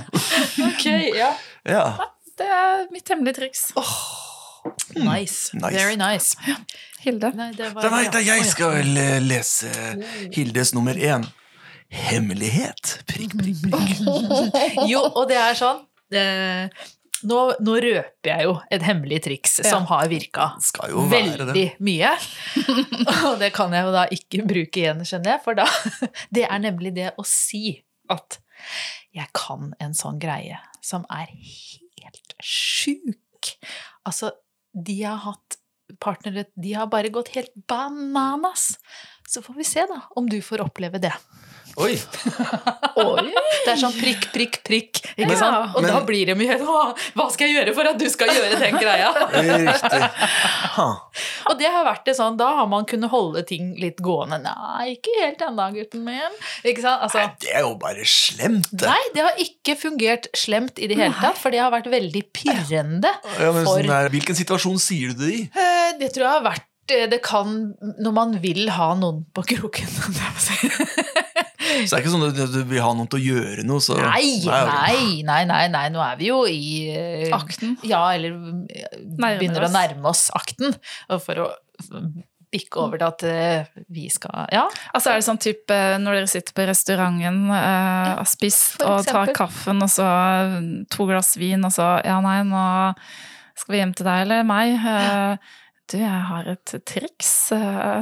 Ok, 0.68 0.84
ja. 1.16 1.30
ja. 1.68 1.84
Det 2.38 2.48
er 2.50 2.86
mitt 2.92 3.08
hemmelige 3.12 3.36
triks. 3.40 3.68
Nice. 4.96 5.50
Nice. 5.56 5.74
Very 5.74 5.96
nice. 6.00 6.36
Hilde. 7.04 7.30
Nei, 7.36 7.50
det 7.56 7.70
var 7.74 7.82
Det 7.84 7.90
var, 7.92 8.10
det 8.14 8.22
jeg 8.26 8.44
skal 8.48 8.96
eh, 8.96 9.16
lese 9.24 9.70
Hildes 10.34 10.74
nummer 10.76 10.94
én. 10.96 11.26
Hemmelighet. 11.94 12.98
Prikk, 13.06 13.34
prikk, 13.38 13.64
prikk. 13.70 14.84
Jo, 14.92 15.02
og 15.14 15.26
det 15.30 15.36
er 15.38 15.56
sånn 15.58 15.82
det, 16.12 16.24
nå, 17.26 17.38
nå 17.64 17.74
røper 17.80 18.28
jeg 18.30 18.46
jo 18.46 18.54
et 18.72 18.82
hemmelig 18.84 19.20
triks 19.24 19.58
Ja. 19.62 19.70
som 19.72 19.86
har 19.88 20.08
virka 20.12 20.50
veldig 21.10 21.64
mye. 21.84 22.10
Og 23.30 23.38
det 23.40 23.50
kan 23.56 23.72
jeg 23.74 23.86
jo 23.86 23.94
da 23.94 24.04
ikke 24.12 24.44
bruke 24.46 24.82
igjen, 24.82 25.00
skjønner 25.08 25.34
jeg, 25.36 25.42
for 25.46 25.58
da 25.58 25.66
Det 26.34 26.44
er 26.46 26.60
nemlig 26.62 26.92
det 26.98 27.12
å 27.18 27.24
si 27.26 27.80
at 28.12 28.38
jeg 29.16 29.30
kan 29.36 29.72
en 29.82 29.94
sånn 29.96 30.20
greie 30.22 30.58
som 30.84 31.06
er 31.12 31.30
helt 31.32 32.34
sjuk. 32.44 33.54
Altså, 34.04 34.34
de 34.74 35.02
har 35.02 35.22
hatt 35.24 35.58
partnere 36.00 36.46
De 36.54 36.72
har 36.74 36.88
bare 36.90 37.12
gått 37.12 37.28
helt 37.36 37.54
bananas. 37.68 38.78
Så 39.28 39.42
får 39.42 39.54
vi 39.54 39.64
se, 39.64 39.86
da, 39.88 40.00
om 40.16 40.28
du 40.30 40.40
får 40.42 40.64
oppleve 40.64 40.98
det. 40.98 41.12
Oi. 41.76 41.94
Oi! 43.02 43.22
Det 43.64 43.72
er 43.72 43.78
sånn 43.80 43.94
prikk, 43.96 44.28
prikk, 44.34 44.58
prikk. 44.66 45.00
Ikke 45.16 45.32
Ja. 45.32 45.38
sant? 45.40 45.74
Og 45.76 45.82
Men- 45.82 45.90
da 45.92 46.00
blir 46.06 46.26
det 46.26 46.36
mye 46.38 46.58
Å, 46.60 46.94
Hva 47.16 47.30
skal 47.32 47.48
jeg 47.48 47.56
gjøre 47.66 47.74
for 47.74 47.88
at 47.90 47.98
du 47.98 48.08
skal 48.10 48.28
gjøre 48.28 48.58
den 48.60 48.74
greia? 48.78 49.08
Riktig. 49.32 50.10
Ha. 50.76 50.86
Og 51.50 51.58
det 51.58 51.66
har 51.70 51.84
vært 51.84 52.04
det 52.04 52.14
sånn, 52.16 52.36
da 52.36 52.54
har 52.56 52.66
man 52.70 52.84
kunnet 52.84 53.10
holde 53.10 53.42
ting 53.46 53.74
litt 53.80 53.98
gående. 54.04 54.38
Nei, 54.44 54.96
ikke 54.96 55.16
helt 55.20 55.38
ennå, 55.48 55.66
gutten 55.74 56.04
min. 56.04 56.38
Ikke 56.64 56.80
sant? 56.82 57.02
Altså, 57.02 57.18
Nei, 57.24 57.34
det 57.40 57.54
er 57.54 57.60
jo 57.66 57.74
bare 57.74 58.04
slemt, 58.04 58.70
det. 58.70 58.86
nei, 58.88 59.02
det 59.14 59.22
har 59.26 59.34
ikke 59.44 59.76
fungert 59.80 60.28
slemt 60.34 60.78
i 60.78 60.86
det 60.86 60.96
hele 60.98 61.14
tatt, 61.14 61.38
for 61.38 61.50
det 61.50 61.60
har 61.60 61.70
vært 61.74 61.90
veldig 61.90 62.22
pirrende. 62.32 63.10
Ja, 63.40 63.50
men 63.52 63.64
for- 63.64 63.78
sånn 63.82 63.86
der, 63.90 64.08
hvilken 64.14 64.34
situasjon 64.38 64.78
sier 64.78 65.08
du 65.14 65.24
det 65.26 65.34
i? 65.34 65.42
Eh, 65.54 65.92
Det 65.98 66.12
tror 66.14 66.22
jeg 66.24 66.32
har 66.42 66.42
vært 66.52 66.64
eh, 66.90 67.06
Det 67.06 67.22
kan 67.22 67.74
når 68.00 68.12
man 68.12 68.32
vil 68.40 68.68
ha 68.68 68.94
noen 68.94 69.24
på 69.34 69.42
kroken. 69.46 69.86
Så 71.84 71.94
det 71.94 71.98
er 71.98 72.04
ikke 72.04 72.12
sånn 72.14 72.26
at 72.28 72.52
du 72.54 72.60
vil 72.70 72.82
ha 72.84 72.92
noen 72.96 73.10
til 73.10 73.20
å 73.20 73.24
gjøre 73.34 73.64
noe. 73.66 73.82
Så, 73.84 73.96
Nei, 73.98 74.40
nei, 74.46 75.22
nei, 75.26 75.40
nei, 75.48 75.64
nei, 75.72 75.86
nå 75.94 76.02
er 76.04 76.20
vi 76.20 76.30
jo 76.30 76.44
i 76.48 76.62
uh, 76.94 77.34
Akten. 77.36 77.74
Ja, 77.86 78.04
eller 78.14 78.36
eh, 78.70 79.02
begynner 79.18 79.66
å 79.66 79.72
nærme 79.74 80.12
oss 80.12 80.28
akten. 80.36 80.76
Og 81.10 81.20
for 81.24 81.44
å 81.46 81.50
bikke 82.54 82.82
over 82.84 83.00
til 83.00 83.08
at 83.08 83.26
uh, 83.26 83.82
vi 83.92 84.06
skal 84.12 84.46
Ja. 84.54 84.64
Altså 84.94 85.12
er 85.12 85.20
det 85.20 85.26
sånn 85.26 85.42
type 85.42 85.78
når 86.00 86.20
dere 86.20 86.30
sitter 86.30 86.54
på 86.56 86.66
restauranten, 86.70 87.44
uh, 87.50 88.14
har 88.20 88.30
spist 88.30 88.82
og 88.86 89.02
tar 89.08 89.34
kaffen, 89.34 89.82
og 89.82 89.90
så 89.90 90.08
to 90.94 91.08
glass 91.10 91.34
vin, 91.40 91.66
og 91.66 91.74
så 91.74 91.96
Ja, 92.06 92.20
nei, 92.24 92.40
nå 92.46 92.64
skal 93.58 93.74
vi 93.74 93.80
hjem 93.82 93.92
til 93.94 94.08
deg 94.08 94.24
eller 94.24 94.46
meg. 94.46 94.74
Eh, 94.74 95.52
du, 95.92 95.98
jeg 96.00 96.20
har 96.28 96.48
et 96.48 96.74
triks. 96.88 97.30
Ja, 97.52 98.00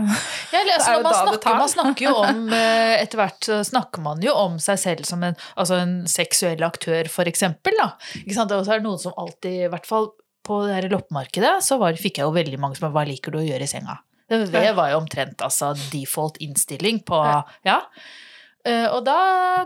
altså, 0.61 0.99
man, 1.03 1.14
snakker, 1.16 1.57
man 1.59 1.70
snakker 1.72 2.07
jo 2.07 2.14
om 2.20 2.45
eh, 2.55 2.95
Etter 3.01 3.18
hvert 3.18 3.49
så 3.49 3.59
snakker 3.66 4.05
man 4.05 4.22
jo 4.22 4.35
om 4.39 4.59
seg 4.62 4.78
selv 4.80 5.09
som 5.09 5.24
en, 5.26 5.35
altså 5.59 5.80
en 5.83 5.97
seksuell 6.11 6.62
aktør, 6.66 7.11
for 7.11 7.28
eksempel. 7.28 7.74
Da. 7.80 7.93
Ikke 8.22 8.39
sant? 8.39 8.55
Og 8.55 8.66
så 8.66 8.76
er 8.76 8.83
det 8.83 8.89
noen 8.89 9.03
som 9.03 9.16
alltid, 9.18 9.66
i 9.66 9.70
hvert 9.72 9.89
fall 9.89 10.12
på 10.47 10.64
det 10.66 10.78
her 10.78 10.89
loppemarkedet, 10.91 11.57
så 11.62 11.78
var, 11.83 11.99
fikk 11.99 12.18
jeg 12.18 12.26
jo 12.26 12.35
veldig 12.35 12.59
mange 12.62 12.78
som 12.78 12.91
Hva 12.95 13.07
liker 13.07 13.35
du 13.35 13.43
å 13.43 13.47
gjøre 13.47 13.66
i 13.66 13.70
senga? 13.70 14.01
Det, 14.30 14.47
det 14.55 14.72
var 14.78 14.93
jo 14.93 15.01
omtrent 15.03 15.43
altså 15.45 15.72
default 15.93 16.39
innstilling 16.43 17.03
på 17.07 17.22
Ja. 17.66 17.83
Uh, 18.62 18.87
og 18.95 19.01
da 19.03 19.16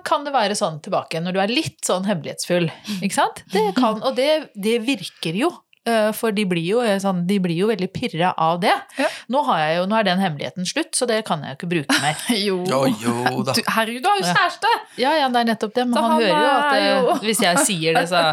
kan 0.08 0.22
det 0.24 0.32
være 0.32 0.54
sånn 0.56 0.78
tilbake 0.80 1.20
når 1.20 1.34
du 1.36 1.40
er 1.42 1.50
litt 1.52 1.82
sånn 1.84 2.06
hemmelighetsfull. 2.08 2.70
Ikke 3.04 3.18
sant? 3.18 3.42
Det 3.52 3.66
kan, 3.76 4.00
og 4.00 4.16
det, 4.16 4.48
det 4.56 4.78
virker 4.86 5.36
jo. 5.36 5.50
Eh, 5.86 6.10
For 6.16 6.30
de 6.36 6.44
blir 6.48 6.64
jo, 6.66 6.80
eh, 6.84 6.98
sånn, 7.02 7.24
de 7.28 7.36
blir 7.42 7.56
jo 7.58 7.66
veldig 7.70 7.88
pirra 7.94 8.30
av 8.36 8.60
det. 8.62 8.74
Ja. 8.98 9.08
Nå, 9.32 9.38
har 9.48 9.58
jeg 9.62 9.72
jo, 9.78 9.82
nå 9.90 9.94
er 10.00 10.04
den 10.10 10.20
hemmeligheten 10.22 10.64
slutt, 10.68 10.92
så 10.98 11.04
det 11.10 11.18
kan 11.28 11.38
jeg 11.46 11.50
jo 11.54 11.58
ikke 11.60 11.70
bruke 11.74 11.94
mer. 12.02 12.16
Jo. 12.46 12.56
Jo, 12.68 12.80
jo 13.02 13.14
da. 13.46 13.52
Du, 13.56 13.62
herregud, 13.76 14.02
du 14.04 14.08
har 14.10 14.16
jo 14.20 14.24
kjæreste! 14.32 14.70
Ja, 15.02 15.10
ja, 15.22 15.26
det 15.32 15.38
er 15.44 15.48
nettopp 15.54 15.74
det, 15.78 15.84
men 15.88 15.96
han, 15.96 16.02
han 16.10 16.14
hører 16.20 16.36
jo 16.36 16.40
at 16.52 16.70
eh, 16.76 16.80
jo- 16.90 17.16
hvis 17.26 17.40
jeg 17.46 17.54
sier 17.70 17.90
det, 18.00 18.06
så 18.10 18.20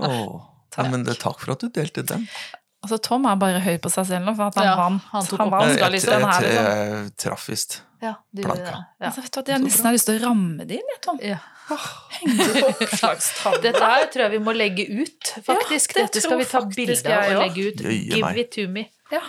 oh, 0.00 0.40
Ja, 0.76 0.82
men 0.90 1.04
det, 1.04 1.14
takk 1.20 1.40
for 1.42 1.52
at 1.56 1.60
du 1.64 1.68
delte 1.74 2.02
den. 2.06 2.26
Altså, 2.80 2.96
Tom 3.04 3.26
er 3.28 3.36
bare 3.40 3.58
høy 3.60 3.76
på 3.82 3.90
seg 3.92 4.06
selv 4.08 4.24
nå, 4.24 4.32
for 4.38 4.44
at 4.48 4.54
han 4.56 4.64
Ja, 4.70 4.74
vant. 4.78 5.02
han 5.12 5.24
tok 5.28 5.40
han 5.42 5.50
vant 5.52 5.66
Jeg, 5.68 5.74
jeg, 5.74 5.80
jeg, 5.82 5.90
liksom. 5.98 6.20
jeg 6.46 7.10
traff 7.20 7.44
visst. 7.50 7.70
Ja, 8.00 8.14
Planka. 8.32 8.70
ja. 8.70 8.78
Altså, 9.10 9.20
vet 9.26 9.32
du 9.34 9.38
hva, 9.42 9.46
Jeg 9.52 9.60
nesten 9.66 9.84
har 9.90 9.94
lyst 9.98 10.06
til 10.08 10.16
å 10.16 10.22
ramme 10.30 10.62
det 10.64 10.74
inn, 10.78 10.88
jeg, 10.94 11.00
Tom. 11.04 11.18
Ja. 11.20 11.36
Dette 13.62 13.80
her 13.84 14.06
tror 14.12 14.24
jeg 14.26 14.32
vi 14.34 14.40
må 14.44 14.52
legge 14.56 14.86
ut, 14.90 15.32
faktisk. 15.46 15.94
Ja, 15.96 16.02
det 16.02 16.06
Dette 16.10 16.22
skal 16.24 16.38
vi 16.42 16.48
ta 16.50 16.62
bilde 16.66 17.14
av 17.16 17.30
og 17.36 17.42
legge 17.44 17.68
ut. 17.70 17.84
Jøye 17.86 18.00
Give 18.10 18.24
meg. 18.26 18.38
it 18.44 18.50
to 18.56 18.66
me. 18.68 18.86
Ja. 19.10 19.22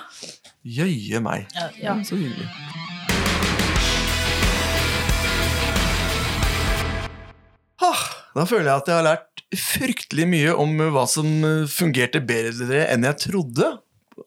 Jøye 0.80 1.22
meg. 1.26 1.48
Ja. 1.82 1.98
Så 2.06 2.18
hyggelig. 2.20 2.50
Ah, 7.82 8.02
Da 8.36 8.46
føler 8.48 8.70
jeg 8.70 8.78
at 8.84 8.90
jeg 8.92 8.96
har 9.00 9.08
lært 9.08 9.28
fryktelig 9.58 10.26
mye 10.32 10.52
om 10.64 10.78
hva 10.96 11.04
som 11.10 11.28
eh, 11.44 11.64
fungerte 11.68 12.22
bedre 12.24 12.86
enn 12.94 13.04
jeg 13.10 13.18
trodde 13.26 13.72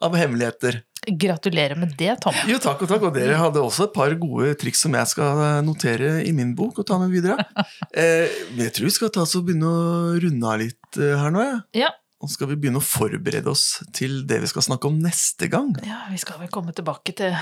av 0.03 0.15
hemmeligheter. 0.17 0.81
Gratulerer 1.05 1.77
med 1.77 1.93
det, 1.99 2.15
Tom. 2.23 2.35
Jo, 2.49 2.57
takk 2.61 2.81
og 2.85 2.89
takk. 2.89 3.03
Og 3.09 3.13
dere 3.15 3.37
hadde 3.37 3.61
også 3.61 3.87
et 3.87 3.93
par 3.95 4.15
gode 4.19 4.55
triks 4.61 4.81
som 4.85 4.95
jeg 4.97 5.11
skal 5.11 5.41
eh, 5.43 5.59
notere 5.65 6.15
i 6.25 6.33
min 6.35 6.55
bok 6.57 6.81
og 6.81 6.87
ta 6.89 6.99
med 7.01 7.13
videre. 7.13 7.45
Eh, 7.95 8.27
jeg 8.57 8.73
tror 8.75 8.89
vi 8.89 8.91
skal 8.91 9.11
ta 9.13 9.21
oss 9.23 9.37
og 9.37 9.45
begynne 9.47 9.69
å 9.69 10.15
runde 10.19 10.49
av 10.49 10.59
litt 10.59 10.97
eh, 10.99 11.13
her 11.15 11.31
nå. 11.31 11.45
Ja. 11.77 11.93
Og 12.19 12.31
skal 12.33 12.49
vi 12.49 12.57
begynne 12.59 12.81
å 12.81 12.83
forberede 12.83 13.47
oss 13.51 13.79
til 13.95 14.23
det 14.27 14.41
vi 14.43 14.49
skal 14.51 14.65
snakke 14.67 14.89
om 14.89 14.97
neste 15.03 15.47
gang. 15.51 15.71
ja, 15.85 16.01
vi 16.11 16.19
skal 16.19 16.41
vel 16.41 16.51
komme 16.51 16.75
tilbake 16.75 17.15
til, 17.15 17.37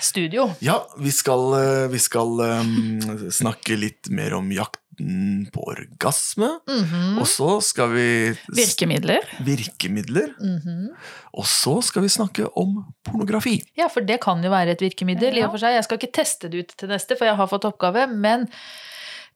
studio. 0.00 0.46
Ja, 0.64 0.78
vi 0.96 1.10
skal, 1.12 1.52
eh, 1.58 1.88
vi 1.92 1.98
skal 2.00 2.40
um, 2.40 3.28
snakke 3.28 3.76
litt 3.76 4.08
mer 4.08 4.32
om 4.38 4.48
jakten 4.54 4.85
på 5.52 5.60
orgasme. 5.68 6.48
Mhm, 6.68 7.18
Og 7.20 7.26
så 7.28 7.60
skal 7.62 7.90
vi 7.92 8.06
Virkemidler. 8.48 9.20
Virkemidler. 9.44 10.34
mhm. 10.40 10.90
Og 11.36 11.44
så 11.44 11.82
skal 11.84 12.02
vi 12.02 12.08
snakke 12.08 12.46
om 12.56 12.84
pornografi. 13.04 13.62
Ja, 13.76 13.88
for 13.88 14.00
det 14.00 14.20
kan 14.24 14.42
jo 14.42 14.50
være 14.50 14.70
et 14.72 14.80
virkemiddel. 14.80 15.36
i 15.36 15.42
og 15.44 15.50
for 15.52 15.58
seg. 15.58 15.74
Jeg 15.76 15.84
skal 15.84 15.98
ikke 15.98 16.12
teste 16.12 16.48
det 16.48 16.58
ut 16.64 16.76
til 16.78 16.88
neste, 16.88 17.16
for 17.16 17.26
jeg 17.28 17.36
har 17.36 17.46
fått 17.46 17.64
oppgave, 17.68 18.06
men 18.08 18.48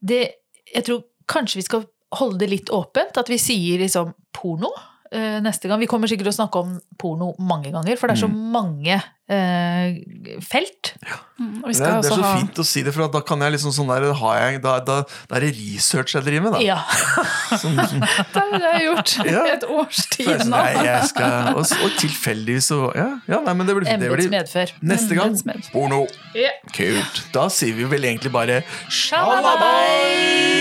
det, 0.00 0.30
jeg 0.74 0.84
tror 0.84 1.04
kanskje 1.28 1.56
vi 1.60 1.62
skal 1.62 1.84
holde 2.12 2.38
det 2.38 2.48
litt 2.50 2.70
åpent, 2.70 3.16
at 3.18 3.28
vi 3.28 3.36
sier 3.38 3.78
liksom 3.78 4.14
porno 4.32 4.70
eh, 5.12 5.40
neste 5.44 5.68
gang. 5.68 5.78
Vi 5.78 5.86
kommer 5.86 6.08
sikkert 6.08 6.26
til 6.30 6.32
å 6.32 6.38
snakke 6.40 6.58
om 6.58 6.80
porno 6.98 7.34
mange 7.38 7.70
ganger, 7.70 7.96
for 8.00 8.08
det 8.08 8.16
er 8.16 8.24
så 8.24 8.32
mange 8.32 8.96
eh, 8.96 9.02
felt. 9.30 10.90
Ja. 11.06 11.16
og 11.40 11.68
vi 11.70 11.72
Det, 11.72 11.80
er- 11.86 12.00
det 12.02 12.10
er 12.10 12.14
så 12.16 12.22
ha 12.22 12.32
fint 12.40 12.58
å 12.60 12.64
si 12.66 12.82
det, 12.84 12.92
for 12.94 13.08
da 13.08 13.20
kan 13.24 13.40
jeg 13.40 13.52
liksom 13.54 13.72
sånn 13.72 13.88
der, 13.88 14.06
har 14.20 14.34
jeg, 14.42 14.60
da, 14.64 14.72
da, 14.84 14.96
da 15.30 15.36
er 15.38 15.40
det 15.46 15.52
research 15.56 16.14
jeg 16.16 16.24
driver 16.26 16.42
med. 16.50 16.52
Da. 16.58 16.60
Ja. 16.66 16.78
Som, 17.60 17.74
som, 17.90 18.00
Det 18.34 18.42
har 18.42 18.60
jeg 18.62 18.84
gjort 18.86 19.14
Ja. 19.26 19.40
i 19.46 19.50
et 19.56 19.64
års 19.66 20.02
tid 20.12 20.28
nå. 20.46 20.50
Nei, 20.52 20.84
jeg 20.86 21.08
skal, 21.10 21.50
og, 21.58 21.64
og 21.84 21.96
tilfeldigvis 21.98 22.68
så 22.70 22.78
ja, 22.94 23.08
ja, 23.30 23.40
nei, 23.46 23.54
men 23.58 23.66
det 23.66 23.74
blir, 23.78 23.86
det 23.88 23.96
Embets 23.96 24.14
blir 24.16 24.30
medfør. 24.36 24.68
neste 24.92 25.18
gang. 25.18 25.34
Medfør. 25.48 25.72
Porno. 25.74 26.00
Yeah. 26.34 26.54
Kult. 26.76 27.22
Da 27.34 27.48
sier 27.52 27.74
vi 27.78 27.84
vel 27.90 28.04
egentlig 28.10 28.30
bare 28.34 28.60
Shalabais! 28.88 30.59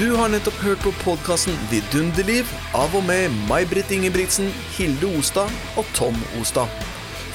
Du 0.00 0.14
har 0.16 0.30
nettopp 0.32 0.56
hørt 0.64 0.80
på 0.80 0.90
podkasten 1.02 1.58
Vidunderliv 1.68 2.48
av 2.72 2.94
og 2.96 3.02
med 3.04 3.34
May-Britt 3.50 3.90
Ingebrigtsen, 3.92 4.48
Hilde 4.72 5.10
Ostad 5.18 5.52
og 5.76 5.90
Tom 5.92 6.16
Ostad. 6.40 6.72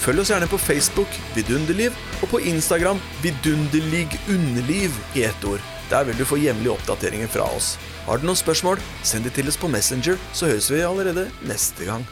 Følg 0.02 0.24
oss 0.24 0.32
gjerne 0.34 0.50
på 0.50 0.58
Facebook 0.58 1.14
Vidunderliv 1.36 1.94
og 2.26 2.32
på 2.34 2.42
Instagram 2.50 2.98
Vidunderlig 3.22 4.08
underliv 4.26 4.98
i 5.14 5.28
ett 5.30 5.46
ord. 5.46 5.62
Der 5.94 6.10
vil 6.10 6.18
du 6.18 6.26
få 6.26 6.42
jevnlige 6.42 6.74
oppdateringer 6.74 7.30
fra 7.38 7.46
oss. 7.54 7.76
Har 8.10 8.18
du 8.18 8.26
noen 8.26 8.42
spørsmål, 8.42 8.82
send 9.06 9.30
de 9.30 9.38
til 9.38 9.54
oss 9.54 9.62
på 9.62 9.70
Messenger, 9.70 10.18
så 10.34 10.50
høres 10.50 10.74
vi 10.74 10.82
allerede 10.90 11.30
neste 11.46 11.86
gang. 11.86 12.10